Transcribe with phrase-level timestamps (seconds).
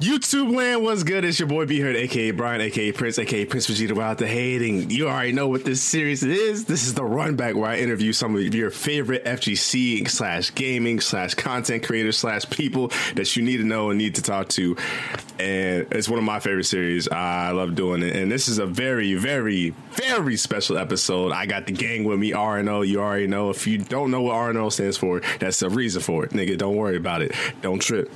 [0.00, 1.24] YouTube land was good.
[1.24, 4.90] It's your boy B Heard, aka Brian, aka Prince, aka Prince Vegeta without the hating.
[4.90, 6.66] You already know what this series is.
[6.66, 11.00] This is the run back where I interview some of your favorite FGC slash gaming
[11.00, 14.76] slash content creators slash people that you need to know and need to talk to.
[15.40, 17.08] And it's one of my favorite series.
[17.08, 18.14] I love doing it.
[18.14, 21.32] And this is a very, very, very special episode.
[21.32, 22.86] I got the gang with me, RNO.
[22.86, 23.50] You already know.
[23.50, 26.30] If you don't know what RNO stands for, that's the reason for it.
[26.30, 27.32] Nigga, don't worry about it.
[27.62, 28.08] Don't trip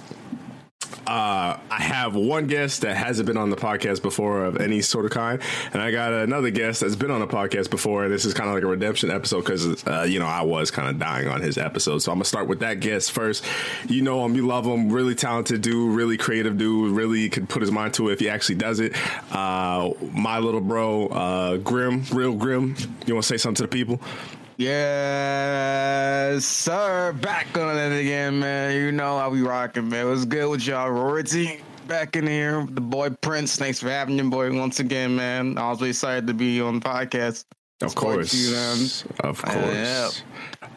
[1.07, 5.05] uh, I have one guest that hasn't been on the podcast before of any sort
[5.05, 5.41] of kind,
[5.73, 8.09] and I got another guest that's been on the podcast before.
[8.09, 10.89] This is kind of like a redemption episode because uh, you know I was kind
[10.89, 13.45] of dying on his episode, so I'm gonna start with that guest first.
[13.89, 17.63] You know him, you love him, really talented dude, really creative dude, really could put
[17.63, 18.95] his mind to it if he actually does it.
[19.35, 22.77] Uh, my little bro, uh, Grim, real Grim.
[23.07, 24.01] You want to say something to the people?
[24.65, 27.13] Yes, sir.
[27.21, 28.77] Back on it again, man.
[28.77, 30.09] You know how we rocking, man.
[30.09, 30.89] What's good with y'all?
[30.89, 32.65] Rority back in here.
[32.71, 33.57] The boy Prince.
[33.57, 35.59] Thanks for having me, boy, once again, man.
[35.59, 37.45] I was excited to be on the podcast.
[37.83, 38.35] Of course.
[38.35, 38.55] You,
[39.21, 39.57] of course.
[39.57, 40.11] Uh, yeah.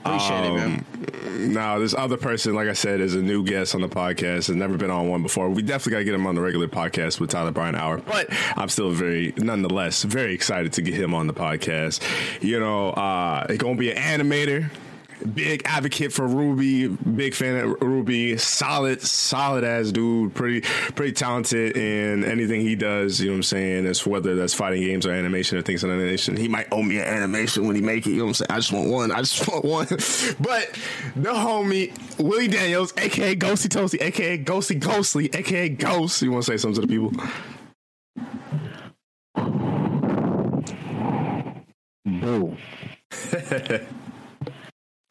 [0.05, 0.85] Appreciate um, it, man.
[1.25, 4.47] Um, now, this other person, like I said, is a new guest on the podcast.
[4.47, 5.49] Has never been on one before.
[5.49, 7.97] We definitely got to get him on the regular podcast with Tyler Brian Hour.
[7.97, 12.03] But I'm still very, nonetheless, very excited to get him on the podcast.
[12.41, 14.69] You know, uh, it's gonna be an animator
[15.25, 18.37] big advocate for Ruby, big fan of Ruby.
[18.37, 20.61] solid, solid ass dude, pretty,
[20.93, 23.19] pretty talented in anything he does.
[23.19, 23.85] You know what I'm saying?
[23.85, 26.97] As whether that's fighting games or animation or things on animation, he might owe me
[26.99, 28.11] an animation when he make it.
[28.11, 28.51] You know what I'm saying?
[28.51, 29.11] I just want one.
[29.11, 29.87] I just want one.
[29.87, 30.79] but
[31.15, 36.21] the homie Willie Daniels, aka Ghosty Toasty, aka Ghosty Ghostly, aka Ghost.
[36.21, 37.11] You want to say something to the people?
[42.05, 42.57] Boo.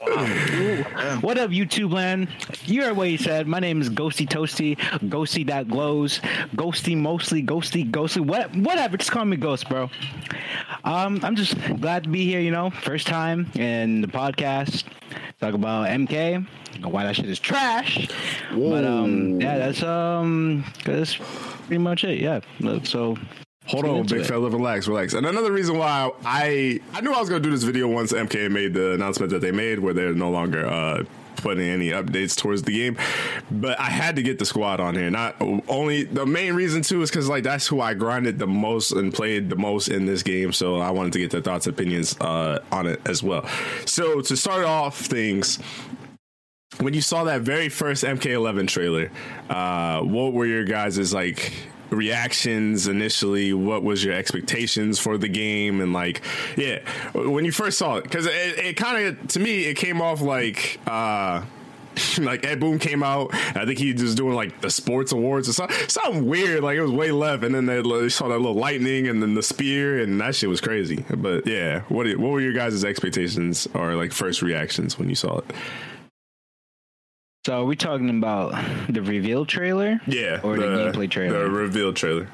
[0.05, 2.29] what up, YouTube land?
[2.65, 3.47] You heard what he said.
[3.47, 4.77] My name is Ghosty Toasty,
[5.09, 6.19] Ghosty that glows,
[6.57, 8.97] Ghosty mostly, Ghosty, Ghosty, what, whatever.
[8.97, 9.91] Just call me Ghost, bro.
[10.85, 12.41] Um, I'm just glad to be here.
[12.41, 14.85] You know, first time in the podcast.
[15.41, 16.47] Talk about MK.
[16.83, 18.09] Why that shit is trash.
[18.53, 18.71] Whoa.
[18.71, 22.21] But um, yeah, that's um, that's pretty much it.
[22.21, 22.41] Yeah.
[22.83, 23.17] So
[23.67, 24.27] Hold on, big it.
[24.27, 25.15] fella, relax, relax.
[25.15, 28.51] And another reason why I I knew I was gonna do this video once MK
[28.51, 31.05] made the announcement that they made where they're no longer uh,
[31.37, 32.97] putting any updates towards the game,
[33.51, 35.11] but I had to get the squad on here.
[35.11, 35.37] Not
[35.69, 39.13] only the main reason too is because like that's who I grinded the most and
[39.13, 42.61] played the most in this game, so I wanted to get their thoughts, opinions uh,
[42.71, 43.47] on it as well.
[43.87, 45.59] So to start off things,
[46.81, 49.11] when you saw that very first MK11 trailer,
[49.49, 51.53] uh, what were your guys' like
[51.97, 53.53] reactions initially?
[53.53, 55.81] What was your expectations for the game?
[55.81, 56.23] And like,
[56.57, 56.81] yeah,
[57.15, 60.21] when you first saw it, because it, it kind of to me it came off
[60.21, 60.81] like.
[60.87, 61.45] uh
[62.19, 63.33] like Ed Boon came out.
[63.33, 66.63] I think he was doing like the sports awards or something, something weird.
[66.63, 69.35] Like it was way left, and then they, they saw that little lightning and then
[69.35, 71.05] the spear, and that shit was crazy.
[71.17, 75.39] But yeah, what what were your guys' expectations or like first reactions when you saw
[75.39, 75.45] it?
[77.47, 78.55] So are we talking about
[78.89, 80.01] the reveal trailer?
[80.07, 80.41] Yeah.
[80.43, 81.45] Or the, the gameplay trailer?
[81.45, 82.31] The reveal trailer.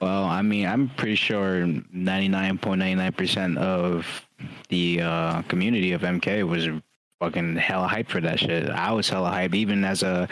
[0.00, 4.06] Well, I mean, I'm pretty sure 99.99% of
[4.68, 6.68] the uh, community of MK was
[7.18, 8.70] fucking hella hyped for that shit.
[8.70, 10.28] I was hella hyped, even as a,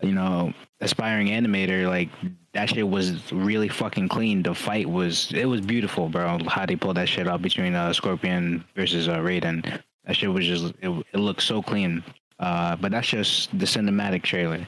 [0.00, 1.86] you know, aspiring animator.
[1.86, 2.08] Like
[2.54, 4.42] that shit was really fucking clean.
[4.42, 6.38] The fight was, it was beautiful, bro.
[6.46, 9.82] How they pulled that shit off between uh, Scorpion versus uh, Raiden.
[10.06, 12.02] That shit was just, it, it looked so clean.
[12.40, 14.66] Uh, but that's just the cinematic trailer.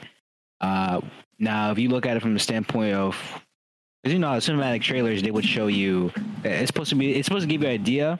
[0.61, 1.01] Uh,
[1.39, 3.17] now, if you look at it from the standpoint of,
[4.01, 6.11] because you know, cinematic trailers they would show you.
[6.43, 7.15] It's supposed to be.
[7.15, 8.19] It's supposed to give you an idea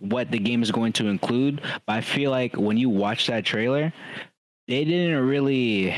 [0.00, 1.62] what the game is going to include.
[1.86, 3.92] But I feel like when you watch that trailer,
[4.68, 5.94] they didn't really.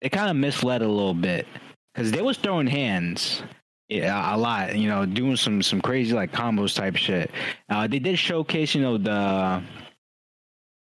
[0.00, 1.46] They kind of misled a little bit
[1.92, 3.42] because they was throwing hands.
[3.88, 4.76] Yeah, a lot.
[4.76, 7.30] You know, doing some some crazy like combos type shit.
[7.68, 9.62] Uh, they did showcase, you know, the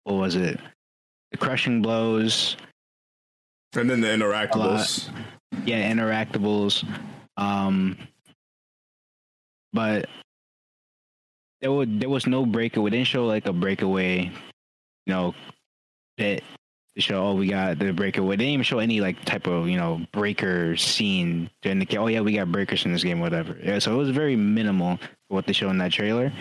[0.04, 0.58] what was it?
[1.30, 2.56] The crushing blows,
[3.74, 5.08] and then the interactables.
[5.64, 6.86] Yeah, interactables.
[7.36, 7.96] Um,
[9.72, 10.08] but
[11.60, 12.84] there would there was no breakaway.
[12.84, 15.34] We didn't show like a breakaway, you know,
[16.16, 16.42] bit
[16.94, 17.26] to show.
[17.26, 18.36] Oh, we got the breakaway.
[18.36, 21.98] They didn't even show any like type of you know breaker scene to indicate.
[21.98, 23.56] Oh yeah, we got breakers in this game, whatever.
[23.62, 24.98] Yeah, so it was very minimal
[25.28, 26.32] what they showed in that trailer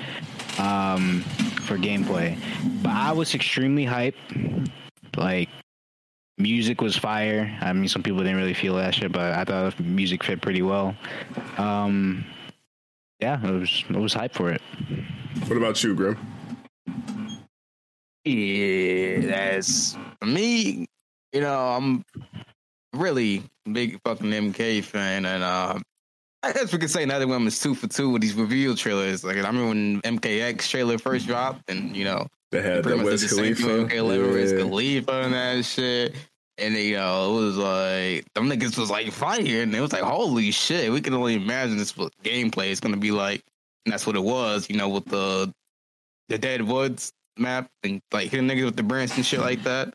[0.60, 1.24] um,
[1.68, 2.38] for gameplay.
[2.81, 4.72] But I was extremely hyped.
[5.16, 5.50] Like
[6.38, 7.56] music was fire.
[7.62, 10.42] I mean, some people didn't really feel that shit, but I thought the music fit
[10.42, 10.96] pretty well.
[11.58, 12.25] Um,
[13.19, 14.62] yeah, it was it was hype for it.
[15.48, 16.18] What about you, Grim?
[18.24, 20.86] Yeah, that's me.
[21.34, 22.04] You know, I'm
[22.94, 25.80] really big fucking MK fan, and uh,
[26.44, 29.24] I guess we could say another one is two for two with these reveal trailers.
[29.24, 31.34] Like I remember when MKX trailer first mm-hmm.
[31.34, 33.68] dropped, and you know They had West the thing Khalifa.
[33.68, 34.57] with MK11 Wiz Yeah.
[34.60, 36.16] Khalifa and that shit.
[36.60, 40.01] And you know, it was like them niggas was like fire, and it was like,
[40.04, 41.94] holy shit, we can only imagine this
[42.24, 43.44] gameplay is gonna be like.
[43.86, 45.51] And that's what it was, you know, with the
[46.30, 49.94] the Dead Woods map and like hitting niggas with the branch and shit like that.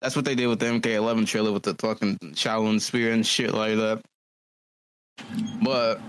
[0.00, 3.54] That's what they did with the MK11 trailer with the fucking Shaolin spear and shit
[3.54, 4.02] like that.
[5.62, 6.00] But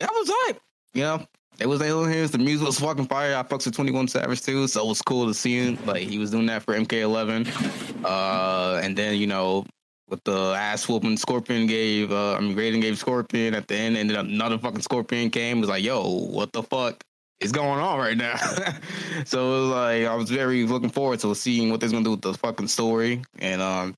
[0.00, 0.60] that was hype,
[0.94, 1.26] you know.
[1.58, 2.30] It was Alien Hills.
[2.32, 3.34] The music was fucking fire.
[3.34, 5.78] I fucks with Twenty One Savage too, so it was cool to see him.
[5.86, 8.04] Like he was doing that for MK11.
[8.04, 9.64] Uh, and then you know
[10.08, 13.96] with the ass whooping Scorpion gave, uh, I mean Raiden gave Scorpion at the end,
[13.96, 15.58] and then another fucking Scorpion came.
[15.58, 17.02] It was like, yo, what the fuck
[17.40, 18.36] is going on right now?
[19.24, 22.10] so it was like I was very looking forward to seeing what they're gonna do
[22.12, 23.22] with the fucking story.
[23.38, 23.94] And um,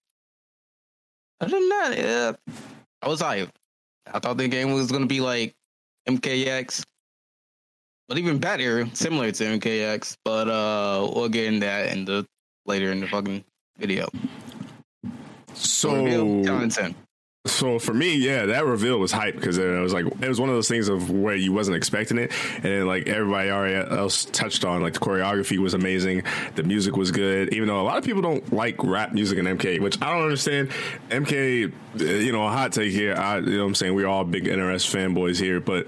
[1.41, 2.55] other than that, yeah,
[3.03, 3.51] I was hyped.
[4.13, 5.55] I thought the game was gonna be like
[6.09, 6.85] MKX
[8.09, 10.17] but even better, similar to MKX.
[10.25, 12.27] But uh, we'll get in that in the
[12.67, 13.45] later in the fucking
[13.79, 14.09] video.
[15.53, 15.91] So,
[16.69, 16.95] 10.
[17.49, 20.49] So for me, yeah, that reveal was hype because it was like it was one
[20.49, 24.25] of those things of where you wasn't expecting it, and then like everybody already else
[24.27, 26.23] touched on, like the choreography was amazing,
[26.55, 27.53] the music was good.
[27.53, 30.23] Even though a lot of people don't like rap music in MK, which I don't
[30.23, 30.71] understand.
[31.11, 33.15] MK, you know, a hot take here.
[33.15, 35.87] I, you know, what I'm saying we're all big NRS fanboys here, but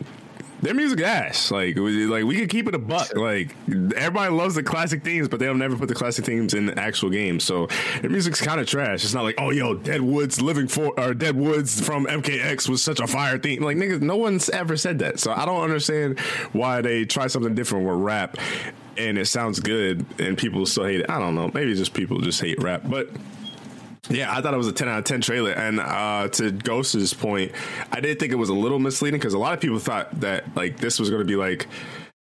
[0.62, 1.50] their music ass.
[1.50, 3.14] Like, we, like we could keep it a buck.
[3.14, 6.78] Like, everybody loves the classic themes, but they'll never put the classic themes in the
[6.78, 7.40] actual game.
[7.40, 7.68] So
[8.00, 9.04] their music's kind of trash.
[9.04, 12.82] It's not like, oh, yo, Dead Woods living for or Dead Woods from MKX was
[12.82, 13.62] such a fire theme.
[13.62, 15.18] Like, niggas, no one's ever said that.
[15.18, 16.18] So I don't understand
[16.52, 18.36] why they try something different with rap.
[18.96, 21.08] And it sounds good, and people still hate it.
[21.08, 21.50] I don't know.
[21.54, 23.08] Maybe just people just hate rap, but
[24.08, 25.50] yeah, I thought it was a 10 out of 10 trailer.
[25.50, 27.52] And uh, to Ghost's point,
[27.93, 30.56] I did think it was a little misleading because a lot of people thought that
[30.56, 31.67] like this was going to be like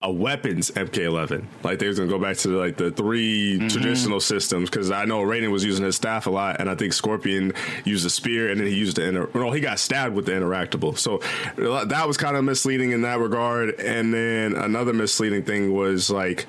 [0.04, 1.46] a weapons MK11.
[1.64, 5.06] Like they was going to go back to like the 3 traditional systems because I
[5.06, 7.54] know Raiden was using his staff a lot, and I think Scorpion
[7.86, 9.30] used a spear, and then he used the inter.
[9.34, 10.98] Well, he got stabbed with the interactable.
[10.98, 11.20] So
[11.56, 13.80] that was kind of misleading in that regard.
[13.80, 16.48] And then another misleading thing was like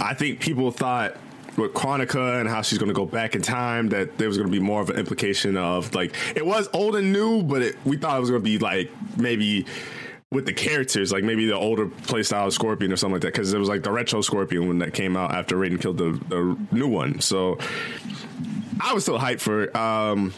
[0.00, 1.16] I think people thought
[1.56, 4.48] with Kronika and how she's going to go back in time that there was going
[4.48, 7.76] to be more of an implication of like it was old and new, but it,
[7.84, 9.66] we thought it was going to be like maybe
[10.30, 13.58] with the characters, like maybe the older playstyle Scorpion or something like that, because it
[13.58, 16.88] was like the retro Scorpion when that came out after Raiden killed the, the new
[16.88, 17.20] one.
[17.20, 17.58] So
[18.80, 19.76] I was still hyped for it.
[19.76, 20.32] Um,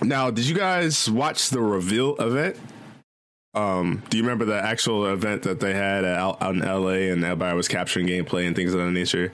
[0.00, 2.56] now, did you guys watch the reveal event?
[3.54, 7.56] Um, do you remember the actual event that they had out in LA and everybody
[7.56, 9.32] was capturing gameplay and things of that nature?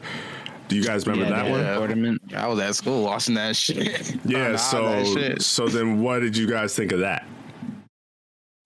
[0.69, 1.89] Do you guys remember Yeah, that the one?
[1.89, 2.35] Tournament.
[2.35, 4.17] I was at school watching that shit.
[4.25, 4.53] Yeah.
[4.53, 5.43] Nah, So, that shit.
[5.43, 7.27] so then, what did you guys think of that?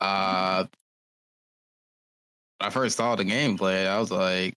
[0.01, 0.65] Uh,
[2.59, 4.55] when I first saw the gameplay, I was like,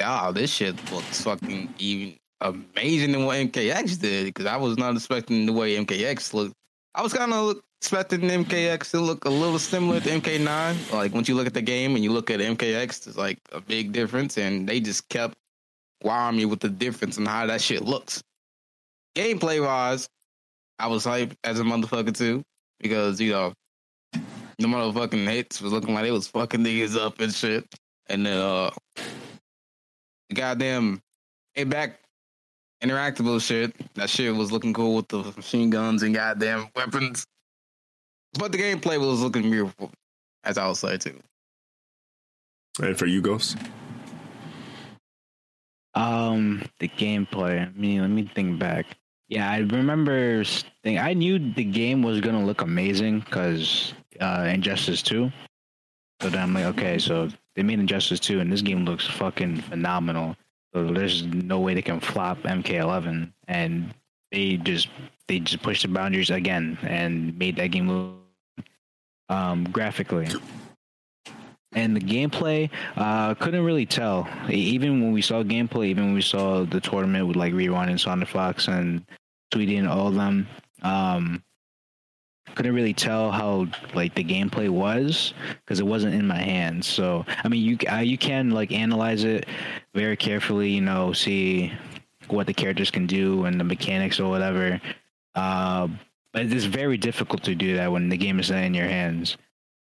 [0.00, 4.94] "Wow, this shit looks fucking even amazing than what MKX did." Because I was not
[4.94, 6.54] expecting the way MKX looked.
[6.94, 10.92] I was kind of expecting MKX to look a little similar to MK9.
[10.92, 13.60] Like once you look at the game and you look at MKX, there's like a
[13.60, 15.36] big difference, and they just kept
[16.06, 18.22] wowing me with the difference and how that shit looks.
[19.16, 20.08] Gameplay wise,
[20.78, 22.42] I was hyped as a motherfucker too
[22.80, 23.52] because you know
[24.12, 27.66] the motherfucking hits was looking like they was fucking niggas up and shit.
[28.08, 28.70] And then uh
[30.28, 31.00] the goddamn
[31.54, 32.00] it back
[32.82, 33.74] interactable shit.
[33.94, 37.26] That shit was looking cool with the machine guns and goddamn weapons.
[38.38, 39.90] But the gameplay was looking beautiful,
[40.44, 41.18] as I was say too.
[42.80, 43.56] And for you, Ghost?
[45.96, 47.66] Um, the gameplay.
[47.66, 48.86] I mean, let me think back.
[49.28, 50.44] Yeah, I remember.
[50.84, 55.32] Think I knew the game was gonna look amazing because uh, Injustice Two.
[56.20, 59.62] So then I'm like, okay, so they made Injustice Two, and this game looks fucking
[59.62, 60.36] phenomenal.
[60.74, 63.94] So there's no way they can flop MK11, and
[64.30, 64.88] they just
[65.28, 68.16] they just pushed the boundaries again and made that game look
[69.30, 70.28] um, graphically.
[71.76, 74.26] And the gameplay, uh, couldn't really tell.
[74.50, 78.00] Even when we saw gameplay, even when we saw the tournament with like Rewind and
[78.00, 79.06] Sonic Fox and
[79.52, 80.48] Tweety and all of them,
[80.82, 81.44] um,
[82.54, 86.86] couldn't really tell how like the gameplay was because it wasn't in my hands.
[86.86, 89.46] So I mean, you uh, you can like analyze it
[89.94, 91.72] very carefully, you know, see
[92.28, 94.80] what the characters can do and the mechanics or whatever.
[95.34, 95.88] Uh,
[96.32, 99.36] but it's very difficult to do that when the game is not in your hands.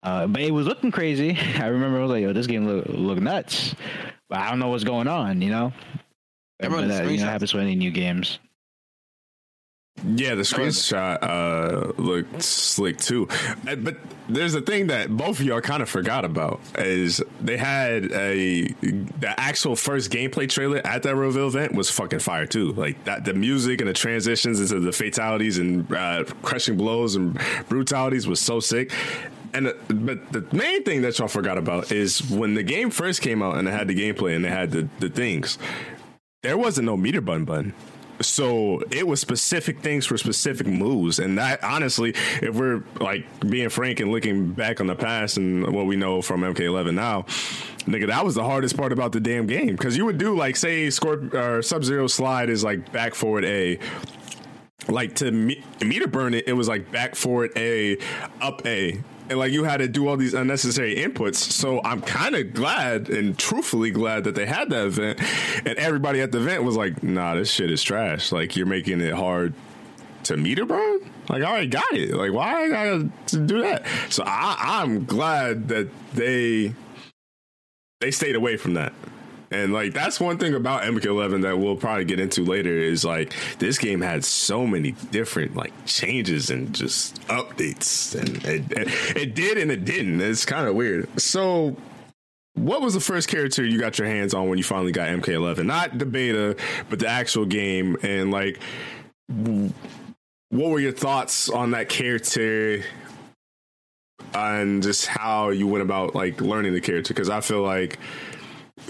[0.05, 1.35] Uh, but it was looking crazy.
[1.55, 3.75] I remember I was like, "Yo, this game look look nuts,"
[4.29, 5.41] but I don't know what's going on.
[5.41, 5.73] You know,
[6.61, 7.29] I remember but, uh, you know, screenshots.
[7.29, 8.39] happens with any new games.
[10.03, 13.29] Yeah, the screenshot uh, looked slick too.
[13.67, 13.97] Uh, But
[14.27, 18.67] there's a thing that both of y'all kind of forgot about is they had a
[18.67, 22.73] the actual first gameplay trailer at that reveal event was fucking fire too.
[22.73, 27.39] Like that, the music and the transitions into the fatalities and uh, crushing blows and
[27.69, 28.91] brutalities was so sick.
[29.55, 33.21] And uh, but the main thing that y'all forgot about is when the game first
[33.21, 35.57] came out and it had the gameplay and they had the, the things,
[36.43, 37.73] there wasn't no meter button button.
[38.21, 43.69] So it was specific things for specific moves, and that honestly, if we're like being
[43.69, 47.23] frank and looking back on the past and what we know from MK11 now,
[47.85, 50.55] nigga, that was the hardest part about the damn game because you would do like
[50.55, 53.79] say Scorp or Sub Zero slide is like back forward A,
[54.87, 57.97] like to me- meter burn it, it was like back forward A,
[58.41, 59.01] up A.
[59.29, 61.35] And like you had to do all these unnecessary inputs.
[61.35, 65.19] So I'm kind of glad and truthfully glad that they had that event.
[65.65, 68.31] And everybody at the event was like, nah, this shit is trash.
[68.31, 69.53] Like you're making it hard
[70.25, 70.99] to meet meter burn?
[71.29, 72.13] Like I already got it.
[72.13, 73.03] Like why I gotta
[73.45, 73.85] do that?
[74.09, 76.73] So I, I'm glad that they
[78.01, 78.93] they stayed away from that.
[79.55, 83.33] And like that's one thing about MK11 that we'll probably get into later is like
[83.57, 89.57] this game had so many different like changes and just updates, and it, it, did
[89.57, 90.19] and it didn't.
[90.19, 91.07] It's kind of weird.
[91.19, 91.77] So,
[92.55, 95.65] what was the first character you got your hands on when you finally got MK11?
[95.65, 96.57] Not the beta,
[96.89, 98.59] but the actual game, and like,
[99.27, 102.83] what were your thoughts on that character?
[104.33, 107.99] And just how you went about like learning the character, because I feel like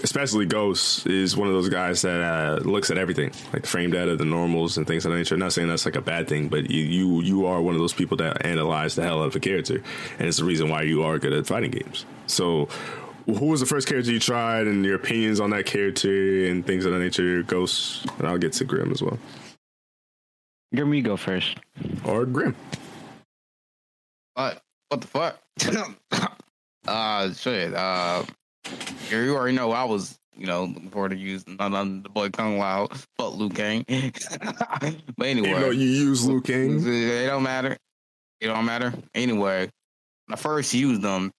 [0.02, 3.90] especially Ghost is one of those guys that uh, looks at everything, like the frame
[3.90, 5.34] data, the normals, and things of that nature.
[5.34, 7.80] I'm not saying that's like a bad thing, but you, you you are one of
[7.80, 9.82] those people that analyze the hell out of a character,
[10.18, 12.04] and it's the reason why you are good at fighting games.
[12.26, 12.68] So,
[13.26, 16.84] who was the first character you tried, and your opinions on that character and things
[16.84, 17.42] of that nature?
[17.42, 19.18] Ghost, and I'll get to Grim as well,
[20.74, 21.56] Grim, you go first.
[22.04, 22.54] or Grim.
[24.34, 24.62] What?
[24.88, 25.40] What the fuck?
[26.86, 27.74] uh, shit.
[27.74, 28.24] Uh,
[29.10, 32.30] you already know I was, you know, looking forward to using none of the boy
[32.30, 33.84] Kung Lao, but Liu Kang.
[33.88, 37.76] but anyway, Even though you use Liu Kang, It don't matter.
[38.40, 38.92] It don't matter.
[39.14, 39.70] Anyway,
[40.26, 41.30] when I first used them,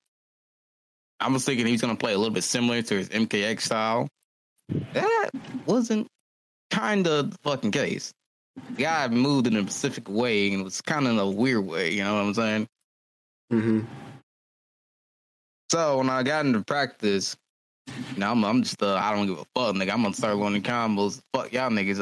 [1.19, 4.07] I was thinking he was gonna play a little bit similar to his MKX style.
[4.93, 5.29] That
[5.65, 6.07] wasn't
[6.71, 8.11] kind of the fucking case.
[8.75, 11.65] The guy moved in a specific way and it was kind of in a weird
[11.65, 11.91] way.
[11.93, 12.67] You know what I'm saying?
[13.53, 13.79] mm-hmm.
[15.69, 17.35] So when I got into practice,
[18.17, 19.91] know, I'm, I'm just uh, I don't give a fuck, nigga.
[19.91, 21.21] I'm gonna start learning combos.
[21.33, 21.99] Fuck y'all niggas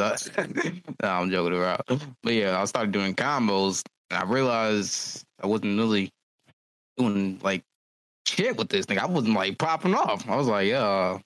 [1.02, 1.82] I'm joking around.
[2.24, 6.10] But yeah, I started doing combos, I realized I wasn't really
[6.98, 7.64] doing like
[8.28, 9.00] shit with this thing.
[9.00, 10.28] I wasn't like popping off.
[10.30, 11.18] I was like, uh,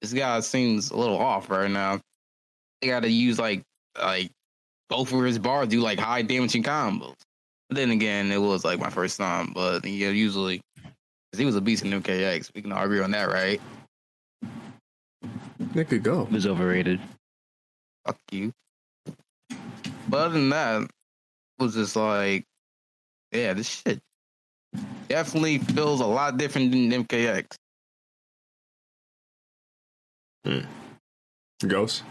[0.00, 2.00] this guy seems a little off right now.
[2.82, 3.62] I got to use like
[4.00, 4.30] like
[4.88, 7.14] both of his bars do like high damaging combos.
[7.68, 10.60] But then again, it was like my first time, but yeah, usually
[11.38, 12.50] he was a beast in MKX.
[12.54, 13.60] We can all agree on that, right?
[15.74, 16.22] It could go.
[16.22, 17.00] It was overrated.
[18.06, 18.52] Fuck you.
[20.08, 20.90] But other than that, it
[21.58, 22.44] was just like,
[23.30, 24.00] yeah, this shit
[25.08, 27.54] definitely feels a lot different than MKX.
[30.44, 30.60] Hmm.
[31.66, 32.02] Ghost.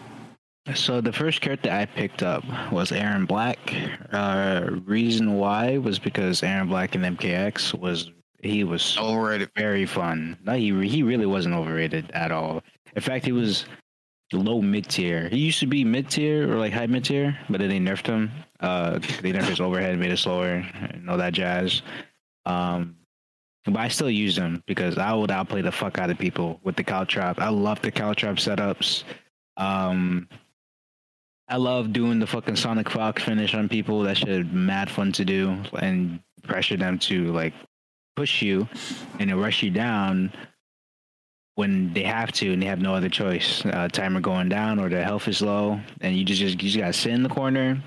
[0.76, 3.74] So the first character I picked up was Erron Black.
[4.12, 8.12] Uh, reason why was because Erron Black in MKX was
[8.42, 9.50] he was Overrated.
[9.56, 10.38] very fun.
[10.44, 12.64] No, he he really wasn't overrated at all.
[12.96, 13.66] In fact, he was
[14.34, 15.28] low mid tier.
[15.30, 18.08] He used to be mid tier or like high mid tier, but then they nerfed
[18.08, 18.32] him.
[18.60, 21.82] Uh, they nerfed his overhead, made it slower, and all that jazz.
[22.46, 22.96] Um,
[23.66, 26.76] but I still use him because I would outplay the fuck out of people with
[26.76, 27.40] the caltrop.
[27.40, 29.04] I love the caltrop setups.
[29.58, 30.28] Um,
[31.48, 34.02] I love doing the fucking Sonic Fox finish on people.
[34.04, 37.54] That shit mad fun to do and pressure them to like
[38.20, 38.68] push you
[39.18, 40.30] and then rush you down
[41.56, 43.66] when they have to and they have no other choice.
[43.66, 46.78] Uh, timer going down or their health is low, and you just, just you just
[46.78, 47.82] gotta sit in the corner,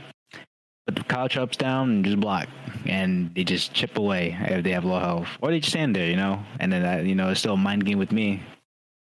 [0.86, 2.48] put the caltrops down, and just block,
[2.86, 6.08] and they just chip away if they have low health, or they just stand there,
[6.08, 6.42] you know.
[6.60, 8.42] And then that, you know, it's still a mind game with me.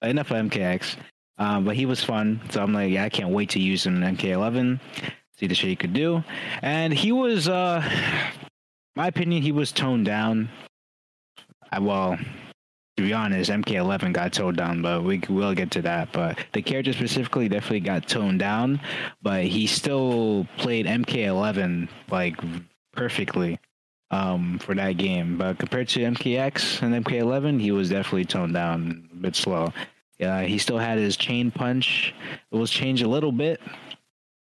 [0.01, 0.97] Enough of MKX,
[1.37, 4.01] um, but he was fun, so I'm like, yeah, I can't wait to use him
[4.01, 4.79] in MK11.
[5.37, 6.23] See the shit he could do,
[6.63, 7.81] and he was, uh,
[8.95, 10.49] my opinion, he was toned down.
[11.81, 12.17] Well,
[12.97, 16.11] to be honest, MK11 got toned down, but we will get to that.
[16.13, 18.79] But the character specifically definitely got toned down,
[19.21, 22.35] but he still played MK11 like
[22.91, 23.59] perfectly
[24.11, 25.37] um, for that game.
[25.37, 29.73] But compared to MKX and MK11, he was definitely toned down, a bit slow.
[30.19, 32.13] Yeah, he still had his chain punch.
[32.51, 33.59] It was changed a little bit.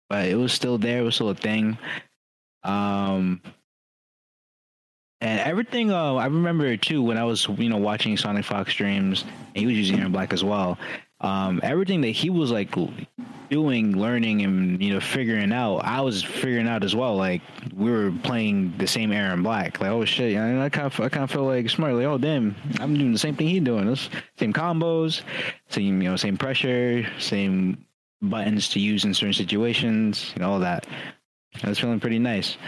[0.09, 1.01] but it was still there.
[1.01, 1.79] It was still a thing.
[2.63, 3.41] Um,
[5.21, 5.91] and everything.
[5.93, 9.67] Uh, I remember too when I was you know watching Sonic Fox streams, and he
[9.67, 10.79] was using Erron Black as well.
[11.21, 12.75] Um, everything that he was like
[13.49, 17.17] doing, learning, and you know figuring out, I was figuring out as well.
[17.17, 17.41] Like
[17.75, 19.81] we were playing the same Erron Black.
[19.81, 21.95] Like oh shit, and I kind of I kind of feel like smart.
[21.95, 23.95] Like oh damn, I'm doing the same thing he's doing.
[24.39, 25.23] Same combos,
[25.71, 27.87] same you know same pressure, same
[28.21, 30.87] buttons to use in certain situations, and all that.
[31.63, 32.59] I was feeling pretty nice.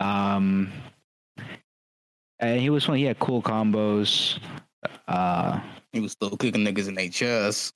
[0.00, 0.72] Um,
[2.42, 2.96] and he was fun.
[2.96, 4.38] He had cool combos.
[5.08, 5.60] Uh,
[5.92, 7.72] he was still kicking niggas in their chest.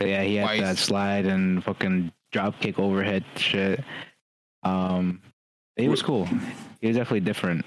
[0.00, 0.60] Yeah, he had Twice.
[0.60, 3.84] that slide and fucking drop kick overhead shit.
[4.62, 5.20] Um,
[5.76, 6.26] he was cool.
[6.80, 7.66] He was definitely different.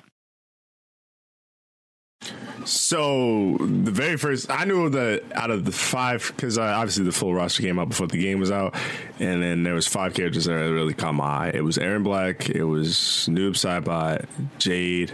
[2.66, 7.12] So the very first, I knew that out of the five, because uh, obviously the
[7.12, 8.76] full roster came out before the game was out,
[9.20, 11.52] and then there was five characters that really caught my eye.
[11.54, 14.28] It was Erron Black, it was Noob Saibot,
[14.60, 15.14] Jade,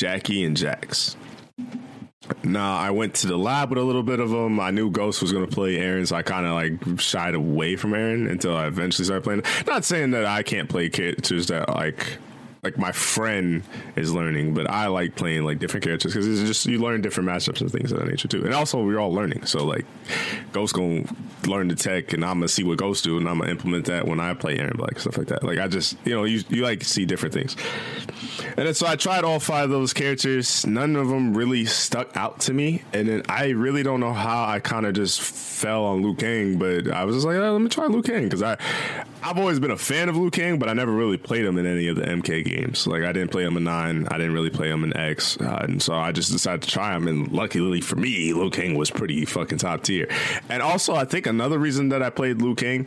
[0.00, 1.14] Jackie, and Jax.
[2.42, 4.58] Nah, I went to the lab with a little bit of them.
[4.58, 7.76] I knew Ghost was going to play Erron, so I kind of like shied away
[7.76, 9.42] from Erron until I eventually started playing.
[9.66, 12.16] Not saying that I can't play characters that like
[12.62, 13.62] like my friend
[13.96, 17.28] is learning, but I like playing like different characters because it's just you learn different
[17.28, 18.44] matchups and things of that nature too.
[18.44, 19.86] And also we're all learning, so like
[20.52, 21.04] Ghost gonna
[21.46, 24.06] learn the tech, and I'm gonna see what Ghost do, and I'm gonna implement that
[24.06, 25.42] when I play Erron Black stuff like that.
[25.42, 27.56] Like I just you know you you like see different things,
[28.56, 30.66] and so I tried all five of those characters.
[30.66, 34.44] None of them really stuck out to me, and then I really don't know how
[34.44, 37.60] I kind of just fell on Liu Kang, but I was just like, oh, let
[37.60, 38.56] me try Liu Kang because I
[39.22, 41.66] I've always been a fan of Liu Kang, but I never really played him in
[41.66, 42.86] any of the MK games.
[42.86, 45.60] Like I didn't play him in nine, I didn't really play him in X, uh,
[45.62, 47.06] and so I just decided to try him.
[47.06, 50.08] And luckily for me, Liu Kang was pretty fucking top tier.
[50.48, 52.86] And also, I think another reason that I played Liu Kang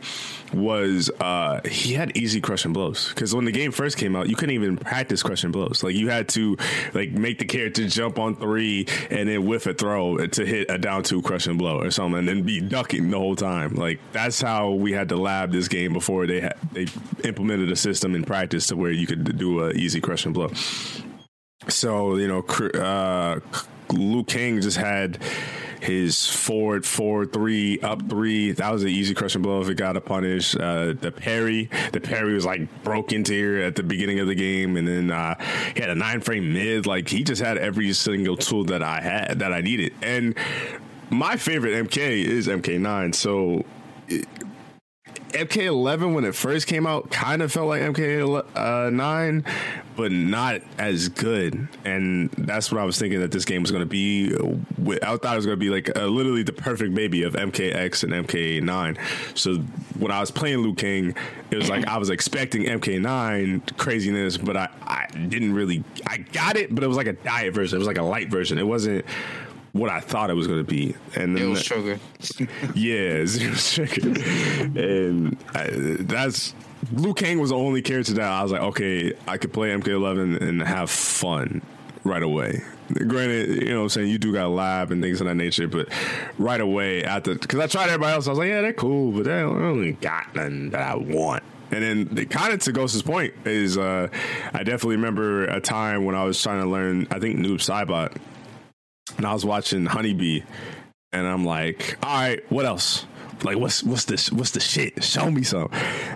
[0.52, 3.08] was uh, he had easy crushing blows.
[3.08, 5.82] Because when the game first came out, you couldn't even practice crushing blows.
[5.82, 6.56] Like you had to
[6.92, 10.76] like make the character jump on three and then whiff a throw to hit a
[10.76, 13.74] down two crushing blow or something, and then be ducking the whole time.
[13.74, 16.86] Like that's how we had to lab this game before they had they
[17.22, 20.50] implemented a system in practice to where you could do a easy crushing blow.
[21.68, 22.40] So you know,
[22.80, 23.40] uh,
[23.92, 25.18] Liu Kang just had
[25.84, 28.52] his forward four three up three.
[28.52, 30.54] That was an easy crushing blow if it got a punish.
[30.56, 34.34] Uh, the parry, the parry was like broke into here at the beginning of the
[34.34, 35.34] game, and then uh,
[35.74, 36.86] he had a nine frame mid.
[36.86, 39.94] Like he just had every single tool that I had that I needed.
[40.02, 40.36] And
[41.10, 43.14] my favorite MK is MK9.
[43.14, 43.64] So.
[45.34, 49.50] It, MK11 when it first came out kind of felt like MK9, uh,
[49.96, 51.68] but not as good.
[51.84, 54.34] And that's what I was thinking that this game was going to be.
[55.02, 58.04] I thought it was going to be like a, literally the perfect baby of MKX
[58.04, 58.98] and MK9.
[59.38, 59.56] So
[59.98, 61.14] when I was playing Liu Kang,
[61.50, 65.84] it was like I was expecting MK9 craziness, but I, I didn't really.
[66.06, 67.76] I got it, but it was like a diet version.
[67.76, 68.58] It was like a light version.
[68.58, 69.04] It wasn't
[69.74, 70.94] what I thought it was going to be.
[71.16, 71.98] And then, was sugar.
[72.74, 74.08] yeah, zero sugar.
[74.80, 75.68] and I,
[76.00, 76.54] that's
[76.92, 80.40] Liu Kang was the only character that I was like, okay, I could play MK11
[80.40, 81.60] and have fun
[82.04, 82.62] right away.
[82.92, 85.66] Granted, you know what I'm saying, you do got lab and things of that nature,
[85.66, 85.88] but
[86.38, 89.24] right away after, because I tried everybody else, I was like, yeah, they're cool, but
[89.24, 91.42] they don't really got nothing that I want.
[91.72, 94.08] And then, the, kind of to Ghost's point, is uh,
[94.52, 98.16] I definitely remember a time when I was trying to learn, I think, Noob Saibot
[99.16, 100.42] and I was watching Honeybee,
[101.12, 103.06] and I'm like, all right, what else?
[103.42, 104.32] Like, what's what's this?
[104.32, 105.04] What's the shit?
[105.04, 105.68] Show me some.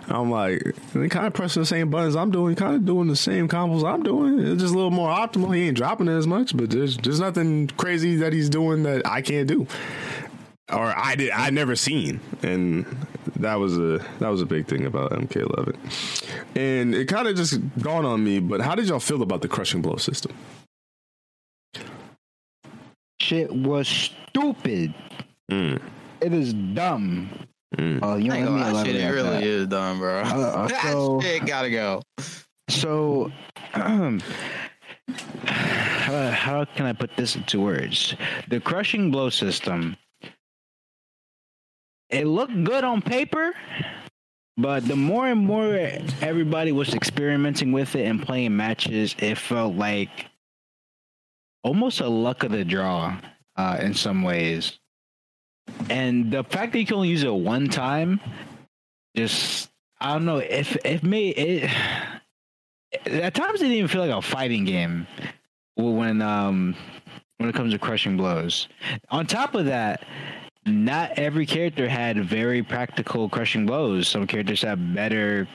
[0.08, 3.16] I'm like, they kind of pressing the same buttons I'm doing, kind of doing the
[3.16, 4.38] same combos I'm doing.
[4.38, 5.54] It's just a little more optimal.
[5.54, 9.06] He ain't dropping it as much, but there's there's nothing crazy that he's doing that
[9.06, 9.66] I can't do,
[10.72, 12.86] or I did I never seen, and
[13.36, 15.76] that was a that was a big thing about MK11,
[16.56, 18.40] and it kind of just dawned on me.
[18.40, 20.32] But how did y'all feel about the crushing blow system?
[23.20, 24.94] Shit was stupid.
[25.50, 25.80] Mm.
[26.20, 27.30] It is dumb.
[27.76, 28.02] Mm.
[28.02, 29.42] Uh, you know, that shit it really that.
[29.42, 30.20] is dumb, bro.
[30.20, 32.02] Uh, so, that shit gotta go.
[32.68, 33.30] So,
[33.74, 34.20] um,
[35.44, 38.14] how, how can I put this into words?
[38.48, 39.96] The crushing blow system.
[42.10, 43.52] It looked good on paper,
[44.56, 45.74] but the more and more
[46.22, 50.30] everybody was experimenting with it and playing matches, it felt like
[51.62, 53.16] almost a luck of the draw
[53.56, 54.78] uh, in some ways.
[55.90, 58.20] And the fact that you can only use it one time,
[59.16, 61.70] just I don't know if it may it.
[63.06, 65.06] At times, it didn't even feel like a fighting game
[65.76, 66.74] when um
[67.36, 68.68] when it comes to crushing blows.
[69.10, 70.04] On top of that,
[70.66, 74.08] not every character had very practical crushing blows.
[74.08, 75.46] Some characters have better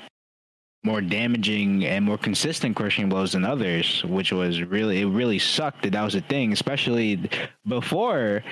[0.83, 5.83] more damaging and more consistent crushing blows than others, which was really it really sucked
[5.83, 7.29] that that was a thing, especially
[7.65, 8.43] before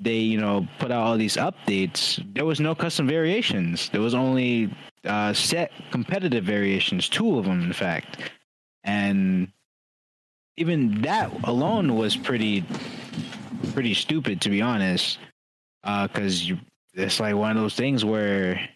[0.00, 2.22] they you know put out all these updates.
[2.34, 3.88] There was no custom variations.
[3.88, 4.72] There was only
[5.04, 8.30] uh, set competitive variations, two of them in fact,
[8.84, 9.48] and
[10.56, 12.64] even that alone was pretty
[13.72, 15.18] pretty stupid to be honest,
[15.82, 16.54] because uh,
[16.94, 18.68] it's like one of those things where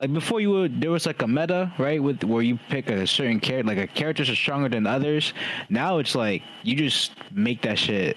[0.00, 3.06] like before you would there was like a meta right with where you pick a
[3.06, 5.32] certain character like a characters are stronger than others.
[5.68, 8.16] Now it's like you just make that shit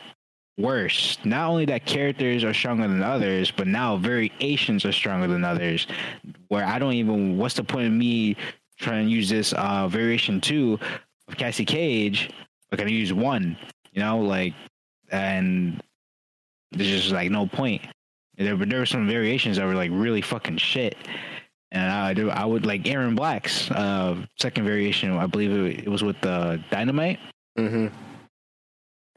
[0.58, 1.18] worse.
[1.24, 5.88] Not only that characters are stronger than others but now variations are stronger than others.
[6.48, 8.36] Where i don't even what's the point of me
[8.80, 10.80] trying to use this uh variation two
[11.28, 12.30] of cassie cage
[12.72, 13.58] i can use one
[13.92, 14.54] you know like
[15.12, 15.82] and
[16.72, 17.82] there's just like no point.
[18.38, 20.96] There, there were some variations that were like really fucking shit
[21.72, 25.12] and I do I would like Erron Black's uh, second variation.
[25.18, 27.20] I believe it, it was with the uh, Dynamite.
[27.58, 27.88] Mm-hmm.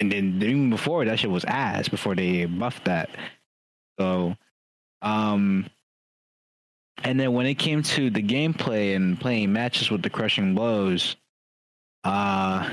[0.01, 3.11] And then even before that shit was ass before they buffed that.
[3.99, 4.35] So,
[5.03, 5.67] um,
[7.05, 11.17] and then when it came to the gameplay and playing matches with the crushing blows,
[12.05, 12.69] uh,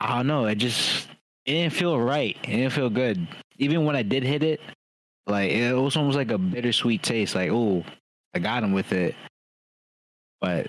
[0.00, 0.46] I don't know.
[0.46, 1.08] It just
[1.44, 2.36] it didn't feel right.
[2.44, 3.26] It didn't feel good.
[3.58, 4.60] Even when I did hit it,
[5.26, 7.34] like it was almost like a bittersweet taste.
[7.34, 7.84] Like, oh,
[8.34, 9.14] I got him with it,
[10.40, 10.68] but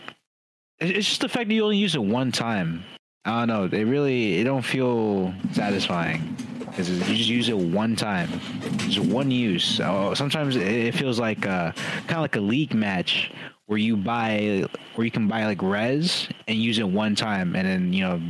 [0.79, 2.83] it's just the fact that you only use it one time.
[3.25, 3.77] I don't know.
[3.77, 8.29] It really it don't feel satisfying because you just use it one time,
[8.77, 9.81] just one use.
[9.83, 11.73] Oh, sometimes it feels like kind
[12.09, 13.31] of like a league match
[13.65, 14.65] where you buy
[14.95, 18.21] where you can buy like res and use it one time, and then you know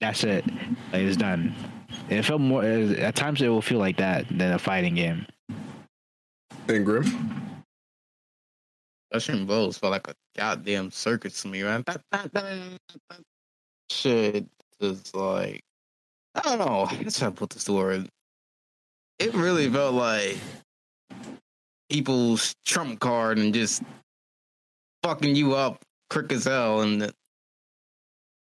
[0.00, 0.44] that's it.
[0.92, 1.54] Like it's done.
[2.08, 3.42] It felt more at times.
[3.42, 5.26] It will feel like that than a fighting game.
[6.66, 7.04] Grim.
[9.10, 11.84] crushing blows felt like a goddamn circus to me, man.
[13.90, 14.46] Shit
[14.80, 15.62] is like,
[16.34, 16.88] I don't know.
[17.02, 18.08] Let's try to put this word.
[19.18, 20.38] It really felt like
[21.90, 23.82] people's trump card and just
[25.02, 26.80] fucking you up quick as hell.
[26.80, 27.12] And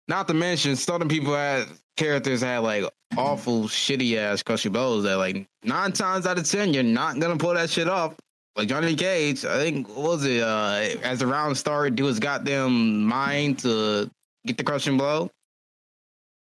[0.08, 1.66] not to mention, some people had
[1.96, 2.84] characters had like
[3.16, 7.36] awful shitty ass crushy blows that like nine times out of ten you're not gonna
[7.36, 8.14] pull that shit off.
[8.54, 12.18] Like Johnny Cage, I think what was it uh as the round started, do his
[12.18, 14.10] goddamn mind to
[14.46, 15.30] get the crushing blow.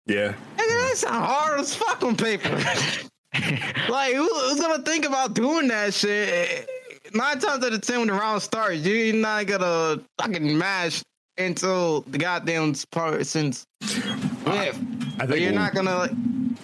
[0.06, 0.34] Yeah.
[0.56, 2.48] Nigga, that's hard as fuck on paper.
[3.88, 6.68] like who, who's gonna think about doing that shit?
[7.14, 11.02] Nine times out of ten when the round starts, you're not gonna fucking mash
[11.38, 14.78] until the goddamn person's whiff.
[15.18, 16.10] I think you're not gonna like,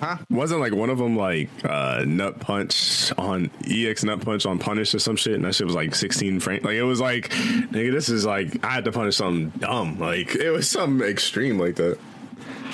[0.01, 0.19] huh?
[0.31, 4.95] Wasn't like one of them like uh, nut punch on ex nut punch on punish
[4.95, 6.65] or some shit, and that shit was like 16 frames.
[6.65, 9.99] Like it was like, nigga, this is like I had to punish something dumb.
[9.99, 11.99] Like it was something extreme like that.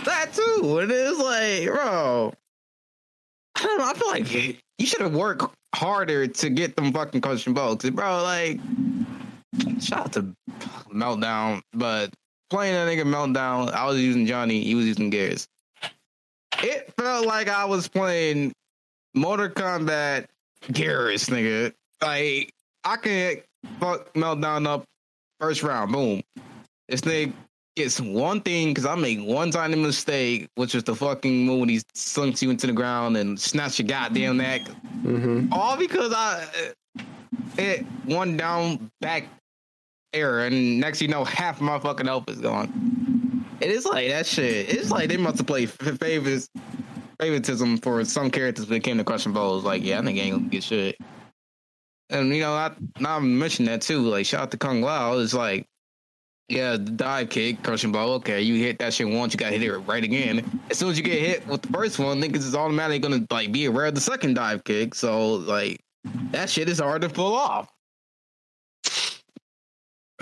[0.05, 0.79] That too.
[0.81, 2.33] It is like, bro.
[3.57, 3.85] I don't know.
[3.85, 8.23] I feel like you should have worked harder to get them fucking crushing blows, bro.
[8.23, 8.61] Like,
[9.81, 10.35] shout out to
[10.93, 12.13] Meltdown, but
[12.51, 15.47] playing that nigga Meltdown, I was using Johnny, he was using Geras
[16.65, 18.53] it felt like I was playing
[19.15, 20.27] Mortal Kombat
[20.69, 21.73] Geras, nigga.
[22.03, 22.53] Like
[22.85, 23.37] I can
[23.81, 24.85] fuck meltdown up
[25.41, 26.23] first round, boom.
[26.89, 27.33] This nigga
[27.77, 31.69] gets one thing because I make one tiny mistake, which is the fucking move when
[31.69, 34.63] he slunks you into the ground and snatch your goddamn neck.
[35.03, 35.53] Mm-hmm.
[35.53, 36.47] All because I
[37.59, 39.25] it one down back
[40.15, 43.45] error, and next you know, half my fucking health is gone.
[43.61, 44.69] It is like that shit.
[44.69, 46.49] It's like they must have played favors,
[47.21, 49.65] favoritism for some characters when it came to crushing blows.
[49.65, 50.97] Like, yeah, I think ain't gonna get shit.
[52.11, 54.01] And you know, I now mention that too.
[54.01, 55.19] Like, shout out to Kung Lao.
[55.19, 55.67] It's like,
[56.49, 58.15] yeah, the dive kick, crushing blow.
[58.15, 60.61] Okay, you hit that shit once, you gotta hit it right again.
[60.71, 63.51] As soon as you get hit with the first one, niggas is automatically gonna like
[63.53, 64.95] be aware of the second dive kick.
[64.95, 65.81] So like,
[66.33, 67.71] that shit is hard to pull off.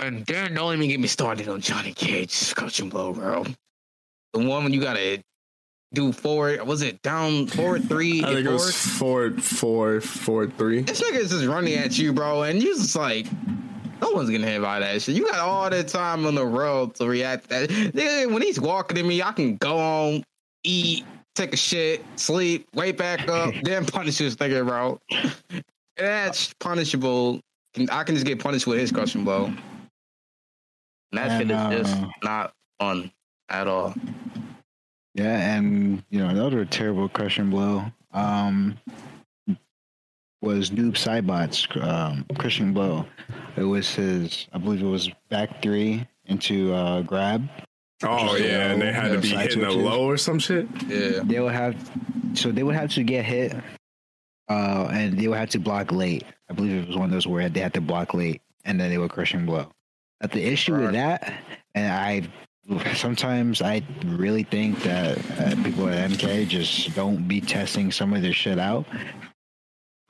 [0.03, 3.45] And then don't even get me started on Johnny Cage crushing blow, bro.
[4.33, 5.23] The one when you gotta
[5.95, 8.25] do forward, was it down forward three?
[8.25, 8.47] I think forward?
[8.47, 10.83] it was forward four, forward three.
[10.83, 13.27] This nigga is just running at you, bro, and you just like,
[14.01, 15.15] no one's getting hit by that shit.
[15.15, 17.71] You got all the time in the world to react to that.
[17.71, 20.25] Nigga, when he's walking at me, I can go on,
[20.65, 21.05] eat,
[21.37, 25.01] take a shit, sleep, wake back up, then punish this nigga, bro.
[25.97, 27.41] That's punishable.
[27.91, 29.53] I can just get punished with his crushing blow.
[31.13, 33.13] That and, shit is just uh, not fun
[33.49, 33.95] at all.
[35.15, 37.85] Yeah, and you know another terrible crushing blow.
[38.13, 38.79] Um,
[40.43, 43.07] was Noob Saibot's um, crushing blow.
[43.57, 47.49] It was his, I believe it was back three into uh, grab.
[48.03, 50.67] Oh yeah, and they had to be hitting a low or some shit.
[50.89, 51.21] Yeah.
[51.23, 51.77] They would have,
[52.35, 53.55] so they would have to get hit,
[54.49, 56.25] uh, and they would have to block late.
[56.51, 58.91] I believe it was one of those where they had to block late, and then
[58.91, 59.71] they would crushing blow.
[60.23, 61.35] But the issue with that,
[61.75, 67.91] and I sometimes I really think that uh, people at MK just don't be testing
[67.91, 68.87] some of their shit out.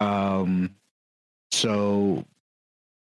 [0.01, 0.75] Um,
[1.51, 2.27] so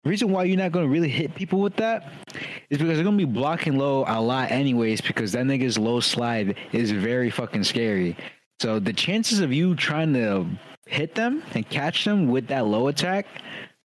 [0.06, 2.10] reason why you're not going to really hit people with that
[2.70, 6.00] is because they're going to be blocking low a lot anyways because that nigga's low
[6.00, 8.16] slide is very fucking scary.
[8.62, 10.48] So the chances of you trying to
[10.86, 13.28] hit them and catch them with that low attack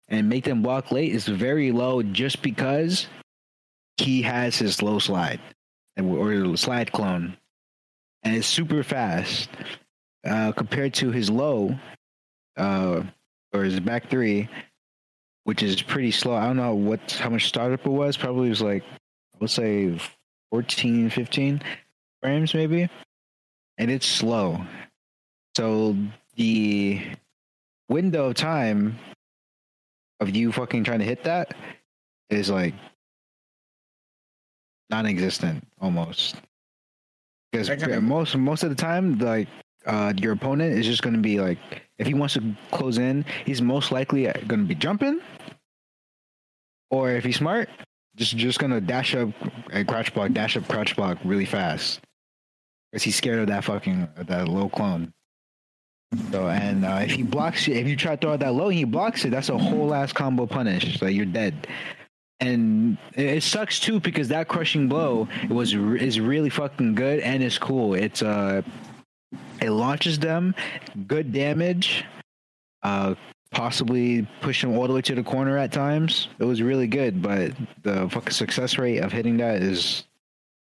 [0.07, 3.07] and make them walk late is very low just because
[3.97, 5.39] he has his low slide
[5.97, 7.37] or slide clone
[8.23, 9.49] and it's super fast
[10.25, 11.77] uh, compared to his low
[12.57, 13.01] uh,
[13.53, 14.49] or his back three
[15.45, 16.35] which is pretty slow.
[16.35, 18.17] I don't know what how much startup it was.
[18.17, 18.83] Probably was like
[19.39, 19.97] let's say
[20.51, 21.61] 14, 15
[22.21, 22.89] frames maybe.
[23.77, 24.65] And it's slow.
[25.55, 25.95] So
[26.35, 27.01] the
[27.89, 28.97] window of time
[30.19, 31.53] of you fucking trying to hit that
[32.29, 32.73] is like
[34.89, 36.35] non-existent almost.
[37.51, 37.69] Because
[38.01, 39.47] most most of the time, like
[39.85, 41.57] uh, your opponent is just going to be like,
[41.97, 45.21] if he wants to close in, he's most likely going to be jumping,
[46.89, 47.69] or if he's smart,
[48.15, 49.29] just just going to dash up
[49.71, 52.01] and crouch block, dash up, crouch block really fast,
[52.91, 55.13] because he's scared of that fucking that low clone.
[56.31, 58.67] So and uh, if he blocks it, if you try to throw out that low
[58.67, 60.99] and he blocks it, that's a whole ass combo punish.
[60.99, 61.67] So you're dead.
[62.39, 67.57] And it sucks too because that crushing blow was is really fucking good and it's
[67.57, 67.93] cool.
[67.93, 68.61] It's uh
[69.61, 70.53] it launches them,
[71.07, 72.05] good damage,
[72.83, 73.15] uh,
[73.51, 76.27] possibly push them all the way to the corner at times.
[76.39, 80.03] It was really good, but the fucking success rate of hitting that is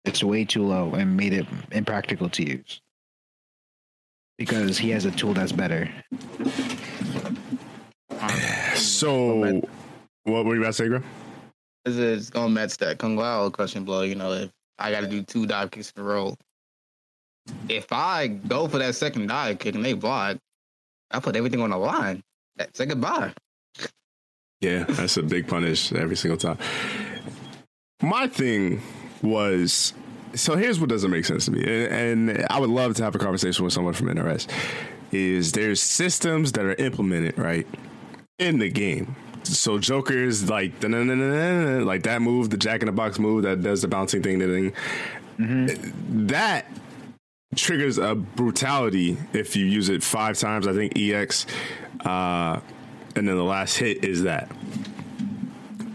[0.03, 2.81] it's way too low and made it impractical to use
[4.41, 5.87] because he has a tool that's better.
[8.73, 9.61] So,
[10.23, 11.03] what were you about to say, Graham?
[11.85, 14.01] This is going match that Kung Lao crushing blow.
[14.01, 14.49] You know, if
[14.79, 16.35] I got to do two dive kicks in a row,
[17.69, 20.37] if I go for that second dive kick and they block,
[21.11, 22.23] I put everything on the line.
[22.73, 23.33] Say goodbye.
[24.59, 26.57] Yeah, that's a big punish every single time.
[28.01, 28.81] My thing
[29.21, 29.93] was
[30.33, 33.15] so here's what doesn't make sense to me, and, and I would love to have
[33.15, 34.47] a conversation with someone from NRS.
[35.11, 37.67] Is there's systems that are implemented right
[38.39, 39.15] in the game.
[39.43, 43.87] So Joker's like like that move, the Jack in the Box move that does the
[43.87, 44.73] bouncing thing, thing.
[45.37, 46.27] Mm-hmm.
[46.27, 46.65] That
[47.55, 50.67] triggers a brutality if you use it five times.
[50.67, 51.45] I think EX,
[52.05, 52.59] uh,
[53.15, 54.49] and then the last hit is that.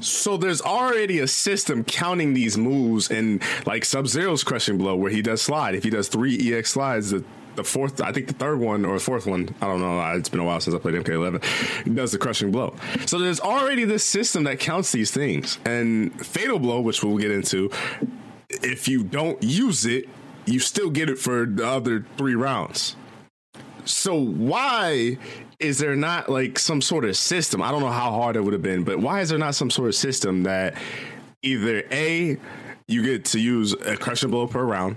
[0.06, 5.10] So there's already a system counting these moves and like Sub Zero's crushing blow where
[5.10, 5.74] he does slide.
[5.74, 7.24] If he does three EX slides, the
[7.56, 9.98] the fourth, I think the third one or fourth one, I don't know.
[10.12, 11.94] It's been a while since I played MK11.
[11.94, 12.76] Does the crushing blow?
[13.06, 15.58] So there's already this system that counts these things.
[15.64, 17.70] And Fatal Blow, which we'll get into,
[18.50, 20.06] if you don't use it,
[20.44, 22.94] you still get it for the other three rounds.
[23.86, 25.18] So why
[25.58, 27.62] is there not like some sort of system?
[27.62, 29.70] I don't know how hard it would have been, but why is there not some
[29.70, 30.74] sort of system that
[31.42, 32.36] either A,
[32.88, 34.96] you get to use a crushing blow per round,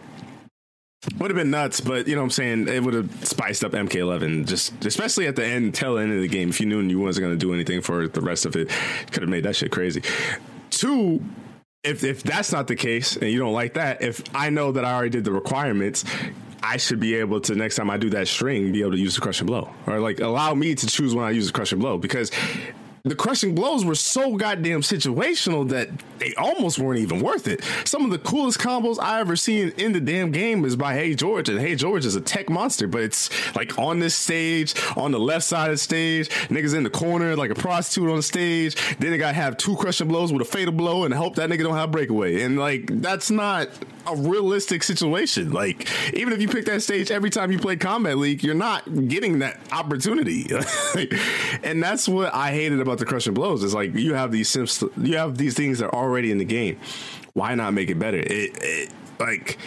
[1.18, 2.68] would have been nuts, but you know what I'm saying?
[2.68, 6.28] It would have spiced up MK11, just especially at the end, tail end of the
[6.28, 6.50] game.
[6.50, 8.70] If you knew you wasn't going to do anything for the rest of it,
[9.12, 10.02] could have made that shit crazy.
[10.72, 11.24] Two,
[11.84, 14.84] if if that's not the case and you don't like that, if I know that
[14.84, 16.04] I already did the requirements,
[16.62, 19.16] I should be able to next time I do that string be able to use
[19.16, 19.70] the crushing blow.
[19.88, 21.98] Or like allow me to choose when I use the crushing blow.
[21.98, 22.32] Because
[23.04, 27.64] the crushing blows were so goddamn situational that they almost weren't even worth it.
[27.86, 31.16] Some of the coolest combos I ever seen in the damn game is by Hey
[31.16, 35.12] George, and Hey George is a tech monster, but it's like on this stage, on
[35.12, 38.24] the left side of the stage, niggas in the corner like a prostitute on the
[38.24, 38.76] stage.
[38.98, 41.64] Then they gotta have two crushing blows with a fatal blow and hope that nigga
[41.64, 42.42] don't have breakaway.
[42.42, 43.70] And like that's not
[44.08, 45.52] a realistic situation.
[45.52, 49.08] Like even if you pick that stage every time you play Kombat League, you're not
[49.08, 50.48] getting that opportunity.
[51.64, 53.64] and that's what I hated about the crushing blows.
[53.64, 56.46] Is like you have these sims, you have these things that are already in the
[56.46, 56.80] game.
[57.34, 58.20] Why not make it better?
[58.20, 59.58] It, it like.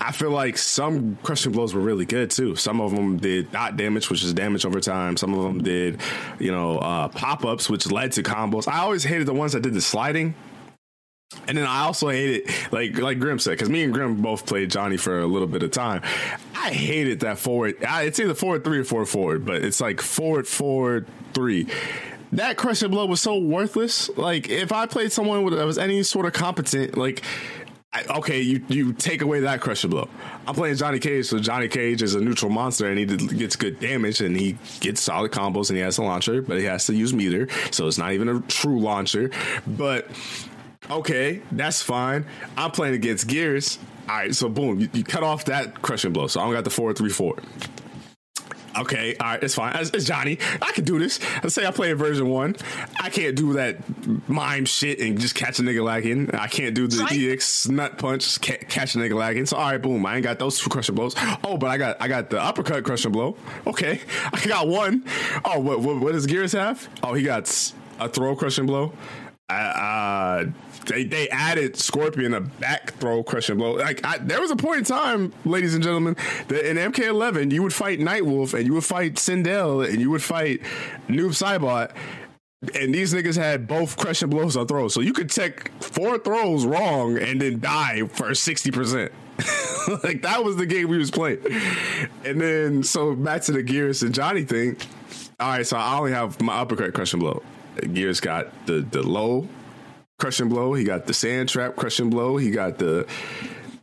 [0.00, 2.56] I feel like some crushing blows were really good too.
[2.56, 5.16] Some of them did dot damage, which is damage over time.
[5.16, 6.00] Some of them did,
[6.40, 8.68] you know, uh, pop ups, which led to combos.
[8.68, 10.34] I always hated the ones that did the sliding
[11.48, 14.70] And then I also hated, like like Grim said, because me and Grim both played
[14.70, 16.02] Johnny for a little bit of time.
[16.56, 17.84] I hated that forward.
[17.84, 21.68] I, it's either forward three or forward forward, but it's like forward forward three.
[22.34, 24.08] That crushing blow was so worthless.
[24.16, 27.22] Like if I played someone that was any sort of competent, like
[27.92, 30.08] I, okay, you you take away that crushing blow.
[30.48, 33.78] I'm playing Johnny Cage, so Johnny Cage is a neutral monster and he gets good
[33.78, 36.94] damage and he gets solid combos and he has a launcher, but he has to
[36.94, 39.30] use meter, so it's not even a true launcher.
[39.64, 40.08] But
[40.90, 42.26] okay, that's fine.
[42.56, 43.78] I'm playing against Geras.
[44.08, 46.26] All right, so boom, you, you cut off that crushing blow.
[46.26, 47.36] So I don't got the four three four.
[48.76, 49.76] Okay, all right, it's fine.
[49.76, 50.38] It's, it's, Johnny.
[50.60, 51.20] I can do this.
[51.42, 52.56] Let's say I play a version one.
[53.00, 53.78] I can't do that
[54.28, 56.34] mime shit and just catch a nigga lagging.
[56.34, 57.12] I can't do the right.
[57.12, 59.46] EX nut punch, catch a nigga lagging.
[59.46, 60.04] So all right, boom.
[60.06, 61.14] I ain't got those two crushing blows.
[61.44, 63.36] Oh, but I got I got the uppercut crushing blow.
[63.66, 64.00] Okay,
[64.32, 65.04] I got one.
[65.44, 66.88] Oh, what what, what does Geras have?
[67.02, 68.92] Oh, he got a throw crushing blow.
[69.48, 70.46] Uh,
[70.86, 73.72] they they added Scorpion a back throw crushing blow.
[73.72, 76.16] Like I, there was a point in time, ladies and gentlemen,
[76.48, 80.22] that in MK11 you would fight Nightwolf and you would fight Sindel and you would
[80.22, 80.60] fight
[81.08, 81.94] Noob Saibot.
[82.74, 84.94] And these niggas had both crushing blows on throws.
[84.94, 89.10] So you could take four throws wrong and then die for 60%.
[90.04, 91.40] like that was the game we was playing.
[92.24, 94.78] And then so back to the Geras and Johnny thing.
[95.40, 97.42] All right, so I only have my uppercut crushing blow.
[97.76, 99.48] Geras got the the low
[100.24, 100.72] crushing blow.
[100.72, 102.38] He got the sand trap crushing blow.
[102.38, 103.06] He got the.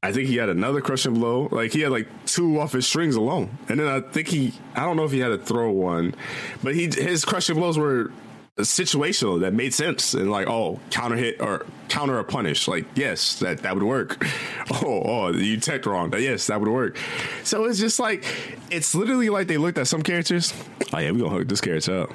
[0.01, 1.47] I think he had another crushing blow.
[1.51, 4.51] Like he had like two off his strings alone, and then I think he.
[4.73, 6.15] I don't know if he had to throw one,
[6.63, 8.12] but he his crushing blows were
[8.58, 13.39] situational that made sense and like oh counter hit or counter or punish like yes
[13.39, 14.23] that that would work
[14.84, 16.97] oh oh you tech wrong yes that would work
[17.43, 18.25] so it's just like
[18.69, 20.54] it's literally like they looked at some characters
[20.93, 22.12] oh yeah we gonna hook this character up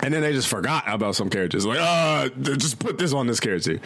[0.00, 1.66] and then they just forgot about some characters.
[1.66, 3.78] Like, uh, just put this on this character.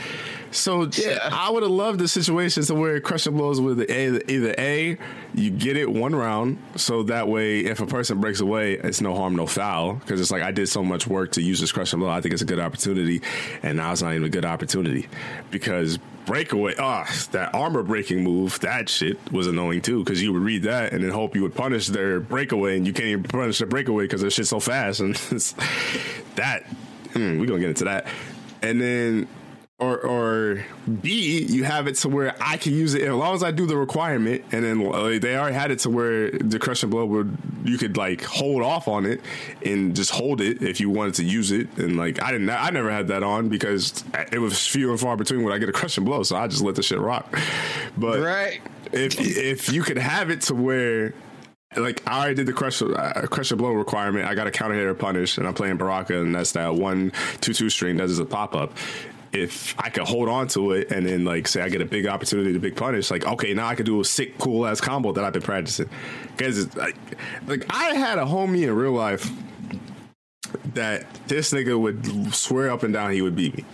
[0.50, 4.54] So yeah, I would have loved the situation to where crushing blows with the either
[4.56, 4.96] A,
[5.36, 9.14] you get it one round, so that way if a person breaks away, it's no
[9.14, 9.94] harm, no foul.
[9.94, 12.08] Because it's like I did so much work to use this crushing blow.
[12.08, 13.20] I think it's a good opportunity,
[13.62, 15.08] and now it's not even a good opportunity
[15.50, 16.74] because breakaway.
[16.78, 20.62] Ah, oh, that armor breaking move, that shit was annoying too because you would read
[20.62, 23.66] that and then hope you would punish their breakaway, and you can't even punish the
[23.66, 25.00] breakaway because their shit's so fast.
[25.00, 25.14] And
[26.36, 26.64] that,
[27.12, 28.06] hmm, we're gonna get into that.
[28.62, 29.28] And then
[29.78, 30.64] or or
[31.02, 33.66] B, you have it to where I can use it as long as I do
[33.66, 37.36] the requirement, and then uh, they already had it to where the crushing blow would
[37.62, 39.20] you could like hold off on it
[39.64, 42.70] and just hold it if you wanted to use it, and like I didn't, I
[42.70, 45.72] never had that on because it was few and far between when I get a
[45.72, 47.38] crushing blow, so I just let the shit rock.
[47.98, 48.62] But right.
[48.92, 51.12] if if you could have it to where
[51.76, 54.26] like I already did the crush uh, crush blow requirement.
[54.26, 57.12] I got a counter hitter punish, and I'm playing Baraka, and that's that one
[57.42, 58.72] two two string that is a pop up
[59.32, 62.06] if I could hold on to it and then like say I get a big
[62.06, 65.12] opportunity to big punish, like okay, now I could do a sick cool ass combo
[65.12, 65.88] that I've been practicing.
[66.36, 66.96] Because like,
[67.46, 69.30] like I had a homie in real life
[70.74, 73.64] that this nigga would swear up and down he would beat me.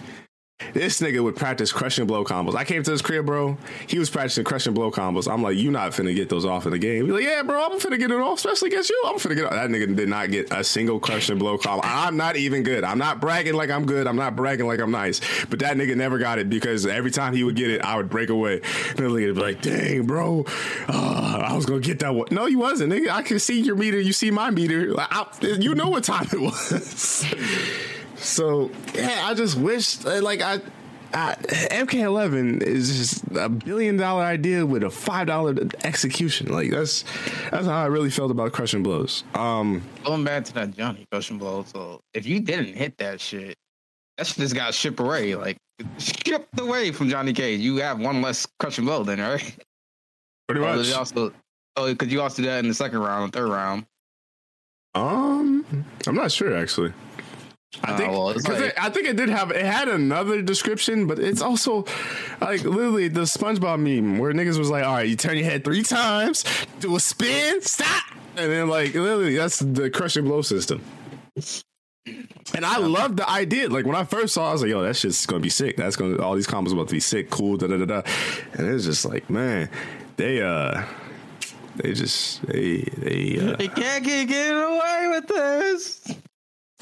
[0.72, 2.54] This nigga would practice crushing blow combos.
[2.54, 3.56] I came to his crib, bro.
[3.86, 5.30] He was practicing crushing blow combos.
[5.32, 7.04] I'm like, you not finna get those off in the game.
[7.04, 9.02] He's like, yeah, bro, I'm finna get it off, especially against you.
[9.06, 9.52] I'm finna get it off.
[9.52, 11.86] That nigga did not get a single crushing blow combo.
[11.86, 12.84] I'm not even good.
[12.84, 14.06] I'm not bragging like I'm good.
[14.06, 15.20] I'm not bragging like I'm nice.
[15.46, 18.08] But that nigga never got it because every time he would get it, I would
[18.08, 18.60] break away.
[18.90, 20.44] And the nigga would be like, dang, bro,
[20.88, 22.28] uh, I was gonna get that one.
[22.30, 23.10] No, you wasn't, nigga.
[23.10, 24.00] I can see your meter.
[24.00, 24.94] You see my meter.
[24.98, 27.24] I, you know what time it was.
[28.22, 30.60] So yeah, I just wish like I.
[31.12, 35.54] MK11 is just a billion dollar idea with a five dollar
[35.84, 36.50] execution.
[36.50, 37.04] Like that's
[37.50, 39.22] that's how I really felt about crushing blows.
[39.34, 41.64] Um, going back to that Johnny crushing blow.
[41.64, 43.58] So if you didn't hit that shit,
[44.16, 45.34] that shit just got shipped away.
[45.34, 45.58] Like
[45.98, 47.60] shipped away from Johnny Cage.
[47.60, 49.54] You have one less crushing blow then, right?
[50.48, 50.92] Pretty much.
[50.92, 51.32] Oh, also,
[51.76, 53.84] oh, because you also did that in the second round, third round.
[54.94, 55.64] Um,
[56.06, 56.92] I'm not sure actually.
[57.82, 61.18] I think uh, well, like, I think it did have it had another description, but
[61.18, 61.84] it's also
[62.40, 65.64] like literally the SpongeBob meme where niggas was like, "All right, you turn your head
[65.64, 66.44] three times,
[66.80, 68.04] do a spin, stop,"
[68.36, 70.82] and then like literally that's the crushing blow system.
[72.54, 73.68] And I love the idea.
[73.68, 75.76] Like when I first saw, it, I was like, "Yo, that shit's gonna be sick.
[75.76, 78.02] That's gonna all these combos about to be sick, cool." Da da da da.
[78.52, 79.70] And it's just like, man,
[80.16, 80.84] they uh,
[81.76, 86.16] they just they they uh, they can't get away with this.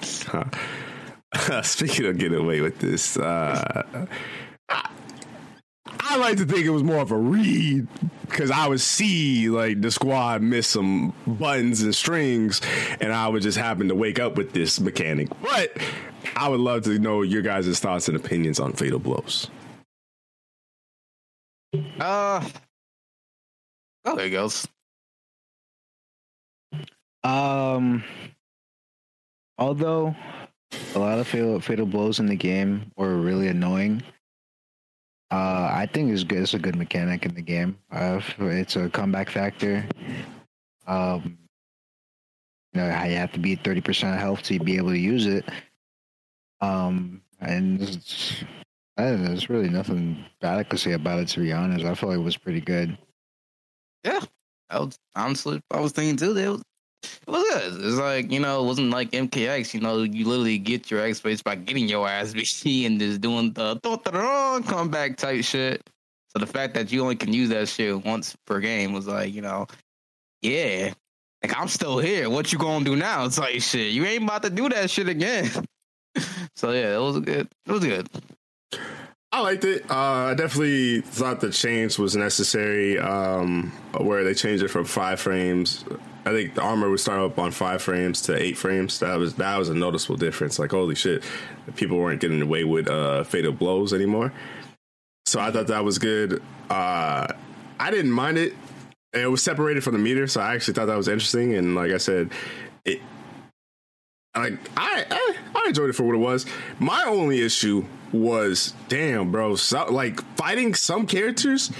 [1.63, 3.83] Speaking of getting away with this, uh,
[4.69, 4.91] I,
[5.89, 7.87] I, like to think it was more of a read
[8.23, 12.61] because I would see like the squad miss some buttons and strings,
[13.01, 15.29] and I would just happen to wake up with this mechanic.
[15.41, 15.77] But
[16.37, 19.49] I would love to know your guys' thoughts and opinions on fatal blows.
[22.01, 22.45] Uh,
[24.05, 24.67] oh, there he goes.
[27.23, 28.03] Um,
[29.61, 30.15] although
[30.95, 34.03] a lot of fatal, fatal blows in the game were really annoying,
[35.31, 36.43] uh, I think it's good.
[36.43, 37.79] It's a good mechanic in the game.
[37.93, 39.87] Uh, it's a comeback factor.
[40.89, 41.39] Um,
[42.73, 45.45] you know, you have to be thirty percent health to be able to use it.
[46.61, 48.45] Um, and it's,
[48.99, 51.29] know, there's really nothing bad I could say about it.
[51.29, 52.99] To be honest, I feel like it was pretty good.
[54.05, 54.21] Yeah,
[54.69, 56.33] I was honestly, I was thinking too.
[56.35, 56.63] That was,
[57.03, 57.85] it was good.
[57.85, 59.75] It's like you know, it wasn't like MKX.
[59.75, 62.33] You know, you literally get your X base by getting your ass
[62.63, 63.79] beat and just doing the
[64.13, 65.83] wrong comeback type shit.
[66.29, 69.35] So the fact that you only can use that shit once per game was like,
[69.35, 69.67] you know,
[70.43, 70.93] yeah,
[71.43, 72.31] like I'm still here.
[72.31, 73.25] What you gonna do now?
[73.25, 73.93] It's like shit.
[73.93, 75.51] You ain't about to do that shit again.
[76.55, 77.49] so yeah, it was good.
[77.67, 78.09] It was good.
[79.33, 79.89] I liked it.
[79.89, 82.99] Uh, I definitely thought the change was necessary.
[82.99, 85.85] Um, where they changed it from five frames.
[86.25, 88.99] I think the armor would start up on five frames to eight frames.
[89.01, 90.59] That was that was a noticeable difference.
[90.59, 91.25] Like holy shit,
[91.77, 94.33] people weren't getting away with uh, fatal blows anymore.
[95.27, 96.43] So I thought that was good.
[96.69, 97.27] Uh,
[97.79, 98.55] I didn't mind it.
[99.13, 101.55] It was separated from the meter, so I actually thought that was interesting.
[101.55, 102.31] And like I said,
[102.85, 103.01] it
[104.37, 106.47] like I, I, I enjoyed it for what it was.
[106.79, 111.71] My only issue was, damn, bro, so, like fighting some characters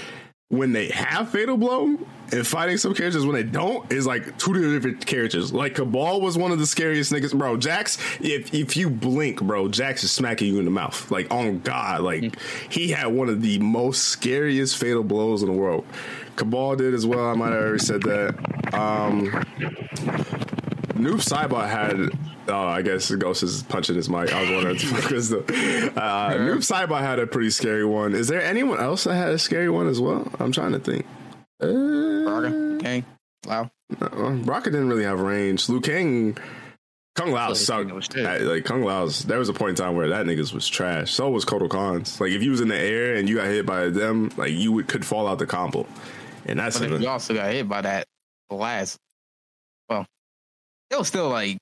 [0.49, 1.97] when they have fatal blow
[2.31, 5.51] and fighting some characters when they don't is like two different characters.
[5.53, 7.57] Like Cabal was one of the scariest niggas, bro.
[7.57, 11.09] Jax, if if you blink, bro, Jax is smacking you in the mouth.
[11.11, 12.39] Like on God, like mm.
[12.71, 15.85] he had one of the most scariest fatal blows in the world.
[16.35, 17.27] Cabal did as well.
[17.27, 18.29] I might have already said that.
[18.73, 19.31] Um,
[20.95, 22.11] Noob Saibot had
[22.47, 24.33] Oh, I guess Ghost is punching his mic.
[24.33, 26.01] I was wondering the the.
[26.01, 28.13] Uh, Noob Saibot had a pretty scary one.
[28.13, 30.29] Is there anyone else that had a scary one as well?
[30.39, 31.05] I'm trying to think.
[31.61, 33.05] Uh, Baraka, Kang,
[33.45, 33.71] Lao.
[33.99, 35.69] Uh, Baraka didn't really have range.
[35.69, 36.37] Liu Kang,
[37.15, 38.15] Kung Lao sucked.
[38.15, 41.11] Like Kung Lao's, there was a point in time where that niggas was trash.
[41.11, 42.19] So was Kotal Khan's.
[42.21, 44.71] Like if you was in the air and you got hit by them, like you
[44.71, 45.85] would, could fall out the combo.
[46.45, 48.07] And that's but you also got hit by that
[48.49, 48.97] last.
[49.89, 50.05] Well,
[50.89, 51.57] it was still like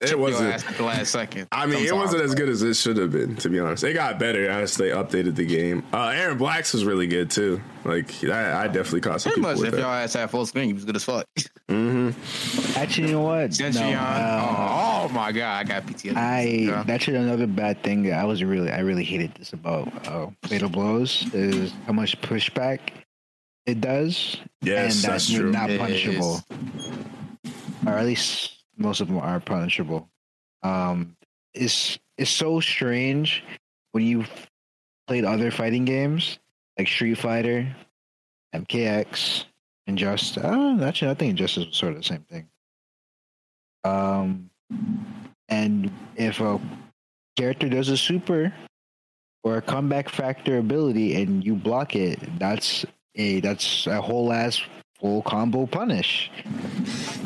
[0.00, 1.48] it wasn't at the last second.
[1.50, 3.82] I mean, it wasn't as good as it should have been, to be honest.
[3.82, 5.84] It got better as they updated the game.
[5.92, 7.60] Uh, Erron Blacks was really good too.
[7.84, 9.32] Like I, I definitely caught some.
[9.32, 9.80] Pretty much, if that.
[9.80, 11.26] y'all ass had full screen, he was good as fuck.
[11.68, 12.78] Mm-hmm.
[12.78, 13.60] Actually, you know what?
[13.60, 16.16] No, uh, oh, oh, my god, I got PTSD.
[16.16, 20.70] I that's another bad thing I was really, I really hated this about uh, Fatal
[20.70, 22.80] Blows is how much pushback
[23.66, 24.38] it does.
[24.62, 25.52] Yes, and that's, that's true.
[25.52, 26.40] Not punishable,
[27.86, 30.08] or at least most of them are punishable.
[30.62, 31.16] Um,
[31.54, 33.44] it's it's so strange
[33.92, 34.30] when you've
[35.06, 36.38] played other fighting games
[36.78, 37.74] like Street Fighter,
[38.54, 39.44] MKX,
[39.86, 40.38] and Just.
[40.38, 42.48] Uh, actually, I think Justice was sort of the same thing.
[43.84, 44.50] Um,
[45.48, 46.60] and if a
[47.36, 48.52] character does a super
[49.42, 54.60] or a comeback factor ability and you block it, that's a that's a whole ass
[55.00, 56.30] full combo punish.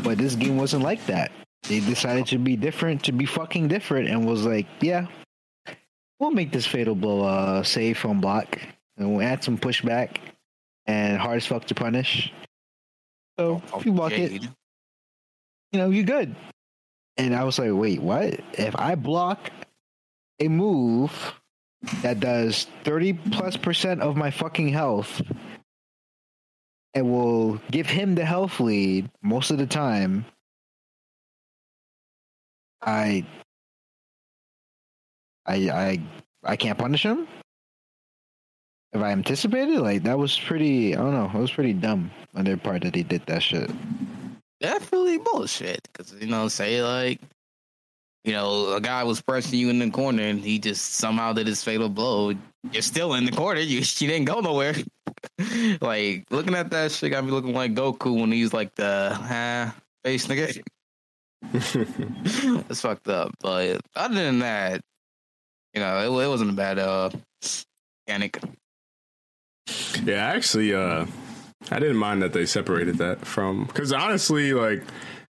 [0.02, 1.32] But this game wasn't like that.
[1.68, 5.06] They decided to be different, to be fucking different, and was like, yeah,
[6.18, 8.58] we'll make this fatal blow uh, safe on block,
[8.96, 10.18] and we'll add some pushback
[10.86, 12.32] and hard as fuck to punish.
[13.38, 16.34] So if you block it, you know, you're good.
[17.16, 18.40] And I was like, wait, what?
[18.54, 19.50] If I block
[20.40, 21.34] a move
[22.02, 25.22] that does 30 plus percent of my fucking health
[26.94, 30.24] and will give him the health lead most of the time,
[32.82, 33.24] I,
[35.46, 36.02] I, I,
[36.44, 37.28] I can't punish him.
[38.92, 40.94] If I anticipated, like that was pretty.
[40.94, 41.30] I don't know.
[41.32, 43.70] It was pretty dumb on their part that he did that shit.
[44.60, 45.88] Definitely bullshit.
[45.90, 47.18] Because you know, say like,
[48.24, 51.46] you know, a guy was pressing you in the corner and he just somehow did
[51.46, 52.34] his fatal blow.
[52.70, 53.60] You're still in the corner.
[53.60, 54.74] You you didn't go nowhere.
[55.80, 59.70] like looking at that shit got me looking like Goku when he's like the huh,
[60.04, 60.62] face nigga.
[61.54, 63.32] it's fucked up.
[63.40, 64.80] But other than that,
[65.74, 67.10] you know, it, it wasn't a bad uh
[68.06, 68.38] mechanic.
[70.04, 71.06] Yeah, actually, uh,
[71.70, 74.82] I didn't mind that they separated that from because honestly, like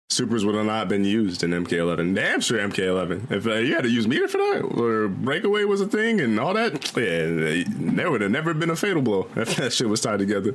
[0.09, 2.15] supers would have not been used in MK11.
[2.15, 3.31] Damn sure MK11.
[3.31, 6.39] If uh, you had to use meter for that, or breakaway was a thing and
[6.39, 10.01] all that, yeah, there would have never been a fatal blow if that shit was
[10.01, 10.53] tied together.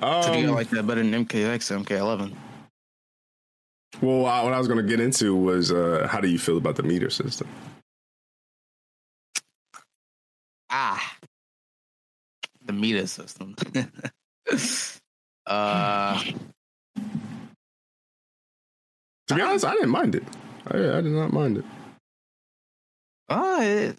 [0.00, 2.34] Um, so you like that better than MKX MK11?
[4.00, 6.76] Well, what I was going to get into was uh, how do you feel about
[6.76, 7.46] the meter system?
[10.70, 11.16] Ah,
[12.64, 13.54] the meter system.
[15.46, 16.24] uh,
[19.28, 20.24] To be honest, I didn't mind it.
[20.68, 21.64] I, I did not mind it.
[23.28, 23.96] oh, it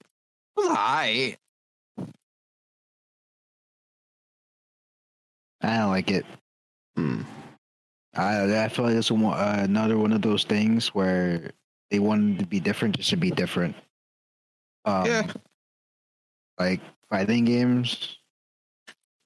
[0.58, 1.38] was alright.
[5.62, 6.26] I don't like it.
[6.98, 7.22] Hmm.
[8.16, 11.52] I I feel like it's one, uh, another one of those things where
[11.90, 13.76] they wanted to be different just to be different.
[14.86, 15.32] Um, Yeah.
[16.60, 18.18] Like fighting games,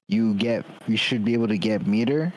[0.08, 2.32] you get you should be able to get meter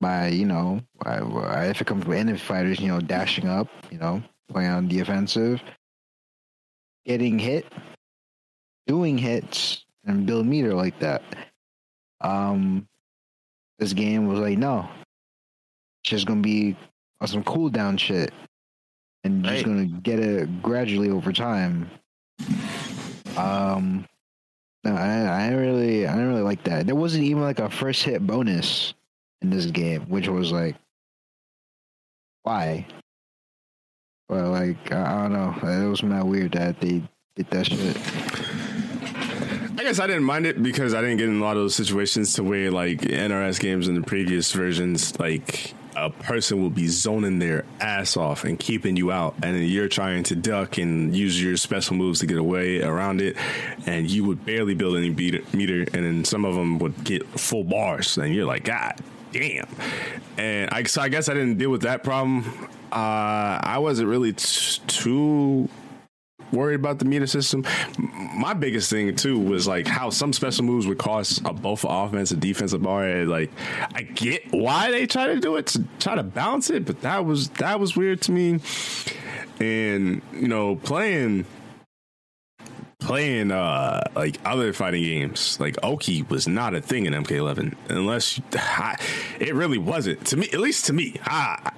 [0.00, 3.98] by you know by, if it comes to enemy fighters, you know dashing up, you
[3.98, 5.60] know playing on the offensive,
[7.04, 7.66] getting hit,
[8.86, 11.22] doing hits, and build meter like that.
[12.20, 12.88] Um,
[13.78, 14.88] this game was like, no,
[16.02, 16.76] it's just gonna be
[17.24, 18.32] some cooldown shit,
[19.24, 21.90] and you're just gonna get it gradually over time.
[23.36, 24.06] Um,
[24.84, 26.86] no, I, I really, I didn't really like that.
[26.86, 28.94] There wasn't even like a first hit bonus
[29.42, 30.76] in this game, which was like,
[32.44, 32.86] why?
[34.28, 37.02] Well, like I, I don't know, it was not weird that they
[37.34, 37.96] did that shit.
[39.86, 41.76] I guess I didn't mind it because I didn't get in a lot of those
[41.76, 46.88] situations to where like NRS games in the previous versions, like a person will be
[46.88, 51.14] zoning their ass off and keeping you out, and then you're trying to duck and
[51.14, 53.36] use your special moves to get away around it,
[53.86, 57.24] and you would barely build any beater, meter, and then some of them would get
[57.38, 58.96] full bars, and you're like, God
[59.30, 59.68] damn.
[60.36, 62.42] And I so I guess I didn't deal with that problem.
[62.90, 65.68] Uh, I wasn't really t- too
[66.52, 67.64] worried about the meter system.
[67.98, 72.30] My biggest thing too was like how some special moves would cost a both offense
[72.30, 73.24] and defensive bar.
[73.24, 73.50] Like
[73.94, 77.24] I get why they try to do it to try to balance it, but that
[77.24, 78.60] was that was weird to me.
[79.58, 81.46] And you know, playing
[82.98, 88.40] playing uh like other fighting games like Oki was not a thing in MK11 unless
[88.54, 88.96] I,
[89.38, 91.72] it really wasn't to me at least to me I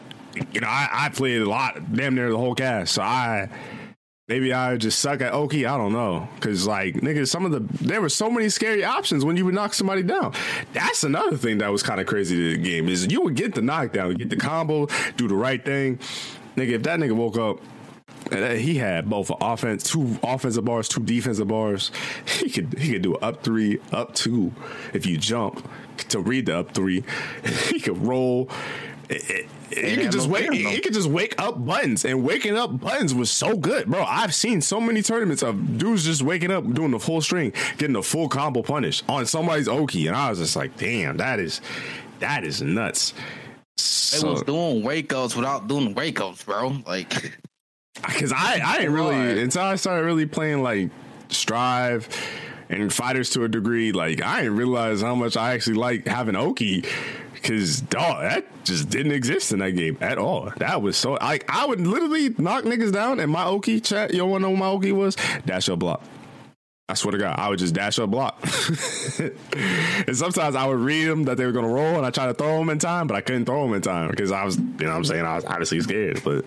[0.53, 3.49] you know I, I played a lot damn near the whole cast so I
[4.29, 5.65] Maybe I just suck at Oki.
[5.65, 6.29] I don't know.
[6.41, 9.55] Cause like nigga, some of the there were so many scary options when you would
[9.55, 10.35] knock somebody down.
[10.75, 13.55] That's another thing that was kind of crazy to the game is you would get
[13.55, 15.99] the knockdown, get the combo, do the right thing.
[16.57, 17.61] Nigga, if that nigga woke up
[18.31, 21.91] and he had both offense, two offensive bars, two defensive bars.
[22.27, 24.53] He could he could do up three, up two
[24.93, 25.67] if you jump
[26.11, 27.03] to read the up three.
[27.71, 28.51] He could roll.
[29.09, 30.51] It- it- you had could just wake.
[30.51, 30.71] fear, though.
[30.71, 34.03] You could just wake up buttons, and waking up buttons was so good, bro.
[34.03, 37.95] I've seen so many tournaments of dudes just waking up, doing the full string, getting
[37.95, 41.61] the full combo punish on somebody's Oki, and I was just like, damn, that is
[42.21, 43.15] that is nuts.
[44.13, 46.77] They was doing wake ups without doing wake ups, bro.
[46.87, 47.11] Like,
[48.07, 50.91] because I I didn't really until I started really playing like
[51.29, 52.09] Strive
[52.69, 53.93] and fighters to a degree.
[53.93, 56.85] Like I didn't realize how much I actually like having Oki.
[57.43, 60.53] Cause dog, that just didn't exist in that game at all.
[60.57, 64.13] That was so like I would literally knock niggas down and my Oki chat.
[64.13, 65.17] You wanna know what my Oki was?
[65.47, 66.03] Dash up block.
[66.91, 68.41] I swear to God, I would just dash up block.
[69.19, 72.35] and sometimes I would read them that they were gonna roll, and I try to
[72.35, 74.65] throw them in time, but I couldn't throw them in time because I was, you
[74.81, 76.23] know, what I'm saying I was obviously scared.
[76.25, 76.47] But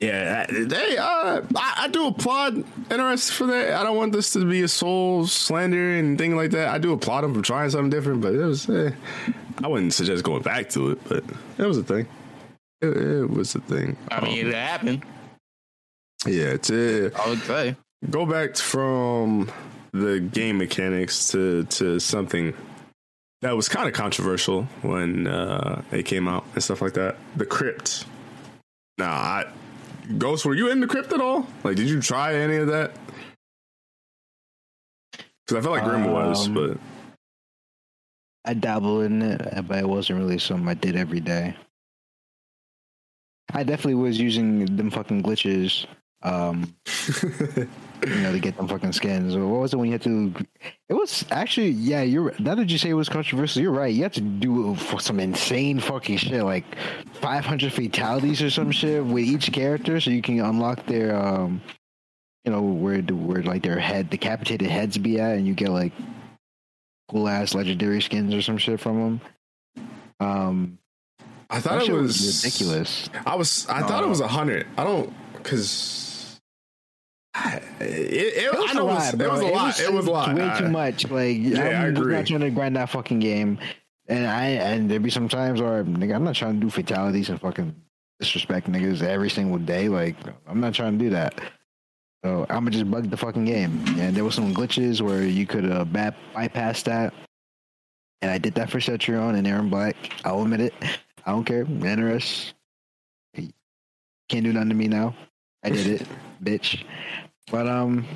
[0.00, 0.96] yeah, they.
[0.98, 2.56] Uh, I, I do applaud
[2.88, 3.74] NRS for that.
[3.74, 6.68] I don't want this to be a soul slander and thing like that.
[6.68, 8.68] I do applaud them for trying something different, but it was.
[8.68, 8.90] Eh,
[9.62, 11.24] I wouldn't suggest going back to it, but
[11.58, 12.06] it was a thing.
[12.80, 13.96] It, it was a thing.
[14.10, 15.04] I mean, it happened.
[16.26, 17.76] yeah, to I would say.
[18.10, 19.50] go back from
[19.92, 22.52] the game mechanics to to something
[23.42, 27.16] that was kind of controversial when uh, it came out and stuff like that.
[27.36, 28.06] The crypt.
[28.98, 29.46] Now, I
[30.18, 31.46] Ghost, were you in the crypt at all?
[31.62, 32.92] Like, did you try any of that?
[35.46, 36.78] Because I felt like Grim was, Um, but
[38.44, 41.56] I dabbled in it, but it wasn't really something I did every day.
[43.52, 45.86] I definitely was using them fucking glitches,
[46.24, 46.74] um,
[48.06, 49.36] you know, to get them fucking skins.
[49.36, 50.34] What was it when you had to?
[50.88, 52.02] It was actually, yeah.
[52.02, 53.94] You're now that you say it was controversial, you're right.
[53.94, 56.64] You had to do for some insane fucking shit, like
[57.12, 61.60] 500 fatalities or some shit with each character, so you can unlock their, um,
[62.44, 65.70] you know, where the where like their head decapitated heads be at, and you get
[65.70, 65.92] like
[67.08, 69.20] cool ass legendary skins or some shit from
[69.76, 69.86] them.
[70.20, 70.78] Um,
[71.50, 73.10] I thought it shit was ridiculous.
[73.26, 73.66] I was.
[73.68, 74.66] I thought it was a hundred.
[74.78, 76.03] I don't because.
[77.36, 79.80] It, it, It was I know a it was, lot, it was a lot.
[79.80, 80.34] It was a lot.
[80.36, 81.10] Way I- too much.
[81.10, 82.14] Like, Yeah, I I'm agree.
[82.14, 83.58] not trying to grind that fucking game.
[84.06, 87.30] And I and there'd be some times where nigga, I'm not trying to do fatalities
[87.30, 87.74] and fucking
[88.20, 89.88] disrespect niggas every single day.
[89.88, 90.16] Like,
[90.46, 91.40] I'm not trying to do that.
[92.22, 93.82] So I'm gonna just bug the fucking game.
[93.98, 97.14] And there was some glitches where you could uh, bypass that.
[98.22, 99.96] And I did that for Cetrion and Erron Black.
[100.24, 100.74] I'll admit it.
[101.26, 101.64] I don't care.
[101.64, 102.52] NRS
[104.28, 105.14] can't do nothing to me now.
[105.62, 106.06] I did it,
[106.42, 106.84] bitch.
[107.50, 108.06] But um,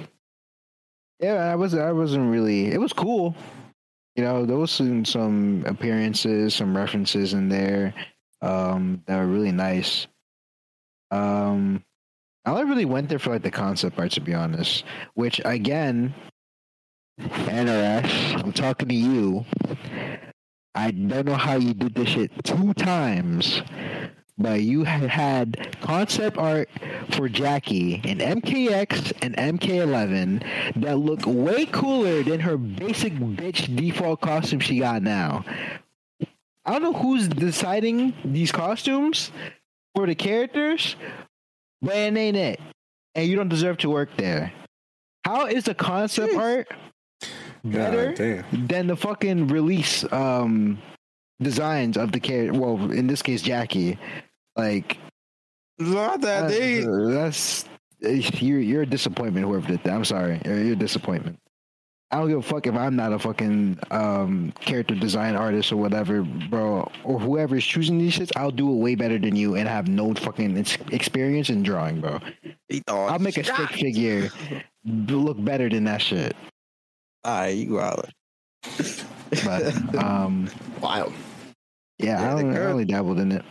[1.21, 2.67] yeah, I was I wasn't really.
[2.67, 3.35] It was cool.
[4.17, 7.95] You know, there was some, some appearances, some references in there
[8.43, 10.09] um, that were really nice.
[11.13, 11.85] Um,
[12.45, 14.85] I only really went there for like the concept art, to be honest.
[15.15, 16.13] Which again,
[17.21, 19.45] NRS, I'm talking to you.
[20.75, 23.63] I don't know how you did this shit two times,
[24.39, 26.69] but you had concept art
[27.11, 34.21] for Jackie in MKX and MK11 that look way cooler than her basic bitch default
[34.21, 35.45] costume she got now.
[36.65, 39.33] I don't know who's deciding these costumes
[39.95, 40.97] for the characters,
[41.83, 42.61] but it ain't it.
[43.15, 44.53] And you don't deserve to work there.
[45.25, 46.39] How is the concept Jeez.
[46.39, 46.69] art
[47.65, 50.79] better than the fucking release um
[51.41, 52.59] designs of the character?
[52.59, 53.99] Well, in this case, Jackie.
[54.59, 54.99] Like
[55.79, 56.81] Not that they.
[56.81, 57.65] that's
[58.01, 59.47] you're you're a disappointment.
[59.47, 60.41] Whoever did that, I'm sorry.
[60.45, 61.39] You're, you're a disappointment.
[62.11, 65.77] I don't give a fuck if I'm not a fucking um, character design artist or
[65.77, 68.33] whatever, bro, or whoever is choosing these shits.
[68.35, 70.57] I'll do it way better than you and have no fucking
[70.91, 72.19] experience in drawing, bro.
[72.89, 74.31] I'll make a stick figure
[74.87, 76.35] look better than that shit.
[77.27, 78.09] Alright, you out.
[79.45, 80.49] But um,
[80.81, 81.13] Wild.
[81.99, 83.45] yeah, Yeah, I, the only, I girl- only dabbled in it.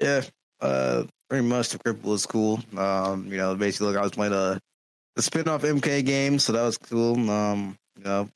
[0.00, 0.22] Yeah,
[0.60, 2.60] uh, pretty much the crypt was cool.
[2.76, 4.58] Um, you know, basically, look, I was playing a
[5.16, 7.30] the spin-off MK game, so that was cool.
[7.30, 8.28] Um, you know,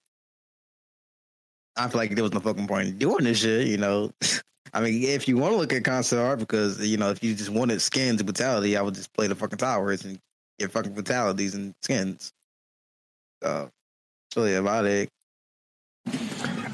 [1.77, 3.67] I feel like there was no fucking point in doing this shit.
[3.69, 4.11] You know,
[4.75, 7.35] I mean, if you want to look at concept art, because you know, if you
[7.35, 10.19] just wanted skins and brutality, I would just play the fucking towers and
[10.59, 12.33] get fucking brutalities and skins.
[13.43, 15.09] So, that's really about it.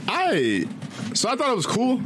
[0.09, 0.67] I
[1.15, 2.01] so I thought it was cool,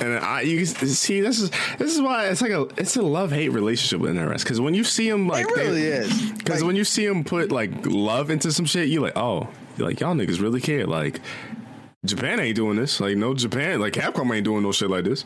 [0.00, 3.32] and I you see this is this is why it's like a it's a love
[3.32, 6.32] hate relationship with NRS because when you see them like it really is.
[6.32, 9.48] because Like, when you see them put like love into some shit you like oh
[9.76, 10.86] you're like y'all niggas really care.
[10.86, 11.20] Like
[12.04, 13.00] Japan ain't doing this.
[13.00, 15.24] Like no Japan like Capcom ain't doing no shit like this.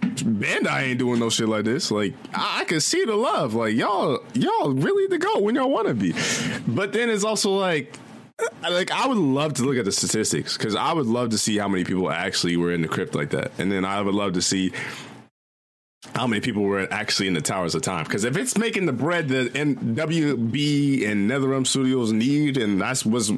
[0.00, 1.90] Bandai ain't doing no shit like this.
[1.90, 3.54] Like I, I can see the love.
[3.54, 6.14] Like y'all y'all really the go when y'all want to be.
[6.66, 7.94] But then it's also like
[8.62, 11.58] like I would love to look at the statistics because I would love to see
[11.58, 14.34] how many people actually were in the crypt like that, and then I would love
[14.34, 14.72] to see
[16.14, 18.04] how many people were actually in the towers of time.
[18.04, 23.30] Because if it's making the bread that NWB and NetherRealm Studios need, and that's was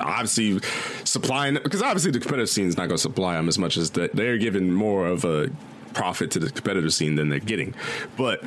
[0.00, 0.60] obviously
[1.04, 3.90] supplying, because obviously the competitive scene is not going to supply them as much as
[3.90, 5.50] that they're giving more of a
[5.94, 7.74] profit to the competitive scene than they're getting,
[8.16, 8.42] but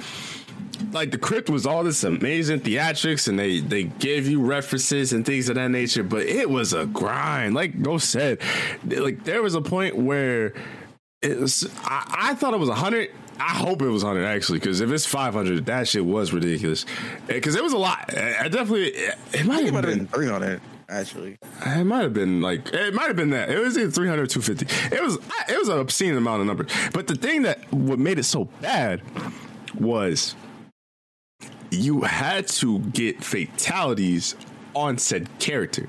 [0.91, 5.25] like the crypt was all this amazing theatrics and they they gave you references and
[5.25, 8.39] things of that nature but it was a grind like go said
[8.85, 10.53] like there was a point where
[11.21, 14.81] it was i, I thought it was 100 I hope it was 100 actually, because
[14.81, 16.85] if it's 500, that shit was ridiculous.
[17.27, 18.13] Eh, because it was a lot.
[18.15, 20.61] I I definitely, eh, it might it have might have been, been three on it
[20.91, 21.39] actually.
[21.65, 23.49] it might have been like it might have been that.
[23.49, 24.95] It was either 300 or 250.
[24.95, 25.17] It was
[25.49, 26.71] it was an obscene amount of numbers.
[26.93, 29.01] But the thing that what made it so bad
[29.73, 30.35] was
[31.71, 34.35] you had to get fatalities
[34.75, 35.87] on said character.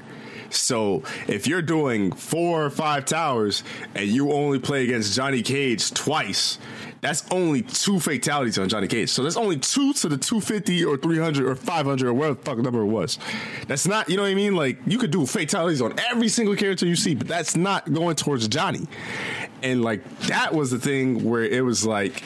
[0.50, 3.64] So if you're doing four or five towers
[3.94, 6.58] and you only play against Johnny Cage twice,
[7.00, 9.10] that's only two fatalities on Johnny Cage.
[9.10, 12.58] So that's only two to the 250 or 300 or 500 or whatever the fuck
[12.58, 13.18] number it was.
[13.66, 14.54] That's not, you know what I mean?
[14.54, 18.16] Like you could do fatalities on every single character you see, but that's not going
[18.16, 18.86] towards Johnny.
[19.62, 22.22] And like that was the thing where it was like,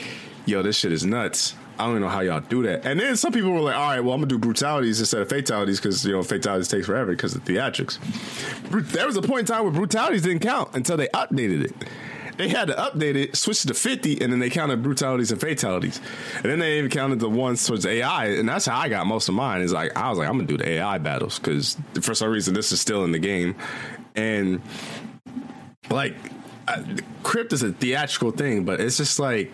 [0.47, 1.55] yo, this shit is nuts.
[1.79, 2.87] I don't even know how y'all do that.
[2.87, 5.29] And then some people were like, all right, well, I'm gonna do brutalities instead of
[5.29, 7.99] fatalities because you know fatalities takes forever because of theatrics.
[8.93, 11.75] There was a point in time where brutalities didn't count until they updated it.
[12.37, 16.01] They had to update it, switch to 50, and then they counted brutalities and fatalities.
[16.37, 19.29] And then they even counted the ones towards AI, and that's how I got most
[19.29, 19.63] of mine.
[19.63, 22.55] Is like I was like, I'm gonna do the AI battles because for some reason
[22.55, 23.55] this is still in the game,
[24.15, 24.63] and
[25.91, 26.15] like
[27.23, 29.53] crypt is a theatrical thing, but it's just like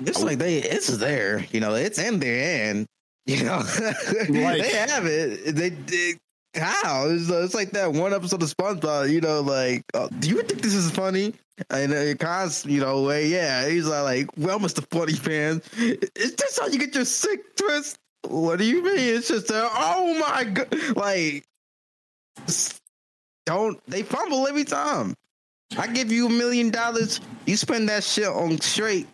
[0.00, 2.86] It's like they, it's there, you know, it's in there, and
[3.26, 5.54] you know, they have it.
[5.56, 6.14] They, they
[6.58, 7.08] how?
[7.08, 10.62] It's, it's like that one episode of SpongeBob, you know, like, uh, do you think
[10.62, 11.34] this is funny?
[11.70, 14.86] And uh, Cons, you know, way, yeah, he's like, like, well, Mr.
[14.90, 17.98] Funny Fan, is this how you get your sick twist?
[18.28, 19.16] What do you mean?
[19.16, 21.44] It's just, uh, oh my god, like,
[23.44, 25.14] don't they fumble every time?
[25.78, 29.08] I give you a million dollars, you spend that shit on straight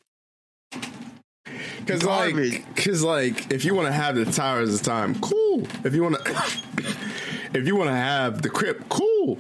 [1.87, 5.67] Cause like, cause like, if you want to have the towers of time, cool.
[5.85, 6.33] If you want to,
[7.55, 9.39] if you want to have the crypt, cool.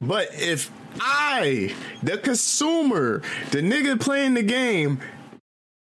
[0.00, 0.70] But if
[1.00, 5.00] I, the consumer, the nigga playing the game,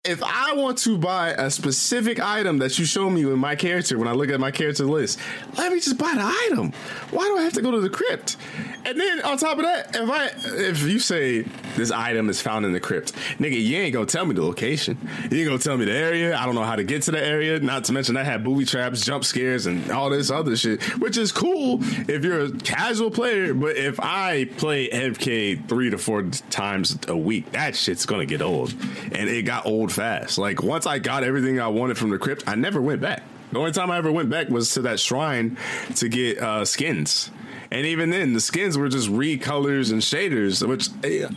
[0.09, 3.99] if I want to buy a specific item that you show me with my character
[3.99, 5.19] when I look at my character list,
[5.57, 6.73] let me just buy the item.
[7.11, 8.39] Why do I have to go to the crypt?
[8.87, 10.31] And then on top of that, if I
[10.63, 11.43] if you say
[11.77, 14.97] this item is found in the crypt, nigga, you ain't gonna tell me the location.
[15.31, 16.37] You ain't gonna tell me the area.
[16.37, 17.61] I don't know how to get to the area.
[17.61, 21.19] Not to mention I had booby traps, jump scares, and all this other shit, which
[21.19, 23.53] is cool if you're a casual player.
[23.53, 28.41] But if I play MK three to four times a week, that shit's gonna get
[28.41, 28.73] old,
[29.13, 30.39] and it got old fast.
[30.39, 33.23] Like once I got everything I wanted from the crypt, I never went back.
[33.51, 35.59] The only time I ever went back was to that shrine
[35.97, 37.31] to get uh, skins.
[37.71, 41.31] And even then, the skins were just recolors and shaders, which it,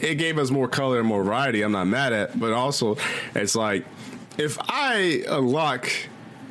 [0.00, 1.62] it gave us more color and more variety.
[1.62, 2.96] I'm not mad at, but also
[3.34, 3.84] it's like
[4.38, 5.90] if I unlock,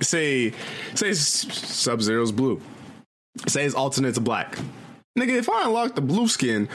[0.02, 0.54] say,
[0.94, 2.62] say Sub Zero's blue,
[3.48, 4.58] say his alternate's black,
[5.18, 5.38] nigga.
[5.38, 6.68] If I unlock the blue skin,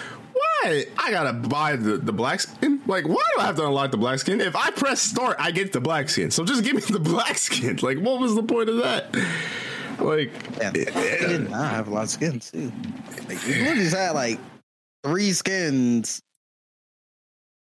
[0.62, 2.80] why I gotta buy the, the black skin?
[2.86, 4.40] Like, why do I have to unlock the black skin?
[4.40, 6.30] If I press start, I get the black skin.
[6.30, 7.78] So just give me the black skin.
[7.82, 9.14] Like, what was the point of that?
[9.98, 11.28] Like, yeah, eh, they eh.
[11.28, 12.72] did not have a lot of skins too.
[13.28, 14.38] Like, you just had like
[15.04, 16.20] three skins,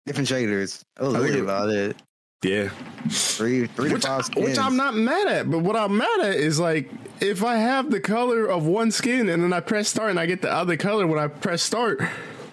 [0.06, 0.82] different shaders.
[0.96, 1.96] That was really about it.
[2.42, 2.68] Yeah,
[3.08, 4.44] three, three which, to five skins.
[4.44, 7.90] Which I'm not mad at, but what I'm mad at is like if I have
[7.90, 10.76] the color of one skin and then I press start and I get the other
[10.76, 12.00] color when I press start.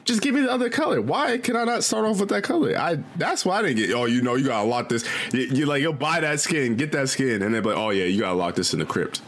[0.05, 1.01] Just give me the other color.
[1.01, 2.77] Why can I not start off with that color?
[2.77, 3.91] I that's why I didn't get.
[3.93, 5.07] Oh, you know, you gotta lock this.
[5.31, 8.05] You, you like you'll buy that skin, get that skin, and then like, oh yeah,
[8.05, 9.21] you gotta lock this in the crypt.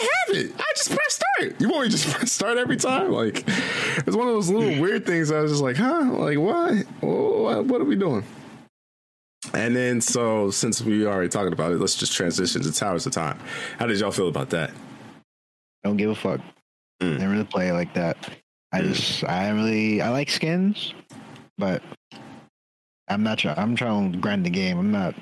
[0.00, 0.52] I have it.
[0.58, 1.60] I just press start.
[1.60, 3.12] You want me to just press start every time?
[3.12, 5.30] Like, it's one of those little weird things.
[5.30, 6.04] I was just like, huh?
[6.12, 6.86] Like, what?
[7.00, 8.24] What, what are we doing?
[9.52, 13.12] And then, so since we already talking about it, let's just transition to Towers of
[13.12, 13.38] Time.
[13.78, 14.70] How did y'all feel about that?
[15.82, 16.40] Don't give a fuck.
[17.00, 17.12] Mm.
[17.14, 18.16] Didn't really play like that.
[18.72, 20.94] I just, I really, I like skins,
[21.58, 21.82] but
[23.08, 23.58] I'm not trying.
[23.58, 24.78] I'm trying to grind the game.
[24.78, 25.14] I'm not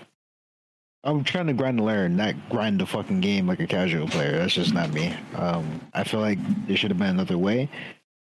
[1.05, 4.36] I'm trying to grind the learn, not grind the fucking game like a casual player.
[4.36, 5.14] That's just not me.
[5.36, 7.68] Um, I feel like there should have been another way